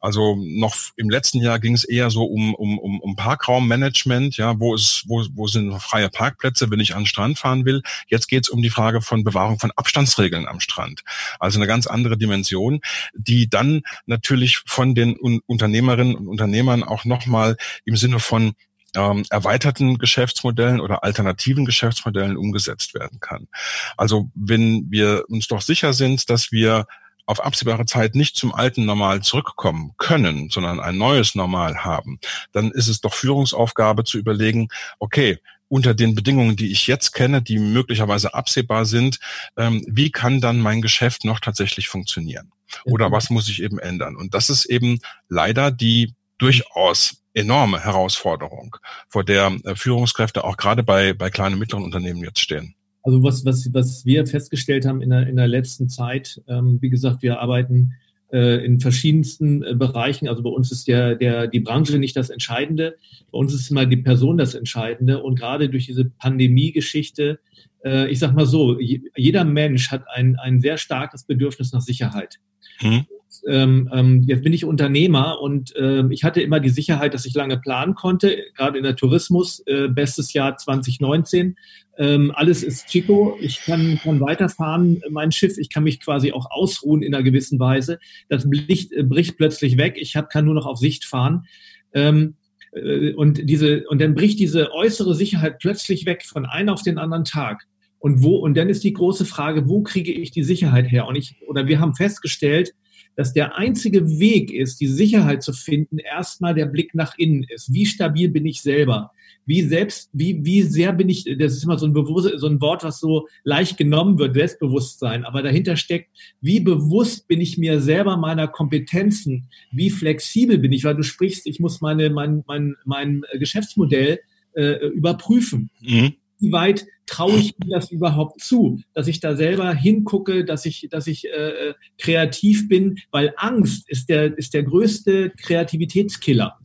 Also 0.00 0.36
noch 0.40 0.76
im 0.96 1.10
letzten 1.10 1.38
Jahr 1.40 1.58
ging 1.58 1.74
es 1.74 1.84
eher 1.84 2.10
so 2.10 2.24
um, 2.24 2.54
um, 2.54 2.78
um, 2.78 3.00
um 3.00 3.16
Parkraummanagement, 3.16 4.36
ja, 4.36 4.58
wo 4.58 4.74
ist, 4.74 5.04
wo, 5.06 5.24
wo 5.34 5.46
sind 5.46 5.72
freie 5.80 6.08
Parkplätze, 6.08 6.70
wenn 6.70 6.80
ich 6.80 6.94
an 6.94 7.02
den 7.02 7.06
Strand 7.06 7.38
fahren 7.38 7.64
will. 7.64 7.82
Jetzt 8.08 8.28
geht 8.28 8.44
es 8.44 8.50
um 8.50 8.62
die 8.62 8.70
Frage 8.70 9.00
von 9.00 9.24
Bewahrung 9.24 9.58
von 9.58 9.72
Abstandsregeln 9.76 10.46
am 10.46 10.60
Strand. 10.60 11.02
Also 11.38 11.58
eine 11.58 11.66
ganz 11.66 11.86
andere 11.86 12.18
Dimension, 12.18 12.80
die 13.14 13.48
dann 13.48 13.82
natürlich 14.06 14.58
von 14.66 14.94
den 14.94 15.16
Unternehmerinnen 15.46 16.14
und 16.14 16.28
Unternehmern 16.28 16.82
auch 16.82 17.04
nochmal 17.04 17.56
im 17.84 17.96
Sinne 17.96 18.18
von 18.18 18.54
ähm, 18.94 19.24
erweiterten 19.30 19.98
Geschäftsmodellen 19.98 20.80
oder 20.80 21.02
alternativen 21.02 21.64
Geschäftsmodellen 21.64 22.36
umgesetzt 22.36 22.94
werden 22.94 23.20
kann. 23.20 23.48
Also 23.96 24.30
wenn 24.34 24.90
wir 24.90 25.24
uns 25.28 25.48
doch 25.48 25.62
sicher 25.62 25.92
sind, 25.92 26.28
dass 26.28 26.52
wir 26.52 26.86
auf 27.26 27.44
absehbare 27.44 27.86
Zeit 27.86 28.14
nicht 28.14 28.36
zum 28.36 28.54
alten 28.54 28.84
Normal 28.84 29.22
zurückkommen 29.22 29.92
können, 29.96 30.50
sondern 30.50 30.80
ein 30.80 30.98
neues 30.98 31.34
Normal 31.34 31.84
haben, 31.84 32.18
dann 32.52 32.70
ist 32.70 32.88
es 32.88 33.00
doch 33.00 33.14
Führungsaufgabe 33.14 34.04
zu 34.04 34.18
überlegen, 34.18 34.68
okay, 34.98 35.38
unter 35.68 35.94
den 35.94 36.14
Bedingungen, 36.14 36.56
die 36.56 36.70
ich 36.70 36.86
jetzt 36.86 37.12
kenne, 37.12 37.40
die 37.40 37.58
möglicherweise 37.58 38.34
absehbar 38.34 38.84
sind, 38.84 39.18
ähm, 39.56 39.82
wie 39.88 40.10
kann 40.10 40.42
dann 40.42 40.60
mein 40.60 40.82
Geschäft 40.82 41.24
noch 41.24 41.40
tatsächlich 41.40 41.88
funktionieren? 41.88 42.52
Oder 42.84 43.10
was 43.10 43.30
muss 43.30 43.48
ich 43.48 43.62
eben 43.62 43.78
ändern? 43.78 44.16
Und 44.16 44.34
das 44.34 44.50
ist 44.50 44.66
eben 44.66 44.98
leider 45.28 45.70
die 45.70 46.14
durchaus 46.36 47.22
enorme 47.34 47.82
Herausforderung, 47.82 48.76
vor 49.08 49.24
der 49.24 49.56
äh, 49.64 49.74
Führungskräfte 49.74 50.44
auch 50.44 50.56
gerade 50.58 50.82
bei, 50.82 51.14
bei 51.14 51.30
kleinen 51.30 51.54
und 51.54 51.60
mittleren 51.60 51.84
Unternehmen 51.84 52.22
jetzt 52.22 52.40
stehen. 52.40 52.74
Also 53.02 53.22
was, 53.22 53.44
was, 53.44 53.72
was 53.72 54.06
wir 54.06 54.26
festgestellt 54.26 54.86
haben 54.86 55.02
in 55.02 55.10
der, 55.10 55.26
in 55.26 55.36
der 55.36 55.48
letzten 55.48 55.88
Zeit, 55.88 56.40
ähm, 56.48 56.78
wie 56.80 56.90
gesagt, 56.90 57.22
wir 57.22 57.40
arbeiten 57.40 57.92
äh, 58.32 58.64
in 58.64 58.80
verschiedensten 58.80 59.62
äh, 59.62 59.74
Bereichen. 59.74 60.28
Also 60.28 60.42
bei 60.42 60.50
uns 60.50 60.70
ist 60.72 60.88
der, 60.88 61.16
der, 61.16 61.48
die 61.48 61.60
Branche 61.60 61.98
nicht 61.98 62.16
das 62.16 62.30
Entscheidende. 62.30 62.96
Bei 63.30 63.38
uns 63.38 63.52
ist 63.52 63.70
immer 63.70 63.86
die 63.86 63.96
Person 63.96 64.38
das 64.38 64.54
Entscheidende. 64.54 65.22
Und 65.22 65.38
gerade 65.38 65.68
durch 65.68 65.86
diese 65.86 66.04
Pandemie-Geschichte, 66.04 67.40
äh, 67.84 68.10
ich 68.10 68.18
sag 68.18 68.34
mal 68.34 68.46
so, 68.46 68.78
jeder 68.78 69.44
Mensch 69.44 69.90
hat 69.90 70.04
ein, 70.14 70.36
ein 70.36 70.60
sehr 70.60 70.78
starkes 70.78 71.24
Bedürfnis 71.24 71.72
nach 71.72 71.82
Sicherheit. 71.82 72.38
Hm 72.78 73.04
ähm, 73.48 73.90
ähm, 73.92 74.22
jetzt 74.26 74.42
bin 74.42 74.52
ich 74.52 74.64
Unternehmer 74.64 75.40
und 75.40 75.72
ähm, 75.76 76.12
ich 76.12 76.22
hatte 76.22 76.40
immer 76.40 76.60
die 76.60 76.68
Sicherheit, 76.68 77.14
dass 77.14 77.26
ich 77.26 77.34
lange 77.34 77.58
planen 77.58 77.94
konnte, 77.94 78.44
gerade 78.56 78.78
in 78.78 78.84
der 78.84 78.96
Tourismus, 78.96 79.62
äh, 79.66 79.88
bestes 79.88 80.32
Jahr 80.32 80.56
2019. 80.56 81.56
Ähm, 81.98 82.32
alles 82.34 82.62
ist 82.62 82.86
Chico, 82.88 83.36
ich 83.40 83.62
kann, 83.62 83.98
kann 84.02 84.20
weiterfahren, 84.20 85.02
mein 85.10 85.32
Schiff, 85.32 85.58
ich 85.58 85.70
kann 85.70 85.84
mich 85.84 86.00
quasi 86.00 86.32
auch 86.32 86.50
ausruhen 86.50 87.02
in 87.02 87.14
einer 87.14 87.24
gewissen 87.24 87.58
Weise. 87.58 87.98
Das 88.28 88.44
Licht 88.44 88.92
äh, 88.92 89.02
bricht 89.02 89.36
plötzlich 89.36 89.76
weg, 89.76 89.96
ich 89.98 90.16
hab, 90.16 90.30
kann 90.30 90.44
nur 90.44 90.54
noch 90.54 90.66
auf 90.66 90.78
Sicht 90.78 91.04
fahren. 91.04 91.44
Ähm, 91.92 92.36
äh, 92.72 93.12
und 93.12 93.48
diese, 93.50 93.84
und 93.88 94.00
dann 94.00 94.14
bricht 94.14 94.38
diese 94.38 94.72
äußere 94.72 95.14
Sicherheit 95.14 95.58
plötzlich 95.58 96.06
weg 96.06 96.24
von 96.24 96.46
einem 96.46 96.70
auf 96.70 96.82
den 96.82 96.98
anderen 96.98 97.24
Tag. 97.24 97.66
Und 97.98 98.22
wo, 98.22 98.36
und 98.36 98.56
dann 98.56 98.68
ist 98.68 98.82
die 98.84 98.92
große 98.92 99.24
Frage, 99.24 99.68
wo 99.68 99.82
kriege 99.82 100.12
ich 100.12 100.30
die 100.30 100.42
Sicherheit 100.42 100.90
her? 100.90 101.06
Und 101.06 101.16
ich, 101.16 101.36
oder 101.46 101.66
wir 101.66 101.78
haben 101.78 101.94
festgestellt, 101.94 102.72
dass 103.16 103.32
der 103.32 103.56
einzige 103.56 104.18
Weg 104.18 104.52
ist, 104.52 104.80
die 104.80 104.86
Sicherheit 104.86 105.42
zu 105.42 105.52
finden, 105.52 105.98
erstmal 105.98 106.54
der 106.54 106.66
Blick 106.66 106.94
nach 106.94 107.16
innen 107.18 107.44
ist. 107.44 107.72
Wie 107.72 107.86
stabil 107.86 108.28
bin 108.28 108.46
ich 108.46 108.62
selber? 108.62 109.12
Wie 109.44 109.62
selbst, 109.62 110.08
wie, 110.12 110.44
wie 110.44 110.62
sehr 110.62 110.92
bin 110.92 111.08
ich, 111.08 111.24
das 111.38 111.54
ist 111.54 111.64
immer 111.64 111.78
so 111.78 111.86
ein, 111.86 111.92
Bewusst, 111.92 112.30
so 112.36 112.46
ein 112.46 112.60
Wort, 112.60 112.84
was 112.84 113.00
so 113.00 113.26
leicht 113.42 113.76
genommen 113.76 114.18
wird, 114.18 114.34
Selbstbewusstsein. 114.34 115.24
Aber 115.24 115.42
dahinter 115.42 115.76
steckt, 115.76 116.10
wie 116.40 116.60
bewusst 116.60 117.26
bin 117.26 117.40
ich 117.40 117.58
mir 117.58 117.80
selber 117.80 118.16
meiner 118.16 118.46
Kompetenzen? 118.48 119.48
Wie 119.72 119.90
flexibel 119.90 120.58
bin 120.58 120.72
ich? 120.72 120.84
Weil 120.84 120.96
du 120.96 121.02
sprichst, 121.02 121.46
ich 121.46 121.60
muss 121.60 121.80
meine, 121.80 122.08
mein, 122.10 122.44
mein, 122.46 122.76
mein 122.84 123.22
Geschäftsmodell 123.38 124.20
äh, 124.54 124.86
überprüfen. 124.88 125.70
Mhm 125.80 126.14
wie 126.42 126.52
weit 126.52 126.86
traue 127.12 127.38
ich 127.38 127.54
mir 127.58 127.74
das 127.74 127.90
überhaupt 127.90 128.40
zu, 128.40 128.80
dass 128.94 129.06
ich 129.06 129.20
da 129.20 129.36
selber 129.36 129.74
hingucke, 129.74 130.46
dass 130.46 130.64
ich, 130.64 130.88
dass 130.90 131.06
ich 131.06 131.26
äh, 131.26 131.74
kreativ 131.98 132.68
bin, 132.68 132.98
weil 133.10 133.34
Angst 133.36 133.88
ist 133.90 134.08
der, 134.08 134.36
ist 134.38 134.54
der 134.54 134.62
größte 134.62 135.30
Kreativitätskiller. 135.36 136.58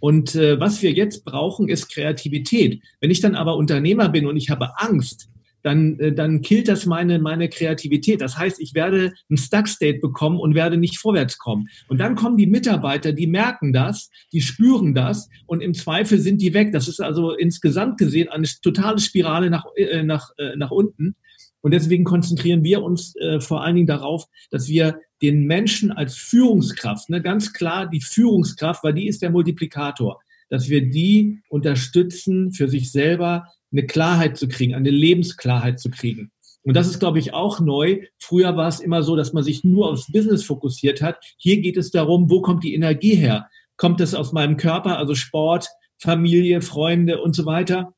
Und 0.00 0.34
äh, 0.34 0.58
was 0.58 0.82
wir 0.82 0.90
jetzt 0.90 1.24
brauchen, 1.24 1.68
ist 1.68 1.92
Kreativität. 1.92 2.82
Wenn 3.00 3.12
ich 3.12 3.20
dann 3.20 3.36
aber 3.36 3.56
Unternehmer 3.56 4.08
bin 4.08 4.26
und 4.26 4.36
ich 4.36 4.50
habe 4.50 4.76
Angst, 4.76 5.28
dann, 5.62 5.98
äh, 5.98 6.12
dann 6.12 6.42
killt 6.42 6.68
das 6.68 6.86
meine, 6.86 7.18
meine 7.18 7.48
Kreativität. 7.48 8.20
Das 8.20 8.36
heißt, 8.36 8.60
ich 8.60 8.74
werde 8.74 9.12
ein 9.30 9.36
Stuck-State 9.36 10.00
bekommen 10.00 10.38
und 10.38 10.54
werde 10.54 10.76
nicht 10.76 10.98
vorwärts 10.98 11.38
kommen. 11.38 11.68
Und 11.88 11.98
dann 11.98 12.14
kommen 12.14 12.36
die 12.36 12.46
Mitarbeiter, 12.46 13.12
die 13.12 13.26
merken 13.26 13.72
das, 13.72 14.10
die 14.32 14.40
spüren 14.40 14.94
das 14.94 15.28
und 15.46 15.62
im 15.62 15.74
Zweifel 15.74 16.18
sind 16.18 16.40
die 16.40 16.54
weg. 16.54 16.72
Das 16.72 16.88
ist 16.88 17.00
also 17.00 17.32
insgesamt 17.32 17.98
gesehen 17.98 18.28
eine 18.28 18.48
totale 18.62 18.98
Spirale 18.98 19.50
nach, 19.50 19.64
äh, 19.76 20.02
nach, 20.02 20.30
äh, 20.38 20.56
nach 20.56 20.70
unten. 20.70 21.16
Und 21.60 21.72
deswegen 21.72 22.04
konzentrieren 22.04 22.64
wir 22.64 22.82
uns 22.82 23.14
äh, 23.16 23.40
vor 23.40 23.62
allen 23.62 23.76
Dingen 23.76 23.86
darauf, 23.86 24.26
dass 24.50 24.68
wir 24.68 24.98
den 25.22 25.46
Menschen 25.46 25.92
als 25.92 26.16
Führungskraft, 26.16 27.08
ne, 27.08 27.22
ganz 27.22 27.52
klar 27.52 27.88
die 27.88 28.00
Führungskraft, 28.00 28.82
weil 28.82 28.94
die 28.94 29.06
ist 29.06 29.22
der 29.22 29.30
Multiplikator, 29.30 30.20
dass 30.50 30.68
wir 30.68 30.90
die 30.90 31.40
unterstützen, 31.48 32.52
für 32.52 32.68
sich 32.68 32.90
selber 32.90 33.46
eine 33.72 33.86
Klarheit 33.86 34.36
zu 34.36 34.48
kriegen, 34.48 34.74
eine 34.74 34.90
Lebensklarheit 34.90 35.80
zu 35.80 35.90
kriegen. 35.90 36.30
Und 36.64 36.74
das 36.74 36.86
ist, 36.86 37.00
glaube 37.00 37.18
ich, 37.18 37.34
auch 37.34 37.60
neu. 37.60 38.02
Früher 38.18 38.56
war 38.56 38.68
es 38.68 38.80
immer 38.80 39.02
so, 39.02 39.16
dass 39.16 39.32
man 39.32 39.42
sich 39.42 39.64
nur 39.64 39.90
aufs 39.90 40.12
Business 40.12 40.44
fokussiert 40.44 41.02
hat. 41.02 41.18
Hier 41.36 41.60
geht 41.60 41.76
es 41.76 41.90
darum, 41.90 42.30
wo 42.30 42.40
kommt 42.40 42.62
die 42.62 42.74
Energie 42.74 43.16
her? 43.16 43.48
Kommt 43.76 44.00
es 44.00 44.14
aus 44.14 44.32
meinem 44.32 44.56
Körper, 44.56 44.98
also 44.98 45.14
Sport, 45.14 45.68
Familie, 45.98 46.62
Freunde 46.62 47.20
und 47.20 47.34
so 47.34 47.46
weiter? 47.46 47.94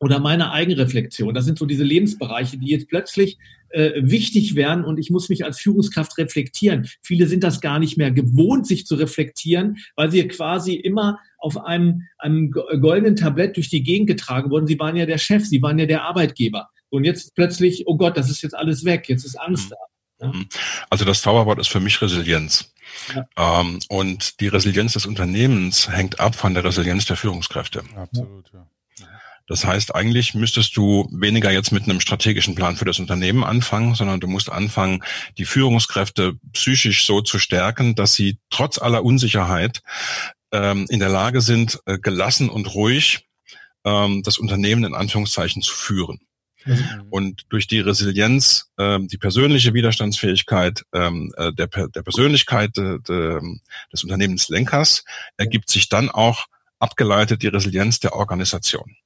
Oder 0.00 0.18
meine 0.18 0.52
Eigenreflexion? 0.52 1.34
Das 1.34 1.44
sind 1.44 1.58
so 1.58 1.66
diese 1.66 1.84
Lebensbereiche, 1.84 2.58
die 2.58 2.68
jetzt 2.68 2.88
plötzlich 2.88 3.38
äh, 3.70 3.92
wichtig 3.96 4.54
werden 4.54 4.84
und 4.84 4.98
ich 4.98 5.10
muss 5.10 5.28
mich 5.28 5.44
als 5.44 5.60
Führungskraft 5.60 6.16
reflektieren. 6.18 6.88
Viele 7.02 7.26
sind 7.26 7.42
das 7.42 7.60
gar 7.60 7.78
nicht 7.78 7.96
mehr 7.96 8.10
gewohnt, 8.10 8.66
sich 8.66 8.86
zu 8.86 8.94
reflektieren, 8.94 9.78
weil 9.96 10.10
sie 10.10 10.26
quasi 10.28 10.74
immer 10.74 11.18
auf 11.38 11.58
einem, 11.64 12.02
einem 12.18 12.50
goldenen 12.50 13.16
Tablett 13.16 13.56
durch 13.56 13.68
die 13.68 13.82
Gegend 13.82 14.06
getragen 14.06 14.50
wurden. 14.50 14.66
Sie 14.66 14.78
waren 14.78 14.96
ja 14.96 15.06
der 15.06 15.18
Chef, 15.18 15.44
sie 15.44 15.62
waren 15.62 15.78
ja 15.78 15.86
der 15.86 16.04
Arbeitgeber. 16.04 16.68
Und 16.88 17.04
jetzt 17.04 17.34
plötzlich, 17.34 17.86
oh 17.86 17.96
Gott, 17.96 18.16
das 18.16 18.30
ist 18.30 18.42
jetzt 18.42 18.54
alles 18.54 18.84
weg, 18.84 19.08
jetzt 19.08 19.24
ist 19.24 19.38
Angst 19.38 19.66
mhm. 19.66 19.70
da. 19.70 20.26
Ja? 20.26 20.32
Mhm. 20.32 20.46
Also 20.90 21.04
das 21.04 21.22
Zauberwort 21.22 21.58
ist 21.58 21.68
für 21.68 21.80
mich 21.80 22.00
Resilienz. 22.00 22.72
Ja. 23.14 23.60
Ähm, 23.60 23.80
und 23.88 24.40
die 24.40 24.48
Resilienz 24.48 24.94
des 24.94 25.06
Unternehmens 25.06 25.90
hängt 25.90 26.20
ab 26.20 26.34
von 26.34 26.54
der 26.54 26.64
Resilienz 26.64 27.04
der 27.04 27.16
Führungskräfte. 27.16 27.82
Absolut, 27.96 28.50
ja. 28.52 28.66
Das 29.46 29.64
heißt, 29.64 29.94
eigentlich 29.94 30.34
müsstest 30.34 30.76
du 30.76 31.08
weniger 31.12 31.50
jetzt 31.50 31.70
mit 31.70 31.84
einem 31.84 32.00
strategischen 32.00 32.54
Plan 32.54 32.76
für 32.76 32.84
das 32.84 32.98
Unternehmen 32.98 33.44
anfangen, 33.44 33.94
sondern 33.94 34.20
du 34.20 34.26
musst 34.26 34.50
anfangen, 34.50 35.02
die 35.38 35.44
Führungskräfte 35.44 36.34
psychisch 36.52 37.06
so 37.06 37.20
zu 37.20 37.38
stärken, 37.38 37.94
dass 37.94 38.14
sie 38.14 38.38
trotz 38.50 38.78
aller 38.78 39.04
Unsicherheit 39.04 39.82
ähm, 40.52 40.86
in 40.88 40.98
der 40.98 41.08
Lage 41.08 41.40
sind, 41.40 41.78
äh, 41.86 41.98
gelassen 41.98 42.48
und 42.48 42.74
ruhig 42.74 43.26
ähm, 43.84 44.22
das 44.24 44.38
Unternehmen 44.38 44.84
in 44.84 44.94
Anführungszeichen 44.94 45.62
zu 45.62 45.74
führen. 45.74 46.20
Mhm. 46.64 47.06
Und 47.10 47.42
durch 47.48 47.68
die 47.68 47.80
Resilienz, 47.80 48.70
ähm, 48.78 49.06
die 49.06 49.18
persönliche 49.18 49.72
Widerstandsfähigkeit 49.72 50.82
ähm, 50.92 51.32
äh, 51.36 51.52
der, 51.52 51.68
der 51.68 52.02
Persönlichkeit 52.02 52.76
de, 52.76 52.98
de, 53.00 53.40
des 53.92 54.02
Unternehmenslenkers 54.02 55.04
ergibt 55.36 55.70
sich 55.70 55.88
dann 55.88 56.10
auch 56.10 56.46
abgeleitet 56.80 57.42
die 57.42 57.48
Resilienz 57.48 58.00
der 58.00 58.14
Organisation. 58.14 58.96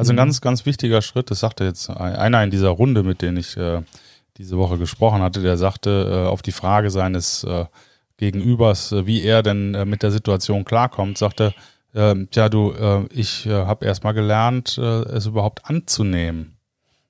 Also 0.00 0.14
ein 0.14 0.16
ganz, 0.16 0.40
ganz 0.40 0.64
wichtiger 0.64 1.02
Schritt, 1.02 1.30
das 1.30 1.40
sagte 1.40 1.64
jetzt 1.64 1.90
einer 1.90 2.42
in 2.42 2.50
dieser 2.50 2.70
Runde, 2.70 3.02
mit 3.02 3.20
dem 3.20 3.36
ich 3.36 3.54
äh, 3.58 3.82
diese 4.38 4.56
Woche 4.56 4.78
gesprochen 4.78 5.20
hatte, 5.20 5.42
der 5.42 5.58
sagte 5.58 6.24
äh, 6.24 6.26
auf 6.26 6.40
die 6.40 6.52
Frage 6.52 6.88
seines 6.90 7.44
äh, 7.44 7.66
Gegenübers, 8.16 8.92
äh, 8.92 9.04
wie 9.04 9.22
er 9.22 9.42
denn 9.42 9.74
äh, 9.74 9.84
mit 9.84 10.02
der 10.02 10.10
Situation 10.10 10.64
klarkommt, 10.64 11.18
sagte, 11.18 11.52
äh, 11.92 12.14
tja, 12.30 12.48
du, 12.48 12.72
äh, 12.72 13.04
ich 13.12 13.44
äh, 13.44 13.50
habe 13.50 13.84
erstmal 13.84 14.14
gelernt, 14.14 14.78
es 14.78 15.26
überhaupt 15.26 15.68
anzunehmen. 15.68 16.56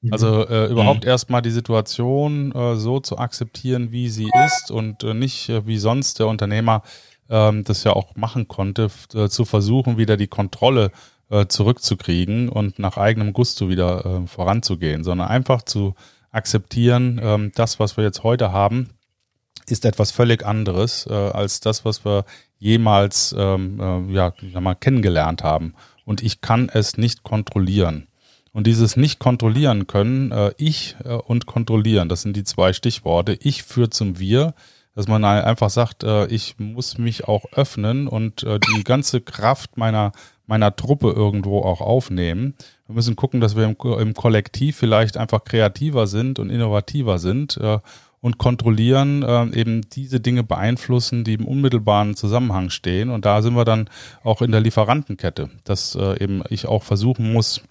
Mhm. 0.01 0.13
Also 0.13 0.43
überhaupt 0.49 1.05
mhm. 1.05 1.11
erstmal 1.11 1.43
die 1.43 1.53
Situation 1.53 2.53
so 2.75 2.99
zu 2.99 3.19
akzeptieren, 3.19 3.93
wie 3.93 4.09
sie 4.09 4.31
ist 4.47 4.73
und 4.73 5.05
nicht 5.05 5.49
wie 5.65 5.79
sonst 5.79 6.19
der 6.19 6.27
Unternehmer 6.27 6.83
äh, 7.29 7.53
das 7.63 7.85
ja 7.85 7.93
auch 7.93 8.17
machen 8.17 8.49
konnte, 8.49 8.91
zu 9.29 9.45
versuchen, 9.45 9.97
wieder 9.97 10.17
die 10.17 10.27
Kontrolle 10.27 10.91
äh, 11.31 11.47
zurückzukriegen 11.47 12.49
und 12.49 12.79
nach 12.79 12.97
eigenem 12.97 13.33
Gusto 13.33 13.69
wieder 13.69 14.05
äh, 14.05 14.27
voranzugehen, 14.27 15.05
sondern 15.05 15.29
einfach 15.29 15.63
zu 15.63 15.95
akzeptieren, 16.31 17.21
ähm, 17.23 17.53
das, 17.55 17.81
was 17.81 17.97
wir 17.97 18.05
jetzt 18.05 18.23
heute 18.23 18.53
haben, 18.53 18.91
ist 19.67 19.85
etwas 19.85 20.11
völlig 20.11 20.45
anderes 20.45 21.07
äh, 21.07 21.13
als 21.13 21.61
das, 21.61 21.85
was 21.85 22.05
wir 22.05 22.25
jemals 22.59 23.35
ähm, 23.37 23.81
äh, 23.81 24.13
ja, 24.13 24.33
mal, 24.61 24.75
kennengelernt 24.75 25.43
haben. 25.43 25.75
Und 26.05 26.23
ich 26.23 26.41
kann 26.41 26.69
es 26.73 26.99
nicht 26.99 27.23
kontrollieren. 27.23 28.09
Und 28.53 28.67
dieses 28.67 28.97
nicht 28.97 29.19
kontrollieren 29.21 29.87
können, 29.87 30.33
äh, 30.33 30.53
ich 30.57 30.97
äh, 31.05 31.15
und 31.15 31.47
kontrollieren, 31.47 32.09
das 32.09 32.23
sind 32.23 32.37
die 32.37 32.45
zwei 32.45 32.73
Stichworte. 32.73 33.39
Ich 33.41 33.63
führt 33.63 33.95
zum 33.95 34.19
Wir, 34.19 34.55
dass 34.95 35.07
man 35.07 35.25
einfach 35.25 35.71
sagt, 35.71 36.03
äh, 36.03 36.27
ich 36.27 36.59
muss 36.59 36.99
mich 36.99 37.29
auch 37.29 37.45
öffnen 37.53 38.09
und 38.09 38.43
äh, 38.43 38.59
die 38.59 38.83
ganze 38.83 39.21
Kraft 39.21 39.77
meiner 39.77 40.13
meiner 40.51 40.75
Truppe 40.75 41.13
irgendwo 41.13 41.61
auch 41.61 41.81
aufnehmen. 41.81 42.55
Wir 42.87 42.97
müssen 42.97 43.15
gucken, 43.15 43.41
dass 43.41 43.57
wir 43.57 43.65
im, 43.65 43.77
im 43.99 44.15
Kollektiv 44.15 44.77
vielleicht 44.77 45.17
einfach 45.17 45.45
kreativer 45.45 46.09
sind 46.09 46.41
und 46.41 46.51
innovativer 46.51 47.19
sind 47.19 47.57
äh, 47.57 47.79
und 48.21 48.37
kontrollieren, 48.37 49.23
äh, 49.23 49.45
eben 49.57 49.83
diese 49.93 50.19
Dinge 50.19 50.43
beeinflussen, 50.43 51.23
die 51.23 51.35
im 51.35 51.47
unmittelbaren 51.47 52.17
Zusammenhang 52.17 52.71
stehen. 52.71 53.11
Und 53.11 53.25
da 53.25 53.43
sind 53.43 53.55
wir 53.55 53.65
dann 53.65 53.89
auch 54.25 54.43
in 54.43 54.51
der 54.51 54.61
Lieferantenkette, 54.61 55.51
dass 55.63 55.95
äh, 55.95 56.23
eben 56.23 56.43
ich 56.51 56.67
auch 56.67 56.83
versuchen 56.83 57.33
muss, 57.33 57.63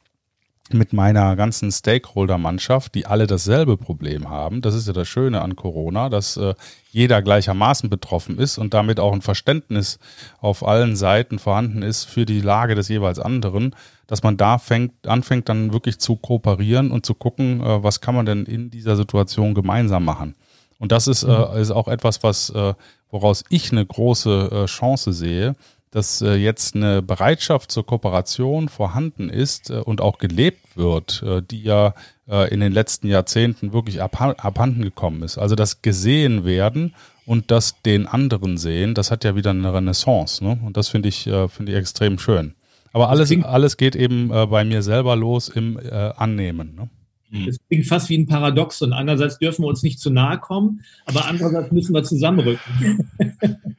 mit 0.74 0.94
meiner 0.94 1.36
ganzen 1.36 1.72
Stakeholder-Mannschaft, 1.72 2.96
die 2.96 3.06
alle 3.06 3.28
dasselbe 3.28 3.78
Problem 3.78 4.30
haben. 4.30 4.62
Das 4.62 4.76
ist 4.76 4.88
ja 4.88 4.94
das 4.94 5.08
Schöne 5.08 5.42
an 5.42 5.56
Corona, 5.56 6.10
dass 6.10 6.38
äh, 6.38 6.54
jeder 6.92 7.22
gleichermaßen 7.22 7.90
betroffen 7.90 8.38
ist 8.38 8.58
und 8.58 8.74
damit 8.74 9.00
auch 9.00 9.14
ein 9.14 9.22
Verständnis 9.22 10.00
auf 10.40 10.66
allen 10.68 10.96
Seiten 10.96 11.40
vorhanden 11.40 11.82
ist 11.82 12.06
für 12.06 12.26
die 12.26 12.42
Lage 12.42 12.76
des 12.76 12.88
jeweils 12.88 13.20
anderen, 13.20 13.76
dass 14.08 14.24
man 14.24 14.38
da 14.38 14.58
fängt, 14.58 15.08
anfängt 15.08 15.50
dann 15.50 15.74
wirklich 15.74 16.00
zu 16.00 16.16
kooperieren 16.16 16.92
und 16.92 17.06
zu 17.06 17.14
gucken, 17.14 17.62
äh, 17.62 17.84
was 17.84 18.02
kann 18.02 18.16
man 18.16 18.26
denn 18.26 18.46
in 18.46 18.70
dieser 18.70 18.96
Situation 18.96 19.54
gemeinsam 19.54 20.06
machen. 20.06 20.36
Und 20.80 20.92
das 20.92 21.08
ist, 21.08 21.24
äh, 21.24 21.28
mhm. 21.28 21.58
ist 21.58 21.72
auch 21.72 21.88
etwas, 21.88 22.24
was, 22.24 22.50
äh, 22.50 22.74
woraus 23.12 23.44
ich 23.50 23.72
eine 23.72 23.86
große 23.86 24.50
äh, 24.52 24.66
Chance 24.66 25.14
sehe, 25.14 25.56
dass 25.92 26.22
äh, 26.22 26.36
jetzt 26.36 26.76
eine 26.76 27.02
Bereitschaft 27.02 27.72
zur 27.72 27.86
Kooperation 27.86 28.70
vorhanden 28.70 29.30
ist 29.30 29.70
äh, 29.70 29.76
und 29.76 30.02
auch 30.02 30.18
gelebt 30.18 30.78
wird, 30.78 31.24
äh, 31.24 31.42
die 31.42 31.64
ja 31.64 31.94
äh, 32.28 32.54
in 32.54 32.60
den 32.60 32.72
letzten 32.72 33.08
Jahrzehnten 33.08 33.74
wirklich 33.74 34.02
abhanden 34.02 34.82
gekommen 34.84 35.24
ist. 35.24 35.38
Also 35.38 35.56
das 35.56 35.82
gesehen 35.82 36.46
werden 36.46 36.96
und 37.26 37.52
das 37.52 37.82
den 37.82 38.08
anderen 38.08 38.58
sehen, 38.58 38.94
das 38.94 39.12
hat 39.12 39.24
ja 39.24 39.36
wieder 39.36 39.52
eine 39.52 39.74
Renaissance. 39.74 40.44
Ne? 40.44 40.60
Und 40.64 40.78
das 40.78 40.90
finde 40.90 41.10
ich, 41.10 41.28
äh, 41.28 41.48
finde 41.48 41.72
ich 41.72 41.78
extrem 41.78 42.20
schön. 42.20 42.56
Aber 42.92 43.10
alles, 43.10 43.32
alles 43.44 43.78
geht 43.78 43.96
eben 43.96 44.32
äh, 44.32 44.48
bei 44.48 44.64
mir 44.64 44.82
selber 44.82 45.16
los 45.16 45.50
im 45.50 45.80
äh, 45.80 45.92
Annehmen. 46.16 46.76
Ne? 46.76 46.90
Mhm. 47.30 47.46
Das 47.46 47.58
klingt 47.68 47.86
fast 47.86 48.10
wie 48.10 48.18
ein 48.18 48.26
Paradoxon. 48.26 48.94
Einerseits 48.94 49.38
dürfen 49.38 49.64
wir 49.64 49.68
uns 49.68 49.84
nicht 49.84 50.00
zu 50.00 50.10
nahe 50.10 50.40
kommen, 50.40 50.84
aber 51.06 51.26
andererseits 51.26 51.72
müssen 51.72 51.94
wir 51.94 52.04
zusammenrücken. 52.04 53.10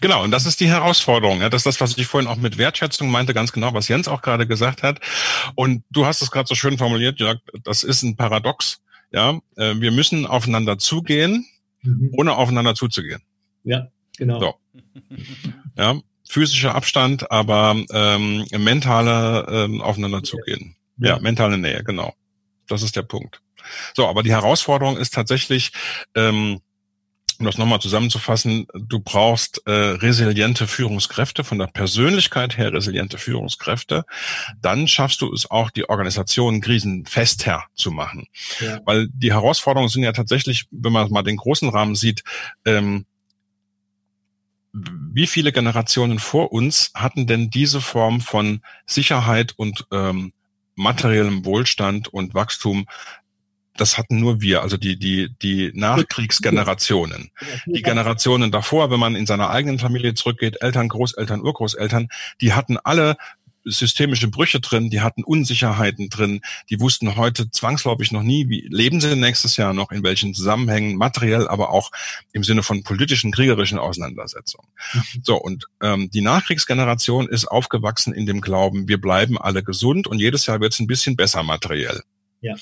Genau, 0.00 0.22
und 0.22 0.30
das 0.30 0.46
ist 0.46 0.60
die 0.60 0.68
Herausforderung. 0.68 1.40
Das 1.40 1.54
ist 1.54 1.66
das, 1.66 1.80
was 1.80 1.96
ich 1.96 2.06
vorhin 2.06 2.28
auch 2.28 2.36
mit 2.36 2.58
Wertschätzung 2.58 3.10
meinte, 3.10 3.32
ganz 3.32 3.52
genau, 3.52 3.72
was 3.72 3.88
Jens 3.88 4.06
auch 4.06 4.22
gerade 4.22 4.46
gesagt 4.46 4.82
hat. 4.82 5.00
Und 5.54 5.82
du 5.90 6.04
hast 6.04 6.20
es 6.20 6.30
gerade 6.30 6.46
so 6.46 6.54
schön 6.54 6.78
formuliert, 6.78 7.18
Jörg, 7.20 7.38
das 7.64 7.82
ist 7.82 8.02
ein 8.02 8.14
Paradox. 8.14 8.82
Ja, 9.12 9.40
äh, 9.56 9.74
wir 9.76 9.92
müssen 9.92 10.26
aufeinander 10.26 10.78
zugehen, 10.78 11.46
mhm. 11.82 12.10
ohne 12.16 12.36
aufeinander 12.36 12.74
zuzugehen. 12.74 13.22
Ja, 13.64 13.88
genau. 14.16 14.40
So. 14.40 14.54
Ja, 15.76 16.00
physischer 16.28 16.74
Abstand, 16.74 17.30
aber 17.32 17.76
ähm, 17.90 18.44
mentale 18.56 19.46
ähm, 19.48 19.80
aufeinander 19.80 20.22
zugehen. 20.22 20.76
Ja. 20.98 21.16
ja, 21.16 21.18
mentale 21.18 21.58
Nähe, 21.58 21.82
genau. 21.82 22.14
Das 22.68 22.82
ist 22.82 22.96
der 22.96 23.02
Punkt. 23.02 23.40
So, 23.94 24.06
aber 24.06 24.22
die 24.22 24.32
Herausforderung 24.32 24.96
ist 24.96 25.14
tatsächlich, 25.14 25.72
ähm, 26.14 26.60
um 27.40 27.46
das 27.46 27.58
nochmal 27.58 27.80
zusammenzufassen, 27.80 28.66
du 28.74 29.00
brauchst 29.00 29.62
äh, 29.66 29.72
resiliente 29.72 30.66
Führungskräfte, 30.68 31.42
von 31.42 31.58
der 31.58 31.66
Persönlichkeit 31.66 32.56
her 32.56 32.72
resiliente 32.72 33.18
Führungskräfte. 33.18 34.04
Dann 34.60 34.86
schaffst 34.86 35.20
du 35.20 35.32
es 35.32 35.50
auch, 35.50 35.70
die 35.70 35.88
Organisation 35.88 36.60
krisenfester 36.60 37.64
zu 37.74 37.90
machen. 37.90 38.26
Ja. 38.60 38.80
Weil 38.84 39.08
die 39.12 39.32
Herausforderungen 39.32 39.88
sind 39.88 40.04
ja 40.04 40.12
tatsächlich, 40.12 40.66
wenn 40.70 40.92
man 40.92 41.10
mal 41.10 41.22
den 41.22 41.36
großen 41.36 41.68
Rahmen 41.68 41.96
sieht, 41.96 42.22
ähm, 42.64 43.04
wie 44.72 45.26
viele 45.26 45.52
Generationen 45.52 46.18
vor 46.18 46.52
uns 46.52 46.90
hatten 46.94 47.26
denn 47.26 47.48
diese 47.48 47.80
Form 47.80 48.20
von 48.20 48.60
Sicherheit 48.86 49.54
und 49.56 49.86
ähm, 49.92 50.32
materiellem 50.74 51.44
Wohlstand 51.44 52.08
und 52.08 52.34
Wachstum, 52.34 52.86
das 53.76 53.98
hatten 53.98 54.20
nur 54.20 54.40
wir, 54.40 54.62
also 54.62 54.76
die, 54.76 54.96
die, 54.96 55.34
die 55.42 55.72
Nachkriegsgenerationen. 55.74 57.30
Die 57.66 57.82
Generationen 57.82 58.52
davor, 58.52 58.90
wenn 58.90 59.00
man 59.00 59.16
in 59.16 59.26
seiner 59.26 59.50
eigenen 59.50 59.78
Familie 59.78 60.14
zurückgeht, 60.14 60.62
Eltern, 60.62 60.88
Großeltern, 60.88 61.40
Urgroßeltern, 61.40 62.08
die 62.40 62.52
hatten 62.52 62.78
alle 62.78 63.16
systemische 63.64 64.28
Brüche 64.28 64.60
drin, 64.60 64.90
die 64.90 65.00
hatten 65.00 65.24
Unsicherheiten 65.24 66.08
drin, 66.10 66.40
die 66.70 66.80
wussten 66.80 67.16
heute 67.16 67.50
zwangsläufig 67.50 68.12
noch 68.12 68.22
nie, 68.22 68.48
wie 68.48 68.66
leben 68.70 69.00
sie 69.00 69.16
nächstes 69.16 69.56
Jahr 69.56 69.72
noch, 69.72 69.90
in 69.90 70.02
welchen 70.02 70.34
Zusammenhängen, 70.34 70.96
materiell, 70.96 71.48
aber 71.48 71.70
auch 71.70 71.90
im 72.32 72.44
Sinne 72.44 72.62
von 72.62 72.82
politischen, 72.82 73.32
kriegerischen 73.32 73.78
Auseinandersetzungen. 73.78 74.68
Mhm. 74.92 75.22
So, 75.22 75.36
und 75.36 75.64
ähm, 75.82 76.10
die 76.10 76.20
Nachkriegsgeneration 76.20 77.28
ist 77.28 77.46
aufgewachsen 77.46 78.12
in 78.12 78.26
dem 78.26 78.40
Glauben, 78.40 78.88
wir 78.88 79.00
bleiben 79.00 79.38
alle 79.38 79.62
gesund 79.62 80.06
und 80.06 80.18
jedes 80.18 80.46
Jahr 80.46 80.60
wird 80.60 80.72
es 80.72 80.80
ein 80.80 80.86
bisschen 80.86 81.16
besser 81.16 81.42
materiell. 81.42 82.02
Ja. 82.40 82.54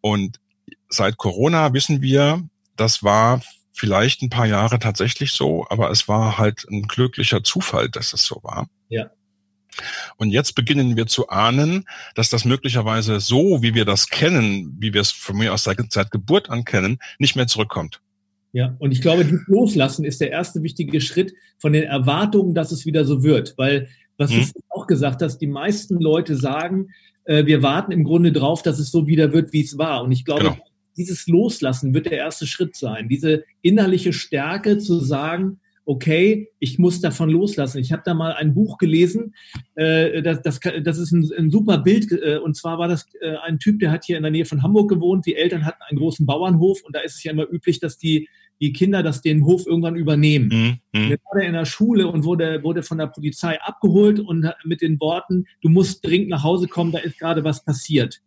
Und 0.00 0.40
seit 0.88 1.16
Corona 1.16 1.72
wissen 1.72 2.02
wir, 2.02 2.42
das 2.76 3.02
war 3.02 3.40
vielleicht 3.72 4.22
ein 4.22 4.30
paar 4.30 4.46
Jahre 4.46 4.78
tatsächlich 4.78 5.32
so, 5.32 5.66
aber 5.68 5.90
es 5.90 6.08
war 6.08 6.38
halt 6.38 6.64
ein 6.70 6.82
glücklicher 6.82 7.42
Zufall, 7.42 7.88
dass 7.88 8.12
es 8.12 8.22
so 8.22 8.40
war. 8.42 8.68
Ja. 8.88 9.10
Und 10.16 10.30
jetzt 10.30 10.54
beginnen 10.54 10.96
wir 10.96 11.06
zu 11.06 11.28
ahnen, 11.28 11.84
dass 12.14 12.30
das 12.30 12.44
möglicherweise 12.44 13.20
so, 13.20 13.62
wie 13.62 13.74
wir 13.74 13.84
das 13.84 14.08
kennen, 14.08 14.76
wie 14.78 14.94
wir 14.94 15.00
es 15.00 15.10
von 15.10 15.36
mir 15.36 15.52
aus 15.52 15.64
seit, 15.64 15.78
seit 15.92 16.10
Geburt 16.10 16.50
an 16.50 16.64
kennen, 16.64 16.98
nicht 17.18 17.36
mehr 17.36 17.46
zurückkommt. 17.46 18.00
Ja, 18.52 18.76
und 18.78 18.92
ich 18.92 19.02
glaube, 19.02 19.24
dieses 19.24 19.46
Loslassen 19.48 20.04
ist 20.04 20.20
der 20.20 20.30
erste 20.30 20.62
wichtige 20.62 21.00
Schritt 21.00 21.34
von 21.58 21.72
den 21.72 21.82
Erwartungen, 21.82 22.54
dass 22.54 22.70
es 22.70 22.86
wieder 22.86 23.04
so 23.04 23.24
wird. 23.24 23.54
Weil, 23.56 23.88
was 24.16 24.30
hm. 24.30 24.44
du 24.54 24.60
auch 24.68 24.86
gesagt 24.86 25.22
hast, 25.22 25.38
die 25.38 25.48
meisten 25.48 25.98
Leute 25.98 26.36
sagen, 26.36 26.90
äh, 27.24 27.46
wir 27.46 27.62
warten 27.62 27.90
im 27.90 28.04
Grunde 28.04 28.30
drauf, 28.30 28.62
dass 28.62 28.78
es 28.78 28.92
so 28.92 29.08
wieder 29.08 29.32
wird, 29.32 29.52
wie 29.52 29.62
es 29.62 29.76
war. 29.76 30.04
Und 30.04 30.12
ich 30.12 30.24
glaube, 30.24 30.44
genau. 30.44 30.56
dieses 30.96 31.26
Loslassen 31.26 31.94
wird 31.94 32.06
der 32.06 32.18
erste 32.18 32.46
Schritt 32.46 32.76
sein. 32.76 33.08
Diese 33.08 33.44
innerliche 33.62 34.12
Stärke 34.12 34.78
zu 34.78 35.00
sagen, 35.00 35.58
okay, 35.86 36.48
ich 36.58 36.78
muss 36.78 37.00
davon 37.00 37.30
loslassen. 37.30 37.78
Ich 37.78 37.92
habe 37.92 38.02
da 38.04 38.14
mal 38.14 38.32
ein 38.32 38.54
Buch 38.54 38.78
gelesen, 38.78 39.34
äh, 39.74 40.22
das, 40.22 40.42
das, 40.42 40.60
das 40.82 40.98
ist 40.98 41.12
ein, 41.12 41.30
ein 41.36 41.50
super 41.50 41.78
Bild, 41.78 42.10
äh, 42.12 42.38
und 42.38 42.56
zwar 42.56 42.78
war 42.78 42.88
das 42.88 43.06
äh, 43.20 43.36
ein 43.44 43.58
Typ, 43.58 43.80
der 43.80 43.90
hat 43.90 44.04
hier 44.04 44.16
in 44.16 44.22
der 44.22 44.32
Nähe 44.32 44.46
von 44.46 44.62
Hamburg 44.62 44.88
gewohnt, 44.88 45.26
die 45.26 45.36
Eltern 45.36 45.64
hatten 45.64 45.82
einen 45.88 45.98
großen 45.98 46.26
Bauernhof 46.26 46.82
und 46.84 46.94
da 46.94 47.00
ist 47.00 47.16
es 47.16 47.24
ja 47.24 47.32
immer 47.32 47.46
üblich, 47.50 47.80
dass 47.80 47.98
die, 47.98 48.28
die 48.60 48.72
Kinder 48.72 49.02
das 49.02 49.20
den 49.20 49.44
Hof 49.44 49.66
irgendwann 49.66 49.96
übernehmen. 49.96 50.80
Mhm. 50.92 51.00
mhm. 51.00 51.10
Jetzt 51.10 51.24
war 51.30 51.42
er 51.42 51.48
in 51.48 51.54
der 51.54 51.66
Schule 51.66 52.08
und 52.08 52.24
wurde, 52.24 52.62
wurde 52.62 52.82
von 52.82 52.98
der 52.98 53.08
Polizei 53.08 53.60
abgeholt 53.60 54.20
und 54.20 54.50
mit 54.64 54.80
den 54.80 54.98
Worten, 55.00 55.44
du 55.60 55.68
musst 55.68 56.04
dringend 56.06 56.30
nach 56.30 56.44
Hause 56.44 56.66
kommen, 56.68 56.92
da 56.92 56.98
ist 56.98 57.18
gerade 57.18 57.44
was 57.44 57.64
passiert. 57.64 58.20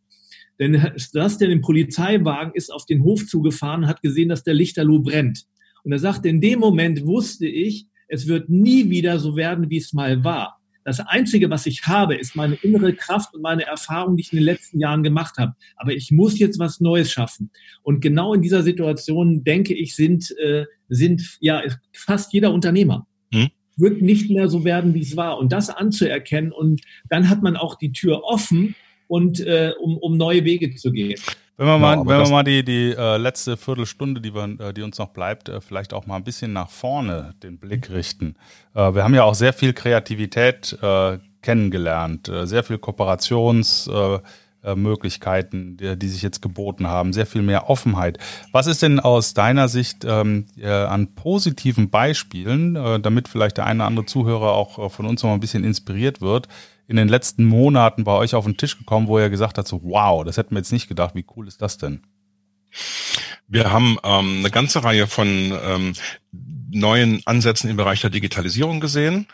Denn 0.59 0.91
das, 1.13 1.37
der 1.37 1.49
den 1.49 1.61
Polizeiwagen 1.61 2.53
ist 2.55 2.73
auf 2.73 2.85
den 2.85 3.03
Hof 3.03 3.27
zugefahren, 3.27 3.87
hat 3.87 4.01
gesehen, 4.01 4.29
dass 4.29 4.43
der 4.43 4.55
Lichterloh 4.55 4.99
brennt. 4.99 5.45
Und 5.87 5.93
er 5.93 5.99
sagte, 5.99 6.27
in 6.27 6.41
dem 6.41 6.59
Moment 6.59 7.05
wusste 7.05 7.47
ich, 7.47 7.87
es 8.09 8.27
wird 8.27 8.49
nie 8.49 8.89
wieder 8.89 9.19
so 9.19 9.37
werden, 9.37 9.69
wie 9.69 9.77
es 9.77 9.93
mal 9.93 10.21
war. 10.21 10.59
Das 10.83 10.99
Einzige, 10.99 11.49
was 11.49 11.65
ich 11.65 11.87
habe, 11.87 12.15
ist 12.15 12.35
meine 12.35 12.55
innere 12.55 12.93
Kraft 12.93 13.33
und 13.33 13.41
meine 13.41 13.65
Erfahrung, 13.65 14.17
die 14.17 14.23
ich 14.23 14.33
in 14.33 14.39
den 14.39 14.43
letzten 14.43 14.81
Jahren 14.81 15.01
gemacht 15.01 15.37
habe. 15.37 15.53
Aber 15.77 15.93
ich 15.93 16.11
muss 16.11 16.39
jetzt 16.39 16.59
was 16.59 16.81
Neues 16.81 17.09
schaffen. 17.09 17.51
Und 17.83 18.01
genau 18.01 18.33
in 18.33 18.41
dieser 18.41 18.63
Situation, 18.63 19.45
denke 19.45 19.73
ich, 19.73 19.95
sind, 19.95 20.35
äh, 20.39 20.65
sind 20.89 21.37
ja 21.39 21.63
fast 21.93 22.33
jeder 22.33 22.51
Unternehmer. 22.51 23.07
Hm? 23.31 23.47
Wird 23.77 24.01
nicht 24.01 24.29
mehr 24.29 24.49
so 24.49 24.65
werden, 24.65 24.93
wie 24.93 25.03
es 25.03 25.15
war. 25.15 25.37
Und 25.37 25.53
das 25.53 25.69
anzuerkennen 25.69 26.51
und 26.51 26.81
dann 27.09 27.29
hat 27.29 27.41
man 27.43 27.55
auch 27.55 27.75
die 27.75 27.93
Tür 27.93 28.25
offen 28.25 28.75
und 29.07 29.39
äh, 29.39 29.71
um, 29.79 29.97
um 29.97 30.17
neue 30.17 30.43
Wege 30.43 30.75
zu 30.75 30.91
gehen. 30.91 31.17
Wenn 31.59 31.65
wir 31.65 31.79
mal, 31.79 31.95
genau, 31.95 32.07
wenn 32.07 32.19
wir 32.19 32.29
mal 32.29 32.43
die, 32.43 32.63
die 32.63 32.93
äh, 32.95 33.17
letzte 33.17 33.57
Viertelstunde, 33.57 34.21
die, 34.21 34.35
wir, 34.35 34.59
äh, 34.59 34.73
die 34.73 34.83
uns 34.83 34.99
noch 34.99 35.09
bleibt, 35.09 35.49
äh, 35.49 35.59
vielleicht 35.59 35.91
auch 35.91 36.05
mal 36.05 36.17
ein 36.17 36.23
bisschen 36.23 36.53
nach 36.53 36.69
vorne 36.69 37.33
den 37.41 37.57
Blick 37.57 37.89
richten. 37.89 38.35
Äh, 38.75 38.93
wir 38.93 39.03
haben 39.03 39.15
ja 39.15 39.23
auch 39.23 39.33
sehr 39.33 39.53
viel 39.53 39.73
Kreativität 39.73 40.77
äh, 40.83 41.17
kennengelernt, 41.41 42.29
äh, 42.29 42.45
sehr 42.45 42.63
viel 42.63 42.77
Kooperationsmöglichkeiten, 42.77 45.77
die, 45.77 45.97
die, 45.97 46.09
sich 46.09 46.21
jetzt 46.21 46.43
geboten 46.43 46.85
haben, 46.85 47.11
sehr 47.11 47.25
viel 47.25 47.41
mehr 47.41 47.71
Offenheit. 47.71 48.19
Was 48.51 48.67
ist 48.67 48.83
denn 48.83 48.99
aus 48.99 49.33
deiner 49.33 49.67
Sicht 49.67 50.05
ähm, 50.05 50.45
an 50.61 51.15
positiven 51.15 51.89
Beispielen, 51.89 52.75
damit 53.01 53.29
vielleicht 53.29 53.57
der 53.57 53.65
eine 53.65 53.79
oder 53.79 53.87
andere 53.87 54.05
Zuhörer 54.05 54.51
auch 54.51 54.91
von 54.91 55.07
uns 55.07 55.23
noch 55.23 55.31
mal 55.31 55.35
ein 55.35 55.39
bisschen 55.39 55.63
inspiriert 55.63 56.21
wird, 56.21 56.49
in 56.87 56.95
den 56.95 57.07
letzten 57.07 57.45
Monaten 57.45 58.03
bei 58.03 58.13
euch 58.13 58.35
auf 58.35 58.45
den 58.45 58.57
Tisch 58.57 58.77
gekommen, 58.77 59.07
wo 59.07 59.19
ihr 59.19 59.29
gesagt 59.29 59.57
habt, 59.57 59.67
so 59.67 59.81
wow, 59.83 60.23
das 60.23 60.37
hätten 60.37 60.55
wir 60.55 60.59
jetzt 60.59 60.71
nicht 60.71 60.87
gedacht, 60.87 61.15
wie 61.15 61.25
cool 61.35 61.47
ist 61.47 61.61
das 61.61 61.77
denn? 61.77 62.01
Wir 63.47 63.71
haben 63.71 63.97
ähm, 64.03 64.39
eine 64.39 64.51
ganze 64.51 64.83
Reihe 64.83 65.07
von 65.07 65.27
ähm, 65.27 65.93
neuen 66.69 67.21
Ansätzen 67.25 67.69
im 67.69 67.77
Bereich 67.77 68.01
der 68.01 68.09
Digitalisierung 68.09 68.79
gesehen. 68.79 69.27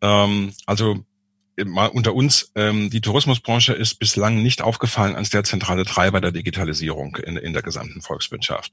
Ähm, 0.00 0.52
also 0.66 1.04
mal 1.64 1.86
unter 1.86 2.14
uns, 2.14 2.50
ähm, 2.54 2.90
die 2.90 3.00
Tourismusbranche 3.00 3.72
ist 3.72 3.96
bislang 3.96 4.42
nicht 4.42 4.62
aufgefallen 4.62 5.16
als 5.16 5.30
der 5.30 5.44
zentrale 5.44 5.84
Treiber 5.84 6.20
der 6.20 6.32
Digitalisierung 6.32 7.16
in, 7.16 7.36
in 7.36 7.52
der 7.52 7.62
gesamten 7.62 8.02
Volkswirtschaft. 8.02 8.72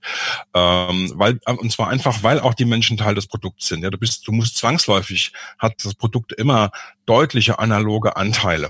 Ähm, 0.53 1.11
weil, 1.15 1.39
und 1.45 1.71
zwar 1.71 1.89
einfach, 1.89 2.23
weil 2.23 2.39
auch 2.39 2.53
die 2.53 2.65
Menschen 2.65 2.97
Teil 2.97 3.15
des 3.15 3.27
Produkts 3.27 3.67
sind. 3.67 3.83
Ja, 3.83 3.89
du 3.89 3.97
bist, 3.97 4.27
du 4.27 4.31
musst 4.31 4.57
zwangsläufig, 4.57 5.31
hat 5.57 5.83
das 5.83 5.95
Produkt 5.95 6.33
immer 6.33 6.71
deutliche 7.05 7.59
analoge 7.59 8.15
Anteile. 8.15 8.69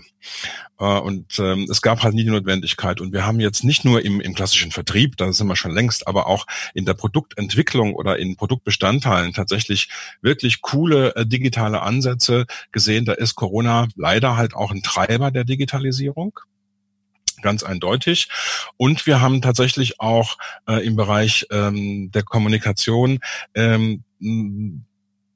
Äh, 0.80 1.00
und 1.00 1.40
ähm, 1.40 1.68
es 1.70 1.82
gab 1.82 2.04
halt 2.04 2.14
nie 2.14 2.24
die 2.24 2.30
Notwendigkeit. 2.30 3.02
Und 3.02 3.14
wir 3.14 3.26
haben 3.26 3.40
jetzt 3.40 3.64
nicht 3.64 3.86
nur 3.86 4.04
im, 4.04 4.20
im 4.22 4.34
klassischen 4.34 4.72
Vertrieb, 4.72 5.18
da 5.18 5.32
sind 5.32 5.48
wir 5.48 5.56
schon 5.56 5.74
längst, 5.74 6.08
aber 6.08 6.28
auch 6.28 6.46
in 6.74 6.86
der 6.86 6.94
Produktentwicklung 6.94 7.94
oder 7.94 8.18
in 8.18 8.36
Produktbestandteilen 8.36 9.34
tatsächlich 9.34 9.90
wirklich 10.22 10.62
coole 10.62 11.16
äh, 11.16 11.26
digitale 11.26 11.82
Ansätze 11.82 12.46
gesehen. 12.72 13.06
Da 13.06 13.14
ist 13.14 13.36
Corona 13.36 13.88
leider 14.04 14.36
halt 14.36 14.54
auch 14.54 14.72
ein 14.72 14.84
Treiber 14.84 15.32
der 15.32 15.46
Digitalisierung. 15.46 16.38
ganz 17.42 17.64
eindeutig. 17.64 18.30
Und 18.78 19.06
wir 19.06 19.20
haben 19.20 19.42
tatsächlich 19.42 20.00
auch 20.00 20.38
äh, 20.66 20.86
im 20.86 20.96
Bereich 20.96 21.46
ähm, 21.52 22.10
der 22.12 22.24
Kommunikation 22.24 23.20
ähm, 23.54 24.04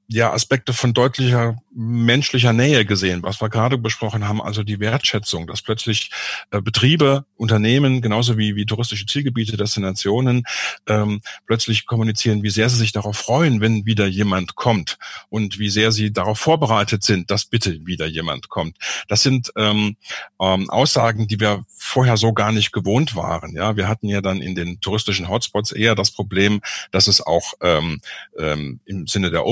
ja, 0.10 0.32
Aspekte 0.32 0.74
von 0.74 0.93
deutlicher 0.93 1.58
menschlicher 1.76 2.54
Nähe 2.54 2.86
gesehen, 2.86 3.24
was 3.24 3.41
wir 3.41 3.50
gerade 3.50 3.78
besprochen 3.78 4.28
haben, 4.28 4.41
also 4.41 4.63
die 4.63 4.80
Wertschätzung, 4.80 5.48
dass 5.48 5.62
plötzlich 5.62 6.10
äh, 6.52 6.62
Betriebe, 6.62 7.26
Unternehmen, 7.36 8.02
genauso 8.02 8.38
wie, 8.38 8.56
wie 8.56 8.65
touristische 8.65 9.06
Zielgebiete, 9.06 9.58
Destinationen, 9.58 10.43
ähm, 10.88 11.22
plötzlich 11.46 11.86
kommunizieren, 11.86 12.41
wie 12.41 12.50
sehr 12.50 12.70
sie 12.70 12.78
sich 12.78 12.93
darauf 12.93 13.17
freuen, 13.17 13.62
wenn 13.62 13.86
wieder 13.86 14.08
jemand 14.08 14.56
kommt 14.56 14.98
und 15.30 15.60
wie 15.60 15.70
sehr 15.70 15.91
sie 15.91 16.12
darauf 16.12 16.39
vorbereitet 16.39 17.04
sind, 17.04 17.30
dass 17.30 17.46
bitte 17.46 17.86
wieder 17.86 18.08
jemand 18.08 18.50
kommt. 18.50 18.78
Das 19.08 19.22
sind 19.22 19.52
ähm, 19.58 19.98
ähm, 20.39 20.70
Aussagen, 20.70 21.28
die 21.28 21.39
wir 21.39 21.65
vorher 21.67 22.17
so 22.17 22.34
gar 22.34 22.52
nicht 22.52 22.72
gewohnt 22.72 23.15
waren. 23.15 23.54
Ja, 23.54 23.76
wir 23.76 23.88
hatten 23.88 24.08
ja 24.08 24.22
dann 24.22 24.41
in 24.41 24.56
den 24.56 24.80
touristischen 24.80 25.28
Hotspots 25.28 25.74
eher 25.74 25.96
das 25.96 26.12
Problem, 26.12 26.62
dass 26.91 27.08
es 27.08 27.22
auch 27.22 27.54
ähm, 27.62 28.02
ähm, 28.39 28.80
im 28.86 29.06
Sinne 29.06 29.32
der 29.32 29.46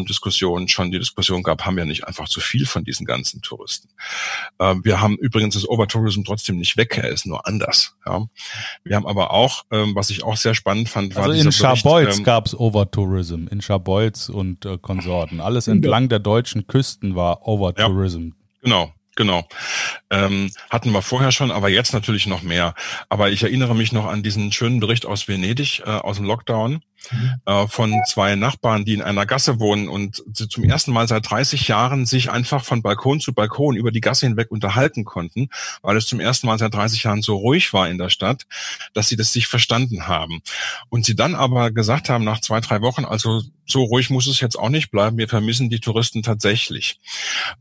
Overtourism-Diskussion 0.00 0.68
schon 0.68 0.90
die 0.90 0.98
Diskussion 0.98 1.42
gab, 1.42 1.64
haben 1.64 1.76
wir 1.76 1.84
nicht 1.84 2.06
einfach 2.06 2.28
zu 2.28 2.40
viel 2.40 2.66
von 2.66 2.84
diesen 2.84 3.06
ganzen 3.06 3.42
Touristen. 3.42 3.88
Ähm, 4.58 4.84
wir 4.84 5.00
haben 5.00 5.16
übrigens 5.16 5.54
das 5.54 5.68
Overtourism 5.68 6.22
trotzdem 6.22 6.58
nicht 6.58 6.76
weg, 6.76 6.98
er 6.98 7.08
ist 7.08 7.26
nur 7.26 7.46
anders. 7.46 7.94
Ja. 8.06 8.26
Wir 8.84 8.96
haben 8.96 9.06
aber 9.06 9.30
auch, 9.30 9.64
ähm, 9.70 9.94
was 9.94 10.10
ich 10.10 10.22
auch 10.22 10.36
sehr 10.36 10.54
spannend 10.54 10.88
fand, 10.88 11.14
war 11.14 11.24
also 11.24 11.40
in 11.40 11.52
Scharbeutz 11.52 12.18
ähm, 12.18 12.24
gab 12.24 12.46
es 12.46 12.58
Overtourism, 12.58 13.46
in 13.48 13.60
Scharbeutz 13.60 14.28
und 14.28 14.64
äh, 14.64 14.78
Konsorten. 14.78 15.40
Alles 15.40 15.68
entlang 15.68 16.08
der 16.08 16.18
deutschen 16.18 16.66
Küsten 16.66 17.14
war 17.14 17.46
Overtourism. 17.46 18.28
Ja, 18.28 18.32
genau, 18.62 18.92
Genau. 19.16 19.46
Ähm, 20.08 20.50
hatten 20.70 20.92
wir 20.92 21.02
vorher 21.02 21.30
schon, 21.30 21.50
aber 21.50 21.68
jetzt 21.68 21.92
natürlich 21.92 22.26
noch 22.26 22.42
mehr. 22.42 22.74
Aber 23.10 23.30
ich 23.30 23.42
erinnere 23.42 23.74
mich 23.74 23.92
noch 23.92 24.06
an 24.06 24.22
diesen 24.22 24.50
schönen 24.50 24.80
Bericht 24.80 25.04
aus 25.04 25.28
Venedig, 25.28 25.80
äh, 25.80 25.90
aus 25.90 26.16
dem 26.16 26.24
Lockdown. 26.24 26.80
Äh, 27.46 27.66
von 27.66 27.94
zwei 28.06 28.36
Nachbarn, 28.36 28.84
die 28.84 28.94
in 28.94 29.02
einer 29.02 29.26
Gasse 29.26 29.58
wohnen 29.58 29.88
und 29.88 30.22
sie 30.32 30.48
zum 30.48 30.64
ersten 30.64 30.92
Mal 30.92 31.08
seit 31.08 31.28
30 31.30 31.68
Jahren 31.68 32.06
sich 32.06 32.30
einfach 32.30 32.64
von 32.64 32.82
Balkon 32.82 33.20
zu 33.20 33.32
Balkon 33.32 33.76
über 33.76 33.90
die 33.90 34.00
Gasse 34.00 34.26
hinweg 34.26 34.50
unterhalten 34.50 35.04
konnten, 35.04 35.48
weil 35.82 35.96
es 35.96 36.06
zum 36.06 36.20
ersten 36.20 36.46
Mal 36.46 36.58
seit 36.58 36.74
30 36.74 37.02
Jahren 37.04 37.22
so 37.22 37.36
ruhig 37.36 37.72
war 37.72 37.88
in 37.88 37.98
der 37.98 38.10
Stadt, 38.10 38.46
dass 38.92 39.08
sie 39.08 39.16
das 39.16 39.32
sich 39.32 39.46
verstanden 39.46 40.06
haben. 40.06 40.40
Und 40.88 41.04
sie 41.04 41.16
dann 41.16 41.34
aber 41.34 41.70
gesagt 41.70 42.08
haben, 42.08 42.24
nach 42.24 42.40
zwei, 42.40 42.60
drei 42.60 42.80
Wochen, 42.80 43.04
also 43.04 43.42
so 43.66 43.84
ruhig 43.84 44.10
muss 44.10 44.26
es 44.26 44.40
jetzt 44.40 44.58
auch 44.58 44.68
nicht 44.68 44.90
bleiben, 44.90 45.16
wir 45.18 45.28
vermissen 45.28 45.70
die 45.70 45.80
Touristen 45.80 46.22
tatsächlich. 46.22 47.00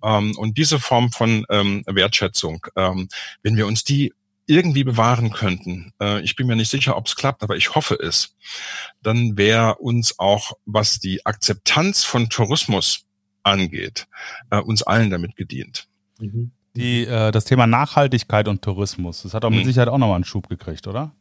Ähm, 0.04 0.36
und 0.38 0.58
diese 0.58 0.80
Form 0.80 1.12
von 1.12 1.46
ähm, 1.50 1.84
Wertschätzung, 1.86 2.66
ähm, 2.76 3.08
wenn 3.44 3.56
wir 3.56 3.68
uns 3.68 3.84
die 3.84 4.14
irgendwie 4.50 4.84
bewahren 4.84 5.32
könnten, 5.32 5.94
äh, 6.02 6.22
ich 6.22 6.36
bin 6.36 6.48
mir 6.48 6.56
nicht 6.56 6.70
sicher, 6.70 6.98
ob 6.98 7.06
es 7.06 7.16
klappt, 7.16 7.44
aber 7.44 7.56
ich 7.56 7.76
hoffe 7.76 7.96
es, 7.96 8.36
dann 9.04 9.38
wäre 9.38 9.76
uns 9.76 10.18
auch, 10.18 10.54
was 10.66 11.00
die 11.00 11.26
Akzeptanz 11.26 12.04
von 12.04 12.30
Tourismus 12.30 13.06
angeht, 13.44 14.08
äh, 14.50 14.60
uns 14.60 14.82
allen 14.82 15.12
damit 15.12 15.36
gedient. 15.36 15.88
Mhm. 16.20 16.52
Die, 16.76 17.06
äh, 17.06 17.32
das 17.32 17.46
Thema 17.46 17.68
Nachhaltigkeit 17.68 18.48
und 18.48 18.64
Tourismus, 18.64 19.22
das 19.22 19.36
hat 19.36 19.46
auch 19.46 19.52
mit 19.52 19.60
mhm. 19.60 19.66
Sicherheit 19.66 19.88
auch 19.90 20.00
nochmal 20.00 20.16
einen 20.16 20.26
Schub 20.26 20.50
gekriegt, 20.50 20.88
oder? 20.88 21.14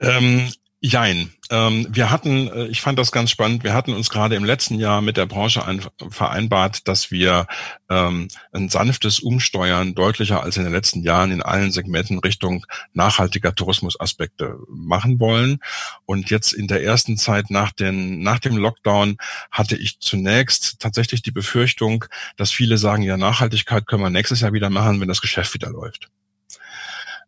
Ähm, 0.00 0.50
Jein. 0.84 1.32
Ähm, 1.48 1.86
wir 1.90 2.10
hatten, 2.10 2.48
äh, 2.48 2.66
ich 2.66 2.80
fand 2.80 2.98
das 2.98 3.12
ganz 3.12 3.30
spannend, 3.30 3.62
wir 3.62 3.72
hatten 3.72 3.94
uns 3.94 4.10
gerade 4.10 4.34
im 4.34 4.44
letzten 4.44 4.80
Jahr 4.80 5.00
mit 5.00 5.16
der 5.16 5.26
Branche 5.26 5.64
ein, 5.64 5.80
vereinbart, 6.10 6.88
dass 6.88 7.12
wir 7.12 7.46
ähm, 7.88 8.26
ein 8.50 8.68
sanftes 8.68 9.20
Umsteuern 9.20 9.94
deutlicher 9.94 10.42
als 10.42 10.56
in 10.56 10.64
den 10.64 10.72
letzten 10.72 11.04
Jahren 11.04 11.30
in 11.30 11.40
allen 11.40 11.70
Segmenten 11.70 12.18
Richtung 12.18 12.66
nachhaltiger 12.94 13.54
Tourismusaspekte 13.54 14.58
machen 14.68 15.20
wollen. 15.20 15.60
Und 16.04 16.30
jetzt 16.30 16.52
in 16.52 16.66
der 16.66 16.82
ersten 16.82 17.16
Zeit 17.16 17.48
nach, 17.48 17.70
den, 17.70 18.20
nach 18.20 18.40
dem 18.40 18.56
Lockdown 18.56 19.18
hatte 19.52 19.76
ich 19.76 20.00
zunächst 20.00 20.80
tatsächlich 20.80 21.22
die 21.22 21.30
Befürchtung, 21.30 22.06
dass 22.36 22.50
viele 22.50 22.76
sagen, 22.76 23.04
ja, 23.04 23.16
Nachhaltigkeit 23.16 23.86
können 23.86 24.02
wir 24.02 24.10
nächstes 24.10 24.40
Jahr 24.40 24.52
wieder 24.52 24.68
machen, 24.68 25.00
wenn 25.00 25.06
das 25.06 25.20
Geschäft 25.20 25.54
wieder 25.54 25.70
läuft. 25.70 26.08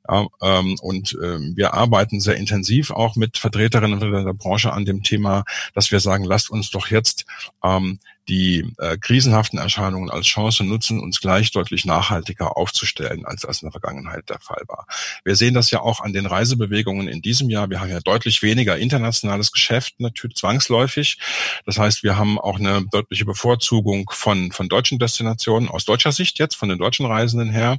Ähm, 0.09 0.77
und 0.81 1.17
ähm, 1.23 1.55
wir 1.57 1.75
arbeiten 1.75 2.21
sehr 2.21 2.37
intensiv 2.37 2.91
auch 2.91 3.17
mit 3.17 3.39
Vertreterinnen 3.39 4.01
der 4.01 4.35
Branche 4.35 4.73
an 4.73 4.85
dem 4.85 5.03
Thema, 5.03 5.45
dass 5.75 5.91
wir 5.91 6.01
sagen, 6.01 6.25
lasst 6.25 6.51
uns 6.51 6.71
doch 6.71 6.89
jetzt 6.89 7.25
ähm, 7.63 7.99
die 8.29 8.73
äh, 8.79 8.97
krisenhaften 8.97 9.59
Erscheinungen 9.59 10.11
als 10.11 10.27
Chance 10.27 10.65
nutzen, 10.65 11.01
uns 11.01 11.21
gleich 11.21 11.51
deutlich 11.51 11.85
nachhaltiger 11.85 12.57
aufzustellen, 12.57 13.25
als 13.27 13.43
das 13.43 13.63
in 13.63 13.67
der 13.67 13.73
Vergangenheit 13.73 14.29
der 14.31 14.41
Fall 14.41 14.63
war. 14.67 14.87
Wir 15.25 15.37
sehen 15.37 15.55
das 15.55 15.71
ja 15.71 15.81
auch 15.81 16.01
an 16.01 16.13
den 16.13 16.27
Reisebewegungen 16.27 17.09
in 17.09 17.21
diesem 17.23 17.51
Jahr. 17.51 17.69
Wir 17.69 17.81
haben 17.81 17.91
ja 17.91 18.01
deutlich 18.01 18.43
weniger 18.43 18.79
internationales 18.79 19.53
Geschäft, 19.53 19.95
natürlich 19.99 20.37
zwangsläufig. 20.37 21.19
Das 21.67 21.79
heißt, 21.79 22.03
wir 22.03 22.17
haben 22.17 22.39
auch 22.39 22.59
eine 22.59 22.87
deutliche 22.91 23.25
Bevorzugung 23.25 24.11
von, 24.11 24.53
von 24.53 24.69
deutschen 24.69 24.99
Destinationen 24.99 25.69
aus 25.69 25.85
deutscher 25.85 26.13
Sicht 26.13 26.39
jetzt, 26.39 26.57
von 26.57 26.69
den 26.69 26.79
deutschen 26.79 27.07
Reisenden 27.07 27.51
her. 27.51 27.79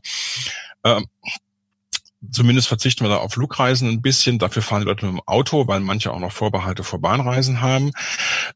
Ähm, 0.84 1.08
Zumindest 2.32 2.68
verzichten 2.68 3.04
wir 3.04 3.10
da 3.10 3.18
auf 3.18 3.34
Flugreisen 3.34 3.90
ein 3.90 4.02
bisschen. 4.02 4.40
Dafür 4.40 4.62
fahren 4.62 4.82
die 4.82 4.88
Leute 4.88 5.06
mit 5.06 5.16
dem 5.16 5.22
Auto, 5.26 5.68
weil 5.68 5.80
manche 5.80 6.12
auch 6.12 6.20
noch 6.20 6.32
Vorbehalte 6.32 6.84
vor 6.84 7.00
Bahnreisen 7.00 7.62
haben. 7.62 7.92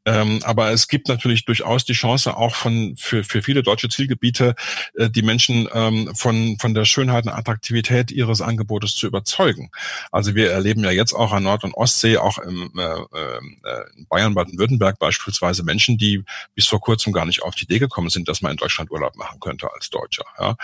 Ähm, 0.05 0.41
aber 0.43 0.71
es 0.71 0.87
gibt 0.87 1.07
natürlich 1.07 1.45
durchaus 1.45 1.85
die 1.85 1.93
Chance 1.93 2.35
auch 2.35 2.55
von 2.55 2.95
für, 2.97 3.23
für 3.23 3.41
viele 3.41 3.63
deutsche 3.63 3.89
Zielgebiete 3.89 4.55
äh, 4.95 5.09
die 5.09 5.21
Menschen 5.21 5.67
ähm, 5.73 6.13
von 6.15 6.57
von 6.59 6.73
der 6.73 6.85
Schönheit 6.85 7.25
und 7.25 7.31
Attraktivität 7.31 8.11
ihres 8.11 8.41
Angebotes 8.41 8.95
zu 8.95 9.07
überzeugen. 9.07 9.71
Also 10.11 10.35
wir 10.35 10.51
erleben 10.51 10.83
ja 10.83 10.91
jetzt 10.91 11.13
auch 11.13 11.31
an 11.31 11.43
Nord- 11.43 11.63
und 11.63 11.73
Ostsee, 11.73 12.17
auch 12.17 12.37
im 12.39 12.71
äh, 12.77 12.83
äh, 12.83 14.05
Bayern, 14.09 14.33
Baden-Württemberg 14.33 14.99
beispielsweise 14.99 15.63
Menschen, 15.63 15.97
die 15.97 16.23
bis 16.55 16.67
vor 16.67 16.79
kurzem 16.79 17.13
gar 17.13 17.25
nicht 17.25 17.43
auf 17.43 17.55
die 17.55 17.65
Idee 17.65 17.79
gekommen 17.79 18.09
sind, 18.09 18.27
dass 18.27 18.41
man 18.41 18.51
in 18.51 18.57
Deutschland 18.57 18.91
Urlaub 18.91 19.15
machen 19.15 19.39
könnte 19.39 19.71
als 19.73 19.89
Deutscher. 19.89 20.25
Ja. 20.39 20.55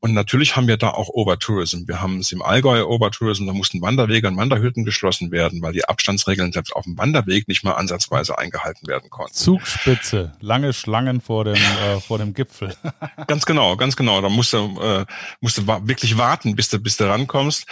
Und 0.00 0.14
natürlich 0.14 0.56
haben 0.56 0.66
wir 0.66 0.76
da 0.76 0.90
auch 0.90 1.08
Overtourism. 1.08 1.86
Wir 1.86 2.00
haben 2.00 2.18
es 2.18 2.32
im 2.32 2.42
Allgäu 2.50 2.84
Overtourism, 2.84 3.46
da 3.46 3.52
mussten 3.52 3.80
Wanderwege 3.80 4.28
und 4.28 4.36
Wanderhütten 4.36 4.84
geschlossen 4.84 5.30
werden, 5.30 5.62
weil 5.62 5.72
die 5.72 5.84
Abstandsregeln 5.84 6.52
selbst 6.52 6.74
auf 6.74 6.84
dem 6.84 6.98
Wanderweg 6.98 7.46
nicht 7.48 7.62
mal 7.62 7.72
ansatzweise 7.72 8.36
eingehalten 8.38 8.88
werden 8.88 9.08
konnten. 9.08 9.34
Zugspitze, 9.34 10.32
lange 10.40 10.72
Schlangen 10.72 11.20
vor 11.20 11.44
dem, 11.44 11.54
äh, 11.54 12.00
vor 12.00 12.18
dem 12.18 12.34
Gipfel. 12.34 12.74
ganz 13.28 13.46
genau, 13.46 13.76
ganz 13.76 13.94
genau. 13.96 14.20
Da 14.20 14.28
musst 14.28 14.52
du, 14.52 14.80
äh, 14.80 15.06
musst 15.40 15.58
du 15.58 15.66
wirklich 15.66 16.18
warten, 16.18 16.56
bis 16.56 16.68
du, 16.68 16.80
bis 16.80 16.96
du 16.96 17.08
rankommst. 17.08 17.66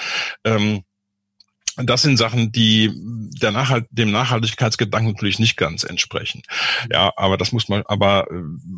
Ähm, 0.45 0.85
das 1.77 2.03
sind 2.03 2.17
Sachen, 2.17 2.51
die 2.51 2.93
der 3.41 3.53
Nachhalt, 3.53 3.87
dem 3.91 4.11
Nachhaltigkeitsgedanken 4.11 5.13
natürlich 5.13 5.39
nicht 5.39 5.57
ganz 5.57 5.85
entsprechen. 5.85 6.43
Ja, 6.91 7.13
aber 7.17 7.37
das 7.37 7.53
muss 7.53 7.69
man, 7.69 7.83
aber 7.87 8.31
äh, 8.31 8.35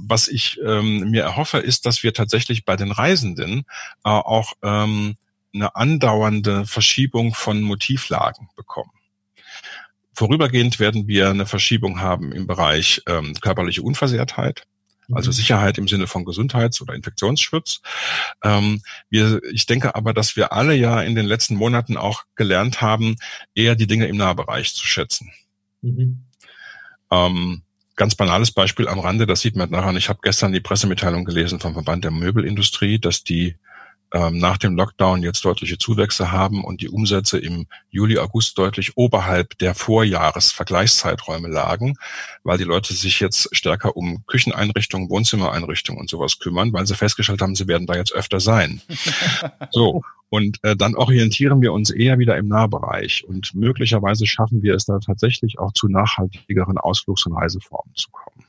was 0.07 0.29
ich 0.29 0.59
ähm, 0.65 1.11
mir 1.11 1.23
erhoffe, 1.23 1.59
ist, 1.59 1.87
dass 1.87 2.03
wir 2.03 2.13
tatsächlich 2.13 2.65
bei 2.65 2.77
den 2.77 2.93
Reisenden 2.93 3.65
äh, 4.05 4.11
auch 4.11 4.53
ähm, 4.63 5.17
eine 5.53 5.75
andauernde 5.77 6.67
Verschiebung 6.67 7.35
von 7.35 7.61
Motivlagen 7.63 8.49
bekommen. 8.57 8.93
Vorübergehend 10.13 10.79
werden 10.79 11.07
wir 11.07 11.31
eine 11.31 11.47
Verschiebung 11.47 12.01
haben 12.01 12.33
im 12.33 12.47
Bereich 12.47 13.03
ähm, 13.07 13.35
körperliche 13.41 13.83
Unversehrtheit, 13.83 14.67
also 15.13 15.31
mhm. 15.31 15.35
Sicherheit 15.35 15.79
im 15.79 15.89
Sinne 15.89 16.07
von 16.07 16.25
Gesundheits- 16.25 16.81
oder 16.81 16.95
Infektionsschutz. 16.95 17.81
Ähm, 18.45 18.83
wir, 19.09 19.41
ich 19.53 19.67
denke 19.67 19.95
aber, 19.95 20.13
dass 20.13 20.37
wir 20.37 20.53
alle 20.53 20.75
ja 20.75 21.01
in 21.01 21.15
den 21.15 21.27
letzten 21.27 21.55
Monaten 21.57 21.97
auch 21.97 22.25
gelernt 22.35 22.83
haben, 22.83 23.17
eher 23.55 23.77
die 23.77 23.87
Dinge 23.87 24.07
im 24.07 24.17
Nahbereich 24.17 24.75
zu 24.75 24.87
schätzen. 24.87 25.33
Mhm. 25.81 26.25
Ähm, 27.11 27.63
ganz 27.97 28.15
banales 28.15 28.51
Beispiel 28.51 28.89
am 28.89 28.99
Rande, 28.99 29.27
das 29.27 29.41
sieht 29.41 29.57
man 29.57 29.71
nachher. 29.71 29.95
Ich 29.95 30.09
habe 30.09 30.21
gestern 30.23 30.53
die 30.53 30.61
Pressemitteilung 30.61 31.25
gelesen 31.25 31.61
vom 31.61 31.75
Verband 31.75 32.05
der 32.05 32.11
Möbelindustrie, 32.11 32.99
dass 32.99 33.25
die 33.25 33.57
ähm, 34.13 34.39
nach 34.39 34.59
dem 34.59 34.77
Lockdown 34.77 35.23
jetzt 35.23 35.45
deutliche 35.45 35.79
Zuwächse 35.79 36.33
haben 36.33 36.65
und 36.65 36.81
die 36.81 36.89
Umsätze 36.89 37.39
im 37.39 37.67
Juli, 37.91 38.19
August 38.19 38.59
deutlich 38.59 38.97
oberhalb 38.97 39.57
der 39.59 39.75
Vorjahresvergleichszeiträume 39.75 41.49
lagen, 41.49 41.97
weil 42.43 42.59
die 42.59 42.65
Leute 42.65 42.95
sich 42.95 43.21
jetzt 43.21 43.49
stärker 43.53 43.97
um 43.97 44.25
Kücheneinrichtungen, 44.27 45.09
Wohnzimmereinrichtungen 45.11 46.01
und 46.01 46.11
sowas 46.11 46.39
kümmern, 46.39 46.73
weil 46.73 46.87
sie 46.87 46.95
festgestellt 46.95 47.41
haben, 47.41 47.55
sie 47.55 47.69
werden 47.69 47.87
da 47.87 47.95
jetzt 47.95 48.13
öfter 48.13 48.41
sein. 48.41 48.81
so. 49.71 50.03
Und 50.29 50.59
äh, 50.63 50.77
dann 50.77 50.95
orientieren 50.95 51.61
wir 51.61 51.73
uns 51.73 51.91
eher 51.91 52.21
wieder 52.21 52.37
im 52.37 52.47
Nahbereich 52.47 53.25
und 53.27 53.53
möglicherweise 53.53 54.27
schaffen 54.27 54.63
wir 54.63 54.77
es 54.77 54.85
da 54.85 55.01
tatsächlich 55.01 55.59
auch 55.59 55.73
zu 55.73 55.89
nachhaltigeren 55.89 56.79
Ausflugs- 56.79 57.27
und 57.27 57.33
Reiseformen 57.33 57.93
zu 57.97 58.11
kommen. 58.11 58.47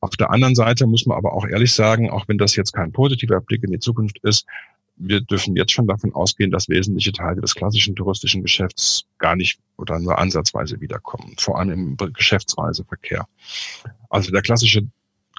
Auf 0.00 0.16
der 0.16 0.30
anderen 0.30 0.54
Seite 0.54 0.86
muss 0.86 1.06
man 1.06 1.16
aber 1.18 1.32
auch 1.32 1.46
ehrlich 1.46 1.72
sagen, 1.72 2.10
auch 2.10 2.28
wenn 2.28 2.38
das 2.38 2.56
jetzt 2.56 2.72
kein 2.72 2.92
positiver 2.92 3.40
Blick 3.40 3.62
in 3.62 3.72
die 3.72 3.78
Zukunft 3.78 4.18
ist, 4.22 4.46
wir 4.96 5.20
dürfen 5.20 5.56
jetzt 5.56 5.72
schon 5.72 5.86
davon 5.86 6.14
ausgehen, 6.14 6.50
dass 6.50 6.68
wesentliche 6.68 7.12
Teile 7.12 7.40
des 7.40 7.54
klassischen 7.54 7.96
touristischen 7.96 8.42
Geschäfts 8.42 9.04
gar 9.18 9.36
nicht 9.36 9.58
oder 9.76 9.98
nur 9.98 10.18
ansatzweise 10.18 10.80
wiederkommen, 10.80 11.34
vor 11.38 11.58
allem 11.58 11.70
im 11.70 12.12
Geschäftsreiseverkehr. 12.12 13.26
Also 14.08 14.30
der 14.30 14.42
klassische 14.42 14.86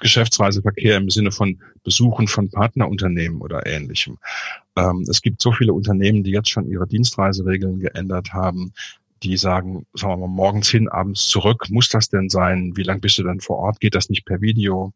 Geschäftsreiseverkehr 0.00 0.98
im 0.98 1.10
Sinne 1.10 1.32
von 1.32 1.58
Besuchen 1.82 2.28
von 2.28 2.50
Partnerunternehmen 2.50 3.40
oder 3.40 3.66
ähnlichem. 3.66 4.18
Ähm, 4.76 5.06
es 5.08 5.22
gibt 5.22 5.40
so 5.40 5.52
viele 5.52 5.72
Unternehmen, 5.72 6.22
die 6.22 6.32
jetzt 6.32 6.50
schon 6.50 6.68
ihre 6.68 6.86
Dienstreiseregeln 6.86 7.80
geändert 7.80 8.34
haben, 8.34 8.74
die 9.22 9.38
sagen, 9.38 9.86
sagen 9.94 10.12
wir 10.12 10.26
mal, 10.26 10.28
morgens 10.28 10.68
hin, 10.68 10.88
abends 10.88 11.26
zurück. 11.28 11.70
Muss 11.70 11.88
das 11.88 12.10
denn 12.10 12.28
sein? 12.28 12.76
Wie 12.76 12.82
lang 12.82 13.00
bist 13.00 13.16
du 13.16 13.22
denn 13.22 13.40
vor 13.40 13.56
Ort? 13.58 13.80
Geht 13.80 13.94
das 13.94 14.10
nicht 14.10 14.26
per 14.26 14.42
Video? 14.42 14.92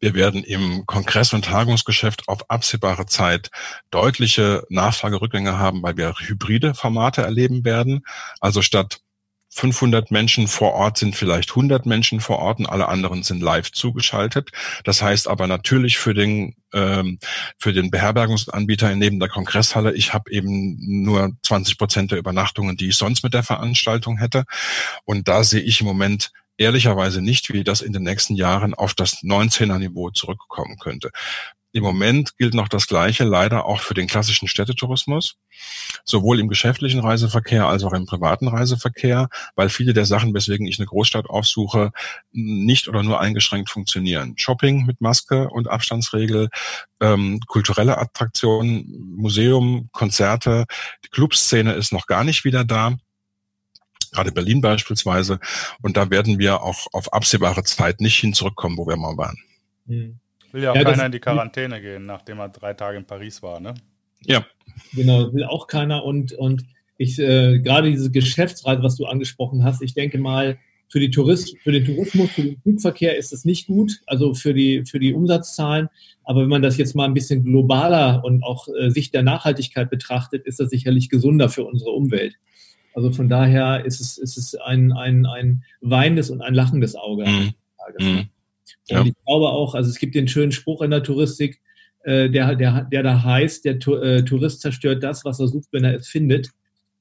Wir 0.00 0.14
werden 0.14 0.42
im 0.42 0.86
Kongress- 0.86 1.34
und 1.34 1.44
Tagungsgeschäft 1.44 2.26
auf 2.26 2.48
absehbare 2.50 3.06
Zeit 3.06 3.50
deutliche 3.90 4.64
Nachfragerückgänge 4.70 5.58
haben, 5.58 5.82
weil 5.82 5.96
wir 5.98 6.14
hybride 6.18 6.74
Formate 6.74 7.22
erleben 7.22 7.64
werden. 7.64 8.04
Also 8.40 8.62
statt 8.62 9.00
500 9.52 10.10
Menschen 10.10 10.46
vor 10.46 10.72
Ort 10.74 10.98
sind 10.98 11.16
vielleicht 11.16 11.50
100 11.50 11.84
Menschen 11.84 12.20
vor 12.20 12.38
Ort 12.38 12.60
und 12.60 12.66
alle 12.66 12.88
anderen 12.88 13.24
sind 13.24 13.42
live 13.42 13.72
zugeschaltet. 13.72 14.50
Das 14.84 15.02
heißt 15.02 15.26
aber 15.28 15.46
natürlich 15.48 15.98
für 15.98 16.14
den 16.14 16.54
ähm, 16.72 17.18
für 17.58 17.72
den 17.72 17.90
Beherbergungsanbieter 17.90 18.94
neben 18.94 19.18
der 19.18 19.28
Kongresshalle, 19.28 19.92
ich 19.92 20.14
habe 20.14 20.30
eben 20.30 20.76
nur 21.02 21.32
20 21.42 21.78
Prozent 21.78 22.12
der 22.12 22.18
Übernachtungen, 22.18 22.76
die 22.76 22.88
ich 22.88 22.96
sonst 22.96 23.24
mit 23.24 23.34
der 23.34 23.42
Veranstaltung 23.42 24.18
hätte. 24.18 24.44
Und 25.04 25.26
da 25.26 25.42
sehe 25.42 25.60
ich 25.60 25.80
im 25.80 25.88
Moment 25.88 26.30
ehrlicherweise 26.60 27.22
nicht, 27.22 27.52
wie 27.52 27.64
das 27.64 27.80
in 27.80 27.92
den 27.92 28.02
nächsten 28.02 28.34
Jahren 28.34 28.74
auf 28.74 28.94
das 28.94 29.22
19er 29.22 29.78
Niveau 29.78 30.10
zurückkommen 30.10 30.76
könnte. 30.78 31.10
Im 31.72 31.84
Moment 31.84 32.36
gilt 32.36 32.52
noch 32.52 32.68
das 32.68 32.88
Gleiche, 32.88 33.22
leider 33.22 33.64
auch 33.64 33.80
für 33.80 33.94
den 33.94 34.08
klassischen 34.08 34.48
Städtetourismus, 34.48 35.36
sowohl 36.04 36.40
im 36.40 36.48
geschäftlichen 36.48 36.98
Reiseverkehr 36.98 37.66
als 37.66 37.84
auch 37.84 37.92
im 37.92 38.06
privaten 38.06 38.48
Reiseverkehr, 38.48 39.28
weil 39.54 39.68
viele 39.68 39.94
der 39.94 40.04
Sachen, 40.04 40.34
weswegen 40.34 40.66
ich 40.66 40.80
eine 40.80 40.86
Großstadt 40.86 41.30
aufsuche, 41.30 41.92
nicht 42.32 42.88
oder 42.88 43.04
nur 43.04 43.20
eingeschränkt 43.20 43.70
funktionieren. 43.70 44.34
Shopping 44.36 44.84
mit 44.84 45.00
Maske 45.00 45.48
und 45.48 45.68
Abstandsregel, 45.68 46.48
ähm, 47.00 47.40
kulturelle 47.46 47.98
Attraktionen, 47.98 49.14
Museum, 49.16 49.88
Konzerte, 49.92 50.66
die 51.04 51.08
Clubszene 51.08 51.72
ist 51.72 51.92
noch 51.92 52.06
gar 52.06 52.24
nicht 52.24 52.44
wieder 52.44 52.64
da 52.64 52.96
gerade 54.12 54.32
Berlin 54.32 54.60
beispielsweise. 54.60 55.40
Und 55.82 55.96
da 55.96 56.10
werden 56.10 56.38
wir 56.38 56.62
auch 56.62 56.86
auf 56.92 57.12
absehbare 57.12 57.62
Zeit 57.64 58.00
nicht 58.00 58.16
hin 58.16 58.34
zurückkommen, 58.34 58.76
wo 58.76 58.86
wir 58.86 58.96
mal 58.96 59.16
waren. 59.16 59.38
Mhm. 59.86 60.18
Will 60.52 60.62
ja 60.64 60.72
auch 60.72 60.76
ja, 60.76 60.84
keiner 60.84 61.06
in 61.06 61.12
die 61.12 61.20
Quarantäne 61.20 61.80
gehen, 61.80 62.06
nachdem 62.06 62.40
er 62.40 62.48
drei 62.48 62.74
Tage 62.74 62.98
in 62.98 63.04
Paris 63.04 63.42
war, 63.42 63.60
ne? 63.60 63.74
Ja. 64.24 64.44
Genau, 64.92 65.32
will 65.32 65.44
auch 65.44 65.66
keiner. 65.66 66.04
Und, 66.04 66.32
und 66.32 66.64
ich, 66.96 67.18
äh, 67.18 67.60
gerade 67.60 67.90
diese 67.90 68.10
Geschäftsreise, 68.10 68.82
was 68.82 68.96
du 68.96 69.06
angesprochen 69.06 69.64
hast, 69.64 69.82
ich 69.82 69.94
denke 69.94 70.18
mal, 70.18 70.58
für, 70.88 70.98
die 70.98 71.10
Tourist, 71.10 71.56
für 71.62 71.70
den 71.70 71.84
Tourismus, 71.84 72.30
für 72.32 72.42
den 72.42 72.60
Flugverkehr 72.60 73.16
ist 73.16 73.32
es 73.32 73.44
nicht 73.44 73.68
gut, 73.68 74.00
also 74.06 74.34
für 74.34 74.52
die, 74.52 74.84
für 74.84 74.98
die 74.98 75.14
Umsatzzahlen. 75.14 75.88
Aber 76.24 76.42
wenn 76.42 76.48
man 76.48 76.62
das 76.62 76.76
jetzt 76.76 76.96
mal 76.96 77.04
ein 77.04 77.14
bisschen 77.14 77.44
globaler 77.44 78.22
und 78.24 78.42
auch 78.42 78.66
äh, 78.68 78.90
Sicht 78.90 79.14
der 79.14 79.22
Nachhaltigkeit 79.22 79.88
betrachtet, 79.88 80.46
ist 80.46 80.58
das 80.58 80.70
sicherlich 80.70 81.08
gesunder 81.08 81.48
für 81.48 81.64
unsere 81.64 81.90
Umwelt. 81.90 82.34
Also 82.94 83.12
von 83.12 83.28
daher 83.28 83.84
ist 83.84 84.00
es, 84.00 84.18
ist 84.18 84.36
es 84.36 84.54
ein, 84.54 84.92
ein, 84.92 85.26
ein 85.26 85.62
weinendes 85.80 86.30
und 86.30 86.42
ein 86.42 86.54
lachendes 86.54 86.96
Auge. 86.96 87.26
Mhm. 87.26 87.54
Mhm. 87.98 88.28
Ja. 88.88 89.00
Und 89.00 89.08
ich 89.08 89.14
glaube 89.24 89.48
auch, 89.48 89.74
also 89.74 89.90
es 89.90 89.98
gibt 89.98 90.14
den 90.14 90.28
schönen 90.28 90.52
Spruch 90.52 90.82
in 90.82 90.90
der 90.90 91.02
Touristik, 91.02 91.60
äh, 92.04 92.30
der, 92.30 92.56
der, 92.56 92.84
der 92.84 93.02
da 93.02 93.22
heißt, 93.22 93.64
der 93.64 93.74
äh, 93.74 94.24
Tourist 94.24 94.60
zerstört 94.60 95.02
das, 95.02 95.24
was 95.24 95.38
er 95.40 95.48
sucht, 95.48 95.68
wenn 95.72 95.84
er 95.84 95.96
es 95.96 96.08
findet. 96.08 96.50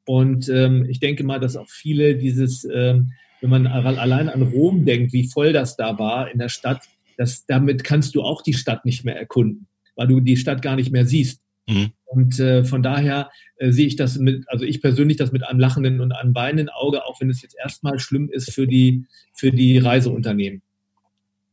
Und 0.05 0.49
ähm, 0.49 0.85
ich 0.89 0.99
denke 0.99 1.23
mal, 1.23 1.39
dass 1.39 1.55
auch 1.55 1.69
viele 1.69 2.15
dieses, 2.15 2.65
ähm, 2.65 3.11
wenn 3.41 3.49
man 3.49 3.67
allein 3.67 4.27
an 4.27 4.41
Rom 4.41 4.85
denkt, 4.85 5.13
wie 5.13 5.27
voll 5.27 5.53
das 5.53 5.77
da 5.77 5.97
war 5.97 6.31
in 6.31 6.39
der 6.39 6.49
Stadt, 6.49 6.81
das, 7.17 7.45
damit 7.45 7.83
kannst 7.83 8.15
du 8.15 8.23
auch 8.23 8.41
die 8.41 8.53
Stadt 8.53 8.85
nicht 8.85 9.05
mehr 9.05 9.17
erkunden, 9.17 9.67
weil 9.95 10.07
du 10.07 10.19
die 10.19 10.37
Stadt 10.37 10.61
gar 10.61 10.75
nicht 10.75 10.91
mehr 10.91 11.05
siehst. 11.05 11.41
Mhm. 11.69 11.91
Und 12.05 12.39
äh, 12.39 12.63
von 12.63 12.81
daher 12.81 13.29
äh, 13.57 13.71
sehe 13.71 13.85
ich 13.85 13.95
das 13.95 14.17
mit, 14.17 14.43
also 14.49 14.65
ich 14.65 14.81
persönlich 14.81 15.17
das 15.17 15.31
mit 15.31 15.47
einem 15.47 15.59
lachenden 15.59 16.01
und 16.01 16.11
einem 16.11 16.33
weinenden 16.33 16.69
Auge, 16.69 17.05
auch 17.05 17.21
wenn 17.21 17.29
es 17.29 17.43
jetzt 17.43 17.55
erstmal 17.55 17.99
schlimm 17.99 18.29
ist 18.29 18.51
für 18.51 18.65
die, 18.65 19.05
für 19.33 19.51
die 19.51 19.77
Reiseunternehmen. 19.77 20.63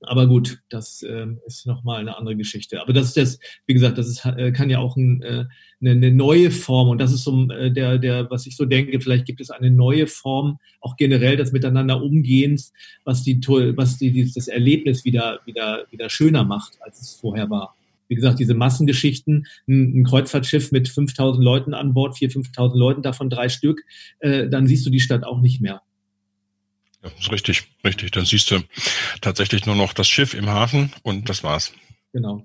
Aber 0.01 0.27
gut, 0.27 0.61
das 0.69 1.03
äh, 1.03 1.27
ist 1.47 1.67
nochmal 1.67 2.01
eine 2.01 2.17
andere 2.17 2.37
Geschichte. 2.37 2.81
Aber 2.81 2.93
das 2.93 3.09
ist 3.09 3.17
jetzt, 3.17 3.43
wie 3.67 3.75
gesagt, 3.75 3.99
das 3.99 4.09
ist, 4.09 4.25
äh, 4.25 4.53
kann 4.53 4.71
ja 4.71 4.79
auch 4.79 4.97
ein, 4.97 5.23
äh, 5.23 5.45
eine, 5.81 5.91
eine, 5.91 6.13
neue 6.13 6.51
Form 6.51 6.89
und 6.89 6.99
das 6.99 7.13
ist 7.13 7.25
so 7.25 7.49
äh, 7.51 7.71
der, 7.71 7.99
der, 7.99 8.31
was 8.31 8.47
ich 8.47 8.57
so 8.57 8.65
denke, 8.65 9.01
vielleicht 9.01 9.27
gibt 9.27 9.41
es 9.41 9.51
eine 9.51 9.71
neue 9.71 10.07
Form, 10.07 10.59
auch 10.81 10.97
generell 10.97 11.37
des 11.37 11.53
Miteinander 11.53 12.03
Umgehens, 12.03 12.73
was 13.05 13.23
die, 13.23 13.41
was 13.77 13.99
die, 13.99 14.33
das 14.33 14.49
Erlebnis 14.49 15.05
wieder, 15.05 15.41
wieder, 15.45 15.87
wieder 15.91 16.09
schöner 16.09 16.45
macht, 16.45 16.79
als 16.81 17.01
es 17.01 17.15
vorher 17.15 17.51
war. 17.51 17.75
Wie 18.09 18.15
gesagt, 18.15 18.39
diese 18.39 18.55
Massengeschichten, 18.55 19.47
ein, 19.69 20.01
ein 20.01 20.05
Kreuzfahrtschiff 20.05 20.73
mit 20.73 20.89
5000 20.89 21.43
Leuten 21.43 21.75
an 21.75 21.95
Bord, 21.95 22.17
4.000, 22.17 22.53
5.000 22.55 22.77
Leuten, 22.77 23.03
davon 23.03 23.31
drei 23.31 23.49
Stück, 23.49 23.83
äh, 24.21 24.49
dann 24.49 24.67
siehst 24.67 24.87
du 24.87 24.91
die 24.91 25.01
Stadt 25.01 25.25
auch 25.25 25.41
nicht 25.41 25.61
mehr. 25.61 25.83
Ja, 27.03 27.11
ist 27.19 27.31
richtig, 27.31 27.65
richtig. 27.85 28.11
Dann 28.13 28.25
siehst 28.25 28.51
du 28.51 28.61
tatsächlich 29.21 29.67
nur 29.67 29.77
noch 29.77 29.93
das 29.93 30.09
Schiff 30.09 30.35
im 30.35 30.47
Hafen 30.47 30.93
und 31.03 31.29
das 31.29 31.45
war's. 31.45 31.73
Genau. 32.13 32.45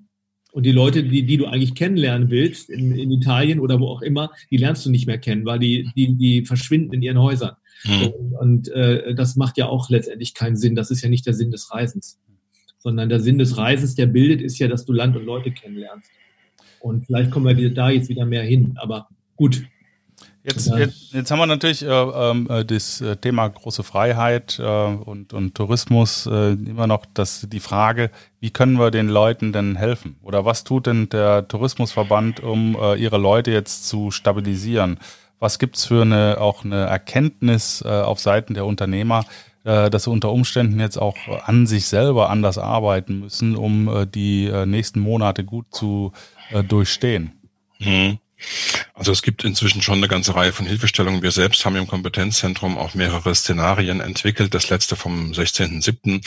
Und 0.52 0.66
die 0.66 0.72
Leute, 0.72 1.04
die, 1.04 1.24
die 1.24 1.38
du 1.38 1.46
eigentlich 1.46 1.76
kennenlernen 1.76 2.30
willst, 2.30 2.70
in, 2.70 2.92
in 2.92 3.10
Italien 3.12 3.60
oder 3.60 3.80
wo 3.80 3.88
auch 3.88 4.02
immer, 4.02 4.32
die 4.50 4.58
lernst 4.58 4.86
du 4.86 4.90
nicht 4.90 5.08
mehr 5.08 5.18
kennen, 5.18 5.46
weil 5.46 5.60
die, 5.60 5.90
die, 5.96 6.16
die 6.16 6.46
verschwinden 6.46 6.94
in 6.94 7.02
ihren 7.02 7.20
Häusern. 7.20 7.56
Mhm. 7.86 8.08
Und, 8.08 8.34
und 8.36 8.68
äh, 8.70 9.16
das 9.16 9.38
macht 9.38 9.58
ja 9.58 9.68
auch 9.68 9.90
letztendlich 9.90 10.34
keinen 10.34 10.58
Sinn. 10.58 10.76
Das 10.76 10.92
ist 10.92 11.02
ja 11.02 11.10
nicht 11.10 11.26
der 11.26 11.34
Sinn 11.34 11.52
des 11.52 11.72
Reisens. 11.72 12.20
Sondern 12.82 13.10
der 13.10 13.20
Sinn 13.20 13.38
des 13.38 13.58
Reisens, 13.58 13.96
der 13.96 14.08
bildet, 14.08 14.42
ist 14.42 14.58
ja, 14.60 14.68
dass 14.68 14.86
du 14.86 14.94
Land 14.94 15.16
und 15.16 15.26
Leute 15.26 15.52
kennenlernst. 15.52 16.10
Und 16.80 17.06
vielleicht 17.06 17.32
kommen 17.32 17.56
wir 17.56 17.74
da 17.74 17.90
jetzt 17.90 18.10
wieder 18.10 18.26
mehr 18.26 18.44
hin. 18.44 18.74
Aber 18.78 19.08
gut, 19.36 19.64
Jetzt, 20.44 20.72
jetzt, 20.76 21.14
jetzt, 21.14 21.30
haben 21.30 21.38
wir 21.38 21.46
natürlich 21.46 21.84
äh, 21.84 21.88
ähm, 21.88 22.48
äh, 22.50 22.66
das 22.66 23.00
äh, 23.00 23.16
Thema 23.16 23.48
große 23.48 23.84
Freiheit 23.84 24.58
äh, 24.58 24.64
und, 24.64 25.34
und 25.34 25.54
Tourismus 25.54 26.26
äh, 26.26 26.54
immer 26.54 26.88
noch 26.88 27.06
das, 27.14 27.48
die 27.48 27.60
Frage, 27.60 28.10
wie 28.40 28.50
können 28.50 28.80
wir 28.80 28.90
den 28.90 29.08
Leuten 29.08 29.54
denn 29.54 29.76
helfen? 29.76 30.16
Oder 30.24 30.44
was 30.44 30.64
tut 30.64 30.88
denn 30.88 31.10
der 31.10 31.48
Tourismusverband, 31.48 32.40
um 32.40 32.76
äh, 32.76 32.96
ihre 32.96 33.20
Leute 33.20 33.52
jetzt 33.52 33.88
zu 33.88 34.10
stabilisieren? 34.10 34.98
Was 35.38 35.60
gibt's 35.60 35.86
für 35.86 36.02
eine 36.02 36.38
auch 36.40 36.66
eine 36.66 36.86
Erkenntnis 36.86 37.82
auf 37.82 38.20
Seiten 38.20 38.54
der 38.54 38.68
Unternehmer, 38.68 39.26
dass 39.64 40.06
sie 40.06 40.10
unter 40.10 40.32
Umständen 40.32 40.80
jetzt 40.80 40.98
auch 40.98 41.16
an 41.46 41.68
sich 41.68 41.86
selber 41.86 42.30
anders 42.30 42.58
arbeiten 42.58 43.20
müssen, 43.20 43.56
um 43.56 44.08
die 44.14 44.52
nächsten 44.66 45.00
Monate 45.00 45.44
gut 45.44 45.68
zu 45.72 46.14
durchstehen? 46.68 47.34
Mhm. 47.80 48.20
Also 48.94 49.12
es 49.12 49.22
gibt 49.22 49.44
inzwischen 49.44 49.82
schon 49.82 49.98
eine 49.98 50.08
ganze 50.08 50.36
Reihe 50.36 50.54
von 50.54 50.66
Hilfestellungen. 50.66 51.22
Wir 51.22 51.32
selbst 51.32 51.66
haben 51.66 51.76
im 51.76 51.88
Kompetenzzentrum 51.88 52.78
auch 52.78 52.94
mehrere 52.94 53.34
Szenarien 53.36 54.02
entwickelt. 54.02 54.54
Das 54.54 54.70
letzte 54.70 54.96
vom 54.96 55.32
16.07., 55.32 56.26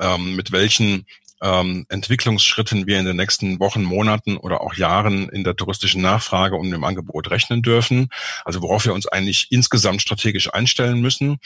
ähm, 0.00 0.36
mit 0.36 0.52
welchen 0.52 1.06
ähm, 1.44 1.84
Entwicklungsschritten 1.90 2.86
wir 2.86 2.98
in 2.98 3.04
den 3.04 3.16
nächsten 3.16 3.60
Wochen, 3.60 3.82
Monaten 3.82 4.38
oder 4.38 4.62
auch 4.62 4.74
Jahren 4.74 5.28
in 5.28 5.44
der 5.44 5.54
touristischen 5.54 6.00
Nachfrage 6.00 6.56
und 6.56 6.72
im 6.72 6.84
Angebot 6.84 7.30
rechnen 7.30 7.60
dürfen. 7.60 8.08
Also 8.44 8.62
worauf 8.62 8.86
wir 8.86 8.94
uns 8.94 9.06
eigentlich 9.06 9.48
insgesamt 9.50 10.00
strategisch 10.00 10.52
einstellen 10.52 11.02
müssen. 11.02 11.36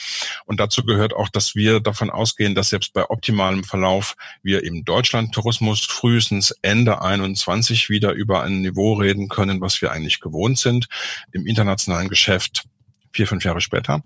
Und 0.46 0.60
dazu 0.60 0.84
gehört 0.84 1.14
auch, 1.14 1.28
dass 1.28 1.56
wir 1.56 1.80
davon 1.80 2.10
ausgehen, 2.10 2.54
dass 2.54 2.68
selbst 2.68 2.92
bei 2.92 3.10
optimalem 3.10 3.64
Verlauf 3.64 4.14
wir 4.42 4.62
im 4.62 4.84
Deutschland-Tourismus 4.84 5.84
frühestens 5.84 6.54
Ende 6.62 7.02
21 7.02 7.90
wieder 7.90 8.12
über 8.12 8.42
ein 8.44 8.60
Niveau 8.60 8.94
reden 8.94 9.28
können, 9.28 9.60
was 9.60 9.82
wir 9.82 9.90
eigentlich 9.90 10.20
gewohnt 10.20 10.58
sind. 10.58 10.86
Im 11.32 11.46
internationalen 11.46 12.08
Geschäft 12.08 12.64
vier, 13.12 13.26
fünf 13.26 13.44
Jahre 13.44 13.60
später. 13.60 14.02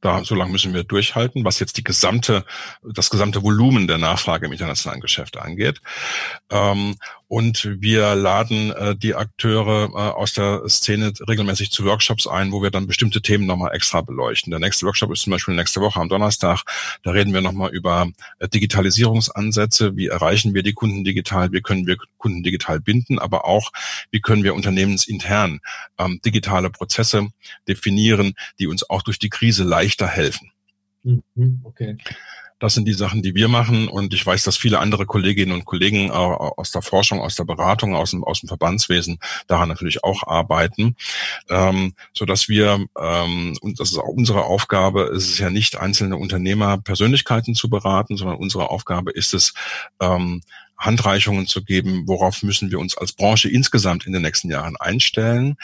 Da, 0.00 0.24
so 0.24 0.34
lange 0.34 0.52
müssen 0.52 0.74
wir 0.74 0.84
durchhalten, 0.84 1.44
was 1.44 1.58
jetzt 1.58 1.76
die 1.76 1.84
gesamte, 1.84 2.44
das 2.82 3.10
gesamte 3.10 3.42
Volumen 3.42 3.86
der 3.86 3.98
Nachfrage 3.98 4.46
im 4.46 4.52
internationalen 4.52 5.00
Geschäft 5.00 5.36
angeht. 5.36 5.80
Ähm, 6.50 6.96
und 7.28 7.76
wir 7.80 8.14
laden 8.14 8.72
äh, 8.72 8.96
die 8.96 9.14
Akteure 9.14 9.90
äh, 9.90 10.16
aus 10.16 10.32
der 10.32 10.66
Szene 10.68 11.12
regelmäßig 11.28 11.70
zu 11.70 11.84
Workshops 11.84 12.26
ein, 12.26 12.52
wo 12.52 12.62
wir 12.62 12.70
dann 12.70 12.86
bestimmte 12.86 13.20
Themen 13.20 13.46
nochmal 13.46 13.74
extra 13.74 14.00
beleuchten. 14.00 14.50
Der 14.50 14.60
nächste 14.60 14.86
Workshop 14.86 15.12
ist 15.12 15.22
zum 15.22 15.32
Beispiel 15.32 15.54
nächste 15.54 15.82
Woche 15.82 16.00
am 16.00 16.08
Donnerstag. 16.08 16.64
Da 17.02 17.10
reden 17.10 17.34
wir 17.34 17.42
nochmal 17.42 17.70
über 17.70 18.10
äh, 18.38 18.48
Digitalisierungsansätze. 18.48 19.94
Wie 19.96 20.06
erreichen 20.06 20.54
wir 20.54 20.62
die 20.62 20.72
Kunden 20.72 21.04
digital? 21.04 21.52
Wie 21.52 21.60
können 21.60 21.86
wir 21.86 21.98
Kunden 22.16 22.42
digital 22.42 22.80
binden? 22.80 23.18
Aber 23.18 23.44
auch, 23.44 23.72
wie 24.10 24.20
können 24.20 24.42
wir 24.42 24.54
unternehmensintern 24.54 25.60
ähm, 25.98 26.20
digitale 26.24 26.70
Prozesse 26.70 27.28
definieren, 27.68 28.34
die 28.58 28.66
uns 28.66 28.88
auch 28.88 29.02
durch 29.02 29.18
die 29.18 29.28
Krise 29.28 29.64
leichter 29.64 30.08
helfen. 30.08 30.50
Mhm, 31.02 31.60
okay. 31.64 31.96
Das 32.58 32.74
sind 32.74 32.86
die 32.86 32.92
Sachen, 32.92 33.22
die 33.22 33.34
wir 33.34 33.48
machen. 33.48 33.88
Und 33.88 34.12
ich 34.14 34.24
weiß, 34.24 34.44
dass 34.44 34.56
viele 34.56 34.80
andere 34.80 35.06
Kolleginnen 35.06 35.52
und 35.52 35.64
Kollegen 35.64 36.10
aus 36.10 36.70
der 36.70 36.82
Forschung, 36.82 37.20
aus 37.20 37.36
der 37.36 37.44
Beratung, 37.44 37.94
aus 37.94 38.10
dem, 38.10 38.24
aus 38.24 38.40
dem 38.40 38.48
Verbandswesen 38.48 39.18
daran 39.46 39.68
natürlich 39.68 40.04
auch 40.04 40.26
arbeiten, 40.26 40.96
ähm, 41.48 41.94
so 42.12 42.24
dass 42.24 42.48
wir, 42.48 42.84
ähm, 43.00 43.56
und 43.60 43.80
das 43.80 43.90
ist 43.90 43.98
auch 43.98 44.08
unsere 44.08 44.44
Aufgabe, 44.44 45.04
es 45.04 45.28
ist 45.28 45.38
ja 45.38 45.50
nicht 45.50 45.76
einzelne 45.76 46.16
Unternehmer 46.16 46.78
Persönlichkeiten 46.78 47.54
zu 47.54 47.68
beraten, 47.68 48.16
sondern 48.16 48.36
unsere 48.36 48.70
Aufgabe 48.70 49.12
ist 49.12 49.34
es, 49.34 49.54
ähm, 50.00 50.40
Handreichungen 50.78 51.46
zu 51.46 51.62
geben, 51.62 52.04
worauf 52.06 52.42
müssen 52.42 52.70
wir 52.70 52.78
uns 52.78 52.96
als 52.96 53.12
Branche 53.12 53.48
insgesamt 53.48 54.06
in 54.06 54.12
den 54.12 54.22
nächsten 54.22 54.50
Jahren 54.50 54.76
einstellen. 54.76 55.56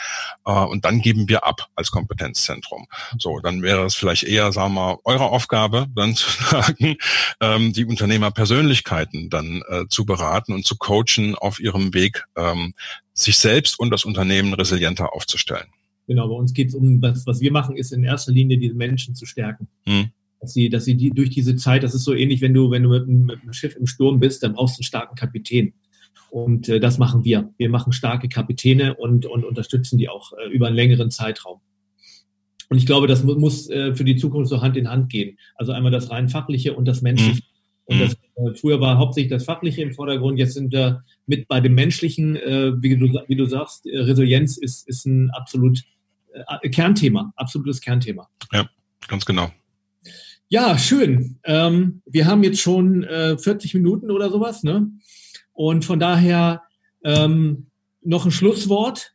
Äh, 0.45 0.51
und 0.51 0.85
dann 0.85 1.01
geben 1.01 1.29
wir 1.29 1.45
ab 1.45 1.67
als 1.75 1.89
Kompetenzzentrum. 1.89 2.85
So, 3.17 3.39
dann 3.39 3.61
wäre 3.61 3.85
es 3.85 3.95
vielleicht 3.95 4.23
eher, 4.23 4.51
sagen 4.51 4.73
wir 4.73 4.81
mal, 4.81 4.97
eure 5.05 5.25
Aufgabe, 5.25 5.87
dann 5.95 6.15
zu 6.15 6.29
sagen, 6.49 6.97
ähm, 7.41 7.73
die 7.73 7.85
Unternehmerpersönlichkeiten 7.85 9.29
dann 9.29 9.63
äh, 9.69 9.85
zu 9.89 10.05
beraten 10.05 10.53
und 10.53 10.65
zu 10.65 10.75
coachen 10.75 11.35
auf 11.35 11.59
ihrem 11.59 11.93
Weg, 11.93 12.25
ähm, 12.35 12.73
sich 13.13 13.37
selbst 13.37 13.79
und 13.79 13.91
das 13.91 14.03
Unternehmen 14.03 14.53
resilienter 14.53 15.13
aufzustellen. 15.13 15.67
Genau, 16.07 16.27
bei 16.27 16.35
uns 16.35 16.53
geht 16.53 16.67
es 16.67 16.75
um, 16.75 17.01
was, 17.01 17.25
was 17.25 17.39
wir 17.39 17.51
machen, 17.51 17.77
ist 17.77 17.91
in 17.91 18.03
erster 18.03 18.31
Linie 18.31 18.57
diese 18.57 18.75
Menschen 18.75 19.15
zu 19.15 19.25
stärken. 19.25 19.67
Hm 19.85 20.11
dass 20.39 20.53
sie, 20.53 20.69
dass 20.69 20.85
sie 20.85 20.95
die, 20.95 21.11
durch 21.11 21.29
diese 21.29 21.55
Zeit, 21.55 21.83
das 21.83 21.95
ist 21.95 22.03
so 22.03 22.13
ähnlich, 22.13 22.41
wenn 22.41 22.53
du, 22.53 22.71
wenn 22.71 22.83
du 22.83 22.89
mit, 22.89 23.07
mit 23.07 23.41
einem 23.41 23.53
Schiff 23.53 23.75
im 23.75 23.87
Sturm 23.87 24.19
bist, 24.19 24.43
dann 24.43 24.53
brauchst 24.53 24.77
du 24.77 24.79
einen 24.79 24.85
starken 24.85 25.15
Kapitän. 25.15 25.73
Und 26.29 26.67
äh, 26.69 26.79
das 26.79 26.97
machen 26.97 27.23
wir. 27.23 27.53
Wir 27.57 27.69
machen 27.69 27.93
starke 27.93 28.27
Kapitäne 28.27 28.95
und, 28.95 29.25
und 29.25 29.45
unterstützen 29.45 29.97
die 29.97 30.09
auch 30.09 30.33
äh, 30.33 30.49
über 30.49 30.67
einen 30.67 30.75
längeren 30.75 31.09
Zeitraum. 31.09 31.61
Und 32.69 32.77
ich 32.77 32.85
glaube, 32.85 33.07
das 33.07 33.23
mu 33.23 33.35
muss 33.35 33.69
äh, 33.69 33.95
für 33.95 34.03
die 34.03 34.17
Zukunft 34.17 34.49
so 34.49 34.61
Hand 34.61 34.75
in 34.75 34.89
Hand 34.89 35.09
gehen. 35.09 35.37
Also 35.55 35.71
einmal 35.71 35.91
das 35.91 36.09
rein 36.09 36.29
fachliche 36.29 36.73
und 36.73 36.85
das 36.85 37.01
menschliche. 37.01 37.41
Mhm. 37.41 37.55
Und 37.85 37.99
das, 37.99 38.13
äh, 38.13 38.53
früher 38.59 38.81
war 38.81 38.97
hauptsächlich 38.97 39.29
das 39.29 39.45
Fachliche 39.45 39.81
im 39.83 39.93
Vordergrund, 39.93 40.39
jetzt 40.39 40.55
sind 40.55 40.71
wir 40.71 41.03
mit 41.27 41.47
bei 41.47 41.61
dem 41.61 41.75
Menschlichen, 41.75 42.35
äh, 42.35 42.73
wie, 42.81 42.97
du, 42.97 43.07
wie 43.27 43.35
du 43.35 43.45
sagst, 43.45 43.85
äh, 43.85 43.99
Resilienz 43.99 44.57
ist, 44.57 44.87
ist 44.87 45.05
ein 45.05 45.29
absolut 45.31 45.83
äh, 46.33 46.69
Kernthema, 46.69 47.31
absolutes 47.35 47.81
Kernthema. 47.81 48.27
Ja, 48.51 48.67
ganz 49.07 49.25
genau. 49.25 49.51
Ja, 50.47 50.77
schön. 50.77 51.39
Ähm, 51.43 52.01
wir 52.05 52.27
haben 52.27 52.43
jetzt 52.43 52.59
schon 52.59 53.03
äh, 53.03 53.37
40 53.37 53.73
Minuten 53.73 54.11
oder 54.11 54.29
sowas, 54.29 54.63
ne? 54.63 54.87
Und 55.53 55.85
von 55.85 55.99
daher 55.99 56.61
ähm, 57.03 57.67
noch 58.01 58.25
ein 58.25 58.31
Schlusswort 58.31 59.11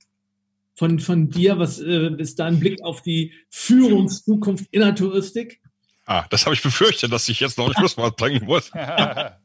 von, 0.74 0.99
von 0.99 1.28
dir. 1.28 1.59
Was 1.59 1.78
äh, 1.78 2.11
ist 2.18 2.39
dein 2.39 2.59
Blick 2.59 2.83
auf 2.83 3.03
die 3.03 3.33
Führungszukunft 3.49 4.66
in 4.70 4.81
der 4.81 4.95
Touristik? 4.95 5.61
Ah, 6.07 6.24
das 6.31 6.47
habe 6.47 6.55
ich 6.55 6.62
befürchtet, 6.62 7.12
dass 7.12 7.28
ich 7.28 7.39
jetzt 7.39 7.59
noch 7.59 7.68
ein 7.68 7.74
Schlusswort 7.74 8.16
bringen 8.16 8.45
muss. 8.45 8.70
ja, 8.74 9.37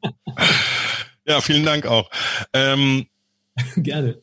vielen 1.42 1.66
Dank 1.66 1.86
auch. 1.86 2.10
Ähm, 2.54 3.06
Gerne 3.78 4.22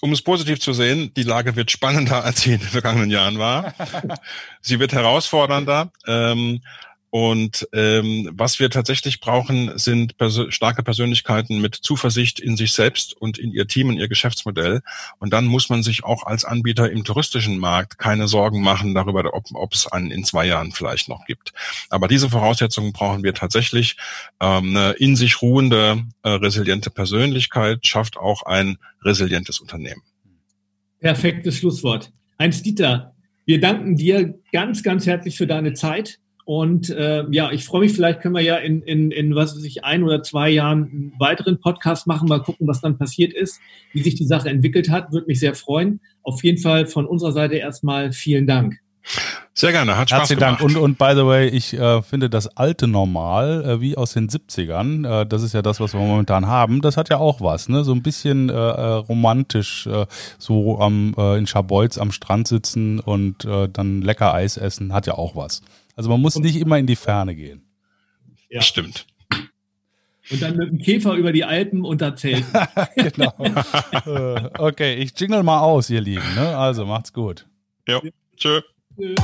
um 0.00 0.12
es 0.12 0.22
positiv 0.22 0.60
zu 0.60 0.72
sehen, 0.72 1.12
die 1.14 1.22
Lage 1.22 1.56
wird 1.56 1.70
spannender, 1.70 2.24
als 2.24 2.42
sie 2.42 2.54
in 2.54 2.60
den 2.60 2.68
vergangenen 2.68 3.10
Jahren 3.10 3.38
war. 3.38 3.74
sie 4.60 4.78
wird 4.78 4.92
herausfordernder. 4.92 5.90
Ähm, 6.06 6.62
und 7.10 7.66
ähm, 7.72 8.30
was 8.32 8.60
wir 8.60 8.70
tatsächlich 8.70 9.20
brauchen, 9.20 9.78
sind 9.78 10.16
persö 10.18 10.50
starke 10.50 10.82
Persönlichkeiten 10.82 11.60
mit 11.60 11.74
Zuversicht 11.74 12.40
in 12.40 12.56
sich 12.56 12.72
selbst 12.72 13.16
und 13.16 13.38
in 13.38 13.52
ihr 13.52 13.66
Team 13.66 13.88
und 13.88 13.96
ihr 13.96 14.08
Geschäftsmodell. 14.08 14.82
Und 15.18 15.32
dann 15.32 15.46
muss 15.46 15.68
man 15.68 15.82
sich 15.82 16.04
auch 16.04 16.26
als 16.26 16.44
Anbieter 16.44 16.90
im 16.90 17.04
touristischen 17.04 17.58
Markt 17.58 17.98
keine 17.98 18.28
Sorgen 18.28 18.60
machen 18.60 18.94
darüber, 18.94 19.34
ob, 19.34 19.44
ob 19.54 19.72
es 19.72 19.86
einen 19.86 20.10
in 20.10 20.24
zwei 20.24 20.46
Jahren 20.46 20.72
vielleicht 20.72 21.08
noch 21.08 21.24
gibt. 21.26 21.52
Aber 21.90 22.08
diese 22.08 22.28
Voraussetzungen 22.28 22.92
brauchen 22.92 23.22
wir 23.22 23.34
tatsächlich. 23.34 23.96
Ähm, 24.40 24.76
eine 24.76 24.92
in 24.92 25.16
sich 25.16 25.42
ruhende, 25.42 26.04
äh, 26.22 26.30
resiliente 26.30 26.90
Persönlichkeit 26.90 27.86
schafft 27.86 28.16
auch 28.16 28.42
ein 28.42 28.78
resilientes 29.02 29.60
Unternehmen. 29.60 30.02
Perfektes 31.00 31.58
Schlusswort. 31.58 32.12
Heinz 32.38 32.62
Dieter, 32.62 33.14
wir 33.44 33.60
danken 33.60 33.96
dir 33.96 34.38
ganz, 34.52 34.82
ganz 34.82 35.06
herzlich 35.06 35.36
für 35.36 35.46
deine 35.46 35.72
Zeit 35.74 36.18
und 36.46 36.90
äh, 36.90 37.24
ja, 37.32 37.50
ich 37.50 37.64
freue 37.64 37.80
mich, 37.80 37.92
vielleicht 37.92 38.20
können 38.20 38.36
wir 38.36 38.40
ja 38.40 38.54
in, 38.54 38.80
in, 38.80 39.10
in 39.10 39.34
was 39.34 39.56
weiß 39.56 39.64
ich, 39.64 39.84
ein 39.84 40.04
oder 40.04 40.22
zwei 40.22 40.48
Jahren 40.48 40.84
einen 40.84 41.12
weiteren 41.18 41.58
Podcast 41.58 42.06
machen, 42.06 42.28
mal 42.28 42.40
gucken, 42.40 42.68
was 42.68 42.80
dann 42.80 42.98
passiert 42.98 43.32
ist, 43.32 43.58
wie 43.92 44.00
sich 44.00 44.14
die 44.14 44.26
Sache 44.26 44.48
entwickelt 44.48 44.88
hat. 44.88 45.10
Würde 45.10 45.26
mich 45.26 45.40
sehr 45.40 45.56
freuen. 45.56 45.98
Auf 46.22 46.44
jeden 46.44 46.58
Fall 46.58 46.86
von 46.86 47.04
unserer 47.04 47.32
Seite 47.32 47.56
erstmal 47.56 48.12
vielen 48.12 48.46
Dank. 48.46 48.78
Sehr 49.54 49.72
gerne, 49.72 49.96
hat 49.96 50.10
Spaß 50.10 50.20
Herzlichen 50.20 50.38
gemacht. 50.38 50.60
Dank. 50.60 50.70
Und, 50.70 50.76
und 50.76 50.98
by 50.98 51.14
the 51.16 51.26
way, 51.26 51.48
ich 51.48 51.74
äh, 51.74 52.00
finde 52.02 52.30
das 52.30 52.56
alte 52.56 52.86
Normal, 52.86 53.64
äh, 53.64 53.80
wie 53.80 53.96
aus 53.96 54.12
den 54.12 54.28
70ern, 54.28 55.22
äh, 55.22 55.26
das 55.26 55.42
ist 55.42 55.52
ja 55.52 55.62
das, 55.62 55.80
was 55.80 55.94
wir 55.94 56.00
momentan 56.00 56.46
haben, 56.46 56.80
das 56.80 56.96
hat 56.96 57.08
ja 57.08 57.18
auch 57.18 57.40
was, 57.40 57.68
ne? 57.68 57.82
So 57.82 57.92
ein 57.92 58.02
bisschen 58.02 58.50
äh, 58.50 58.52
äh 58.52 58.92
romantisch, 58.92 59.88
äh, 59.88 60.06
so 60.38 60.78
am, 60.78 61.12
äh, 61.18 61.38
in 61.38 61.48
Scharbeutz 61.48 61.98
am 61.98 62.12
Strand 62.12 62.46
sitzen 62.46 63.00
und 63.00 63.44
äh, 63.44 63.68
dann 63.68 64.00
lecker 64.00 64.32
Eis 64.32 64.56
essen, 64.58 64.92
hat 64.92 65.08
ja 65.08 65.14
auch 65.14 65.34
was. 65.34 65.62
Also 65.96 66.10
man 66.10 66.20
muss 66.20 66.36
nicht 66.38 66.56
immer 66.56 66.78
in 66.78 66.86
die 66.86 66.94
Ferne 66.94 67.34
gehen. 67.34 67.62
Ja. 68.50 68.60
Stimmt. 68.60 69.06
Und 70.30 70.42
dann 70.42 70.56
mit 70.56 70.68
dem 70.68 70.78
Käfer 70.78 71.14
über 71.14 71.32
die 71.32 71.44
Alpen 71.44 71.84
unterzählen. 71.84 72.44
genau. 72.96 73.32
okay, 74.58 74.96
ich 74.96 75.18
jingle 75.18 75.42
mal 75.42 75.60
aus, 75.60 75.88
ihr 75.88 76.00
Lieben. 76.00 76.34
Ne? 76.34 76.56
Also 76.56 76.84
macht's 76.84 77.12
gut. 77.12 77.46
Ja, 77.88 78.00
tschö. 78.36 78.60
tschö. 78.98 79.14